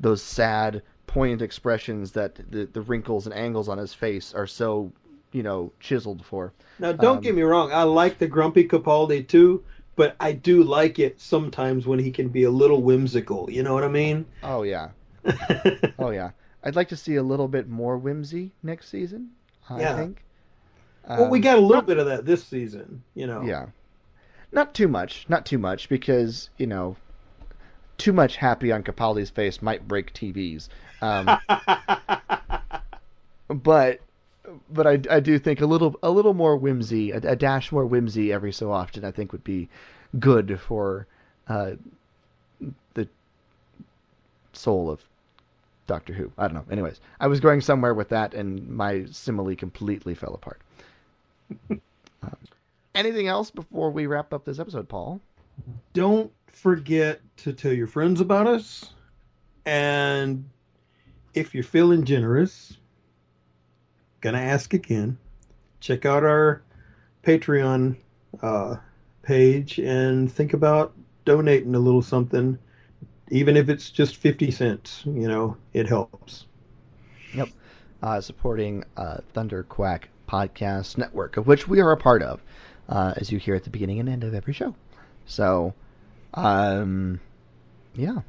those 0.00 0.22
sad, 0.22 0.82
poignant 1.06 1.42
expressions 1.42 2.12
that 2.12 2.36
the 2.50 2.64
the 2.72 2.80
wrinkles 2.80 3.26
and 3.26 3.34
angles 3.34 3.68
on 3.68 3.78
his 3.78 3.92
face 3.92 4.32
are 4.34 4.46
so 4.46 4.90
you 5.32 5.42
know 5.42 5.70
chiseled 5.80 6.24
for. 6.24 6.52
Now, 6.78 6.92
don't 6.92 7.18
Um, 7.18 7.22
get 7.22 7.34
me 7.34 7.42
wrong. 7.42 7.72
I 7.72 7.82
like 7.84 8.18
the 8.18 8.26
grumpy 8.26 8.66
Capaldi 8.66 9.26
too, 9.28 9.62
but 9.96 10.16
I 10.20 10.32
do 10.32 10.62
like 10.62 10.98
it 10.98 11.20
sometimes 11.20 11.86
when 11.86 11.98
he 11.98 12.10
can 12.10 12.28
be 12.28 12.44
a 12.44 12.50
little 12.50 12.82
whimsical. 12.82 13.50
You 13.50 13.62
know 13.62 13.74
what 13.74 13.84
I 13.84 13.88
mean? 13.88 14.24
Oh 14.42 14.62
yeah, 14.62 14.90
oh 15.98 16.10
yeah. 16.10 16.30
I'd 16.64 16.76
like 16.76 16.88
to 16.88 16.96
see 16.96 17.16
a 17.16 17.22
little 17.22 17.48
bit 17.48 17.68
more 17.68 17.98
whimsy 17.98 18.52
next 18.62 18.88
season. 18.88 19.30
I 19.68 19.80
Yeah. 19.80 19.96
think. 19.96 20.22
well, 21.08 21.28
we 21.28 21.38
Um, 21.38 21.42
got 21.42 21.58
a 21.58 21.60
little 21.60 21.82
bit 21.82 21.98
of 21.98 22.06
that 22.06 22.24
this 22.24 22.44
season. 22.44 23.02
You 23.14 23.26
know. 23.26 23.42
Yeah. 23.42 23.66
Not 24.52 24.74
too 24.74 24.86
much, 24.86 25.26
not 25.28 25.46
too 25.46 25.58
much, 25.58 25.88
because 25.88 26.50
you 26.58 26.66
know, 26.66 26.96
too 27.98 28.12
much 28.12 28.36
happy 28.36 28.70
on 28.70 28.82
Capaldi's 28.82 29.30
face 29.30 29.62
might 29.62 29.88
break 29.88 30.12
TVs. 30.12 30.68
Um, 31.00 31.38
but 33.48 34.00
but 34.70 34.86
I, 34.86 35.00
I 35.10 35.20
do 35.20 35.38
think 35.38 35.60
a 35.60 35.66
little 35.66 35.96
a 36.02 36.10
little 36.10 36.34
more 36.34 36.56
whimsy, 36.56 37.10
a, 37.10 37.18
a 37.18 37.36
dash 37.36 37.72
more 37.72 37.86
whimsy 37.86 38.32
every 38.32 38.52
so 38.52 38.72
often, 38.72 39.04
I 39.04 39.10
think 39.10 39.32
would 39.32 39.44
be 39.44 39.68
good 40.18 40.60
for 40.60 41.06
uh, 41.48 41.72
the 42.94 43.08
soul 44.52 44.90
of 44.90 45.00
Doctor 45.86 46.12
Who. 46.12 46.32
I 46.38 46.48
don't 46.48 46.54
know. 46.54 46.64
Anyways, 46.70 47.00
I 47.20 47.26
was 47.26 47.40
going 47.40 47.60
somewhere 47.60 47.94
with 47.94 48.08
that, 48.10 48.34
and 48.34 48.68
my 48.68 49.06
simile 49.10 49.54
completely 49.56 50.14
fell 50.14 50.34
apart. 50.34 50.60
Um, 52.24 52.36
anything 52.94 53.26
else 53.26 53.50
before 53.50 53.90
we 53.90 54.06
wrap 54.06 54.32
up 54.32 54.44
this 54.44 54.60
episode, 54.60 54.88
Paul? 54.88 55.20
don't 55.92 56.30
forget 56.46 57.20
to 57.38 57.52
tell 57.52 57.72
your 57.72 57.86
friends 57.86 58.20
about 58.20 58.46
us. 58.46 58.92
And 59.66 60.48
if 61.34 61.54
you're 61.54 61.64
feeling 61.64 62.04
generous, 62.04 62.76
gonna 64.22 64.38
ask 64.38 64.72
again, 64.72 65.18
check 65.80 66.06
out 66.06 66.24
our 66.24 66.62
Patreon 67.22 67.96
uh, 68.40 68.76
page 69.22 69.78
and 69.78 70.32
think 70.32 70.54
about 70.54 70.94
donating 71.26 71.74
a 71.74 71.78
little 71.78 72.00
something, 72.00 72.58
even 73.30 73.56
if 73.56 73.68
it's 73.68 73.90
just 73.90 74.16
50 74.16 74.50
cents. 74.50 75.02
You 75.04 75.28
know, 75.28 75.56
it 75.74 75.86
helps. 75.86 76.46
Yep. 77.34 77.48
Uh, 78.02 78.20
supporting 78.20 78.84
uh, 78.96 79.18
Thunderquack 79.34 80.04
Podcast 80.28 80.98
Network, 80.98 81.36
of 81.36 81.46
which 81.46 81.68
we 81.68 81.80
are 81.80 81.92
a 81.92 81.96
part 81.96 82.22
of, 82.22 82.40
uh, 82.88 83.14
as 83.16 83.30
you 83.30 83.38
hear 83.38 83.54
at 83.54 83.64
the 83.64 83.70
beginning 83.70 84.00
and 84.00 84.08
end 84.08 84.24
of 84.24 84.34
every 84.34 84.52
show. 84.52 84.74
So, 85.26 85.74
um, 86.34 87.20
yeah, 87.94 88.20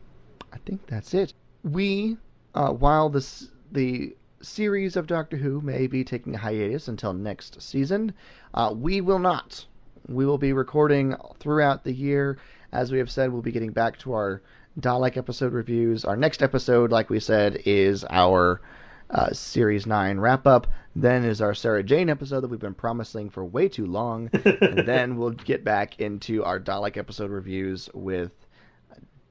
I 0.51 0.57
think 0.65 0.85
that's 0.87 1.13
it. 1.13 1.33
We, 1.63 2.17
uh, 2.53 2.71
while 2.71 3.09
this 3.09 3.49
the 3.71 4.15
series 4.43 4.95
of 4.95 5.07
Doctor 5.07 5.37
Who 5.37 5.61
may 5.61 5.87
be 5.87 6.03
taking 6.03 6.35
a 6.35 6.37
hiatus 6.37 6.87
until 6.87 7.13
next 7.13 7.61
season, 7.61 8.13
uh, 8.53 8.73
we 8.75 9.01
will 9.01 9.19
not. 9.19 9.65
We 10.07 10.25
will 10.25 10.37
be 10.37 10.53
recording 10.53 11.15
throughout 11.39 11.83
the 11.83 11.93
year. 11.93 12.37
As 12.71 12.91
we 12.91 12.97
have 12.99 13.09
said, 13.11 13.31
we'll 13.31 13.41
be 13.41 13.51
getting 13.51 13.71
back 13.71 13.99
to 13.99 14.13
our 14.13 14.41
Dalek 14.79 15.17
episode 15.17 15.53
reviews. 15.53 16.05
Our 16.05 16.17
next 16.17 16.41
episode, 16.41 16.91
like 16.91 17.09
we 17.09 17.19
said, 17.19 17.61
is 17.65 18.03
our 18.09 18.61
uh, 19.09 19.31
Series 19.31 19.85
9 19.85 20.19
wrap 20.19 20.47
up. 20.47 20.67
Then 20.95 21.23
is 21.23 21.41
our 21.41 21.53
Sarah 21.53 21.83
Jane 21.83 22.09
episode 22.09 22.41
that 22.41 22.49
we've 22.49 22.59
been 22.59 22.73
promising 22.73 23.29
for 23.29 23.45
way 23.45 23.69
too 23.69 23.85
long. 23.85 24.29
and 24.33 24.79
then 24.87 25.17
we'll 25.17 25.31
get 25.31 25.63
back 25.63 25.99
into 25.99 26.43
our 26.43 26.59
Dalek 26.59 26.97
episode 26.97 27.31
reviews 27.31 27.89
with 27.93 28.31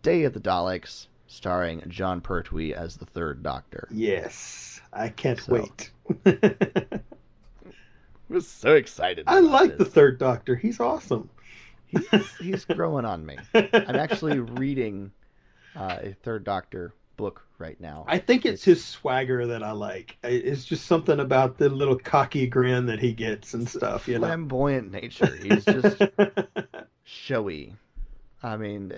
Day 0.03 0.25
of 0.25 0.33
the 0.33 0.41
Daleks, 0.41 1.07
starring 1.27 1.83
Jon 1.89 2.21
Pertwee 2.21 2.75
as 2.75 2.97
the 2.97 3.07
third 3.07 3.43
Doctor. 3.43 3.89
Yes, 3.91 4.72
I 4.93 5.09
can't 5.09 5.41
So- 5.41 5.53
wait. 5.53 5.91
I 6.27 7.01
was 8.29 8.49
so 8.49 8.75
excited. 8.75 9.25
I 9.27 9.41
like 9.41 9.77
the 9.79 9.85
third 9.85 10.19
Doctor. 10.19 10.57
He's 10.57 10.81
awesome. 10.81 11.29
He's, 11.87 12.09
he's 12.41 12.65
growing 12.67 13.05
on 13.05 13.25
me. 13.27 13.37
I'm 13.55 13.97
actually 13.97 14.39
reading 14.41 15.13
uh, 15.77 15.99
a 16.03 16.13
third 16.23 16.45
Doctor 16.45 16.95
book 17.19 17.47
right 17.59 17.79
now. 17.79 18.05
I 18.09 18.19
think 18.19 18.47
it's 18.47 18.65
his 18.65 18.83
swagger 18.83 19.49
that 19.49 19.63
I 19.63 19.73
like. 19.73 20.17
It's 20.25 20.65
just 20.65 20.87
something 20.87 21.21
about 21.21 21.59
the 21.59 21.69
little 21.69 21.99
cocky 21.99 22.47
grin 22.47 22.87
that 22.87 22.99
he 23.01 23.13
gets 23.13 23.53
and 23.53 23.69
stuff, 23.69 24.09
you 24.09 24.19
know. 24.19 24.27
flamboyant 24.27 24.91
nature. 24.91 25.27
He's 25.37 25.65
just 25.67 26.01
showy. 27.05 27.75
I 28.43 28.57
mean, 28.57 28.93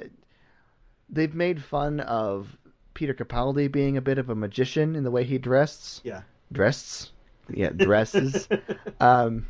they've 1.10 1.34
made 1.34 1.62
fun 1.62 1.98
of 2.00 2.56
Peter 2.94 3.12
Capaldi 3.12 3.70
being 3.70 3.96
a 3.96 4.00
bit 4.00 4.18
of 4.18 4.30
a 4.30 4.34
magician 4.34 4.96
in 4.96 5.04
the 5.04 5.10
way 5.10 5.24
he 5.24 5.38
dresses. 5.38 6.00
Yeah. 6.04 6.22
Dresses. 6.52 7.10
Yeah, 7.52 7.70
dresses. 7.70 8.48
um, 9.00 9.46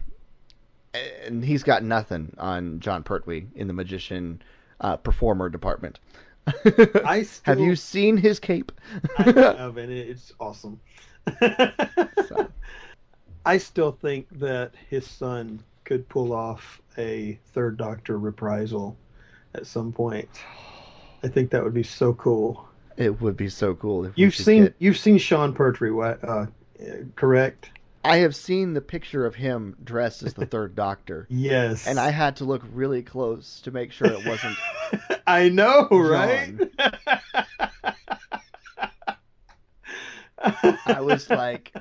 and 1.24 1.44
he's 1.44 1.62
got 1.62 1.84
nothing 1.84 2.34
on 2.38 2.80
Jon 2.80 3.02
Pertwee 3.02 3.46
in 3.54 3.68
the 3.68 3.74
magician 3.74 4.42
uh, 4.80 4.96
performer 4.96 5.48
department. 5.48 6.00
I 6.46 7.26
Have 7.42 7.60
you 7.60 7.76
seen 7.76 8.16
his 8.16 8.38
cape? 8.38 8.72
I 9.18 9.22
have, 9.22 9.76
and 9.76 9.92
it's 9.92 10.32
awesome. 10.40 10.80
So. 11.40 12.48
I 13.46 13.58
still 13.58 13.92
think 13.92 14.26
that 14.38 14.72
his 14.88 15.06
son 15.06 15.62
could 15.84 16.08
pull 16.08 16.32
off 16.32 16.80
a 16.96 17.38
third 17.52 17.76
Doctor 17.76 18.18
reprisal 18.18 18.96
at 19.54 19.66
some 19.66 19.92
point. 19.92 20.28
I 21.22 21.28
think 21.28 21.50
that 21.50 21.62
would 21.62 21.74
be 21.74 21.82
so 21.82 22.12
could 22.12 22.68
It 22.96 23.20
would 23.20 23.36
be 23.36 23.48
so 23.48 23.74
cool 23.74 24.04
if 24.06 24.16
You've 24.16 24.34
seen 24.34 24.64
get- 24.64 24.74
you've 24.78 24.96
seen 24.98 25.18
Sean 25.18 25.52
Pertwee, 25.52 25.90
uh, 26.22 26.46
correct? 27.16 27.70
I 28.04 28.18
have 28.18 28.36
seen 28.36 28.74
the 28.74 28.80
picture 28.82 29.24
of 29.24 29.34
him 29.34 29.76
dressed 29.82 30.22
as 30.22 30.34
the 30.34 30.46
third 30.46 30.74
Doctor, 30.76 31.26
Yes. 31.30 31.86
and 31.86 31.98
I 31.98 32.10
had 32.10 32.36
to 32.36 32.44
look 32.44 32.62
really 32.72 33.02
close 33.02 33.60
to 33.62 33.70
make 33.70 33.92
sure 33.92 34.06
it 34.08 34.26
wasn't. 34.26 34.56
I 35.26 35.48
know, 35.48 35.88
right? 35.90 36.54
I 40.86 41.00
was 41.00 41.30
like, 41.30 41.72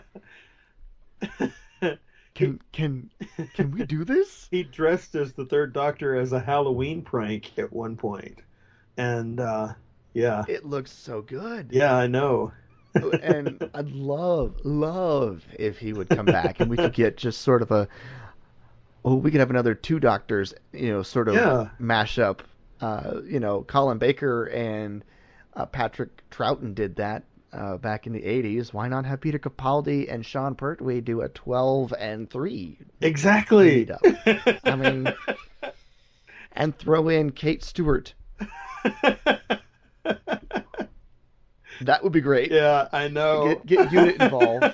"Can 2.33 2.59
can 2.71 3.09
can 3.53 3.71
we 3.71 3.85
do 3.85 4.05
this?" 4.05 4.47
he 4.49 4.63
dressed 4.63 5.15
as 5.15 5.33
the 5.33 5.45
third 5.45 5.73
Doctor 5.73 6.15
as 6.15 6.31
a 6.31 6.39
Halloween 6.39 7.01
prank 7.01 7.51
at 7.59 7.71
one 7.73 7.97
point, 7.97 8.39
and 8.97 9.39
uh, 9.41 9.73
yeah, 10.13 10.43
It 10.47 10.65
looks 10.65 10.91
so 10.91 11.21
good. 11.21 11.69
yeah, 11.71 11.95
I 11.95 12.07
know. 12.07 12.51
and 13.21 13.69
I'd 13.73 13.89
love 13.91 14.55
love 14.63 15.43
if 15.57 15.79
he 15.79 15.93
would 15.93 16.09
come 16.09 16.25
back 16.25 16.59
and 16.59 16.69
we 16.69 16.77
could 16.77 16.93
get 16.93 17.17
just 17.17 17.41
sort 17.41 17.61
of 17.61 17.71
a. 17.71 17.87
Oh, 19.05 19.15
we 19.15 19.31
could 19.31 19.39
have 19.39 19.49
another 19.49 19.73
two 19.75 19.99
doctors, 19.99 20.53
you 20.71 20.89
know, 20.91 21.03
sort 21.03 21.27
of 21.27 21.35
Yeah. 21.35 21.69
mash 21.79 22.19
up. 22.19 22.43
Uh, 22.79 23.21
you 23.25 23.39
know, 23.39 23.63
Colin 23.63 23.97
Baker 23.97 24.45
and 24.45 25.03
uh, 25.55 25.65
Patrick 25.65 26.09
Troughton 26.29 26.73
did 26.75 26.95
that 26.97 27.23
uh, 27.51 27.77
back 27.77 28.07
in 28.07 28.13
the 28.13 28.21
80s, 28.21 28.73
why 28.73 28.87
not 28.87 29.05
have 29.05 29.21
Peter 29.21 29.37
Capaldi 29.39 30.11
and 30.11 30.25
Sean 30.25 30.55
Pertwee 30.55 31.01
do 31.01 31.21
a 31.21 31.29
12 31.29 31.93
and 31.99 32.29
3 32.29 32.77
Exactly. 33.01 33.87
I 34.65 34.75
mean- 34.75 35.13
and 36.53 36.77
throw 36.77 37.09
in 37.09 37.31
Kate 37.31 37.63
Stewart? 37.63 38.13
That 41.81 42.03
would 42.03 42.13
be 42.13 42.21
great. 42.21 42.51
yeah, 42.51 42.87
I 42.93 43.07
know. 43.07 43.55
Get- 43.65 43.65
get 43.65 43.91
Unit 43.91 44.21
involved. 44.21 44.73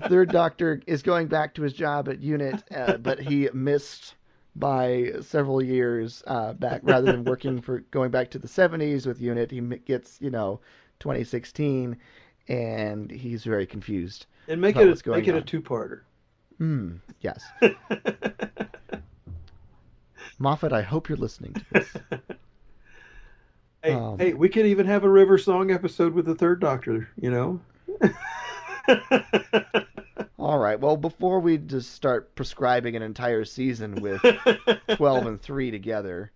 Third 0.08 0.30
Doctor 0.30 0.82
is 0.86 1.00
going 1.02 1.28
back 1.28 1.54
to 1.54 1.62
his 1.62 1.72
job 1.72 2.08
at 2.08 2.20
Unit, 2.20 2.62
uh, 2.74 2.96
but 2.98 3.20
he 3.20 3.48
missed 3.54 4.16
by 4.56 5.12
several 5.20 5.62
years 5.62 6.22
uh, 6.26 6.52
back. 6.54 6.80
Rather 6.82 7.12
than 7.12 7.24
working 7.24 7.60
for 7.62 7.78
going 7.92 8.10
back 8.10 8.30
to 8.32 8.38
the 8.38 8.48
70s 8.48 9.06
with 9.06 9.20
Unit, 9.22 9.50
he 9.50 9.60
gets 9.60 10.18
you 10.20 10.28
know 10.28 10.60
2016, 10.98 11.96
and 12.48 13.10
he's 13.10 13.44
very 13.44 13.64
confused. 13.66 14.26
and 14.48 14.60
make 14.60 14.76
it 14.76 15.06
a, 15.06 15.10
make 15.10 15.28
it 15.28 15.34
a 15.36 15.40
two-parter. 15.40 16.00
Hmm. 16.58 16.96
Yes, 17.20 17.44
Moffat. 20.38 20.72
I 20.72 20.82
hope 20.82 21.08
you're 21.08 21.16
listening 21.18 21.54
to 21.54 21.64
this. 21.72 21.96
Hey, 23.82 23.92
Um, 23.92 24.18
hey, 24.18 24.32
we 24.34 24.48
could 24.48 24.66
even 24.66 24.86
have 24.86 25.04
a 25.04 25.08
River 25.08 25.38
Song 25.38 25.70
episode 25.70 26.12
with 26.14 26.26
the 26.26 26.34
Third 26.34 26.60
Doctor. 26.60 27.08
You 27.20 27.30
know. 27.30 27.60
All 30.38 30.58
right. 30.58 30.78
Well, 30.80 30.96
before 30.96 31.38
we 31.40 31.56
just 31.58 31.92
start 31.94 32.34
prescribing 32.34 32.96
an 32.96 33.02
entire 33.02 33.44
season 33.44 33.94
with 34.02 34.20
12 34.96 35.26
and 35.26 35.40
3 35.40 35.70
together. 35.70 36.32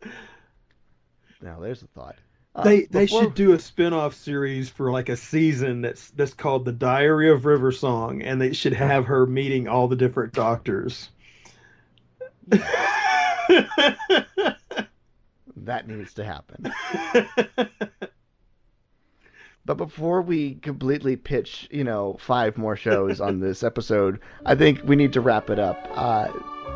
Now, 1.43 1.59
there's 1.61 1.83
a 1.83 1.87
thought. 1.89 2.17
Uh, 2.55 2.63
They 2.65 2.83
they 2.85 3.05
before- 3.07 3.23
should 3.25 3.35
do 3.35 3.53
a 3.53 3.59
spin-off 3.59 4.15
series 4.15 4.71
for 4.71 4.91
like 4.93 5.09
a 5.11 5.17
season 5.17 5.83
that's 5.83 6.11
that's 6.13 6.33
called 6.35 6.65
The 6.65 6.73
Diary 6.73 7.31
of 7.31 7.45
River 7.45 7.71
Song 7.73 8.23
and 8.23 8.41
they 8.41 8.53
should 8.55 8.73
have 8.73 9.05
her 9.07 9.27
meeting 9.27 9.69
all 9.69 9.89
the 9.89 9.97
different 9.97 10.33
doctors. 10.33 11.11
That 15.67 15.87
needs 15.87 16.15
to 16.15 16.25
happen. 16.25 16.73
But 19.67 19.79
before 19.79 20.23
we 20.23 20.55
completely 20.55 21.17
pitch, 21.17 21.67
you 21.73 21.83
know, 21.83 22.17
five 22.21 22.57
more 22.57 22.77
shows 22.77 23.21
on 23.21 23.41
this 23.41 23.65
episode, 23.65 24.21
I 24.45 24.55
think 24.55 24.81
we 24.85 24.95
need 24.95 25.13
to 25.15 25.21
wrap 25.21 25.51
it 25.51 25.59
up. 25.59 25.89
Uh, 25.91 26.29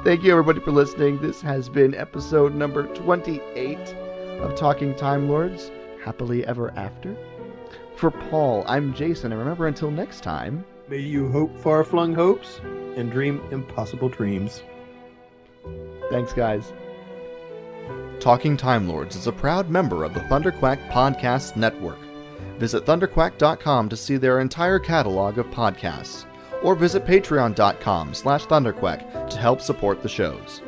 thank 0.03 0.25
you, 0.25 0.33
everybody, 0.33 0.59
for 0.59 0.73
listening. 0.73 1.21
This 1.21 1.41
has 1.41 1.69
been 1.69 1.95
episode 1.95 2.53
number 2.53 2.93
28 2.97 3.79
of 4.41 4.57
Talking 4.57 4.97
Time 4.97 5.29
Lords 5.29 5.71
Happily 6.05 6.45
Ever 6.45 6.73
After. 6.73 7.17
For 7.95 8.11
Paul, 8.11 8.65
I'm 8.67 8.93
Jason, 8.93 9.31
and 9.31 9.39
remember, 9.39 9.69
until 9.69 9.93
next 9.93 10.25
time. 10.25 10.65
May 10.89 10.99
you 10.99 11.29
hope 11.29 11.57
far-flung 11.61 12.13
hopes 12.13 12.61
and 12.97 13.13
dream 13.13 13.41
impossible 13.53 14.09
dreams. 14.09 14.65
Thanks, 16.11 16.33
guys. 16.33 16.73
Talking 18.21 18.57
Time 18.57 18.89
Lords 18.89 19.17
is 19.17 19.27
a 19.27 19.33
proud 19.33 19.71
member 19.71 20.05
of 20.05 20.15
the 20.15 20.21
Thunderquack 20.21 20.91
Podcast 20.91 21.57
Network. 21.57 21.99
Visit 22.59 22.85
thunderquack.com 22.85 23.89
to 23.89 23.97
see 23.97 24.17
their 24.17 24.41
entire 24.41 24.79
catalog 24.79 25.39
of 25.39 25.47
podcasts, 25.47 26.27
or 26.63 26.75
visit 26.75 27.07
patreon.com 27.07 28.13
slash 28.13 28.45
thunderquack 28.45 29.31
to 29.31 29.39
help 29.39 29.61
support 29.61 30.03
the 30.03 30.09
shows. 30.09 30.61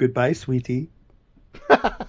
Goodbye, 0.00 0.32
sweetie. 0.32 0.88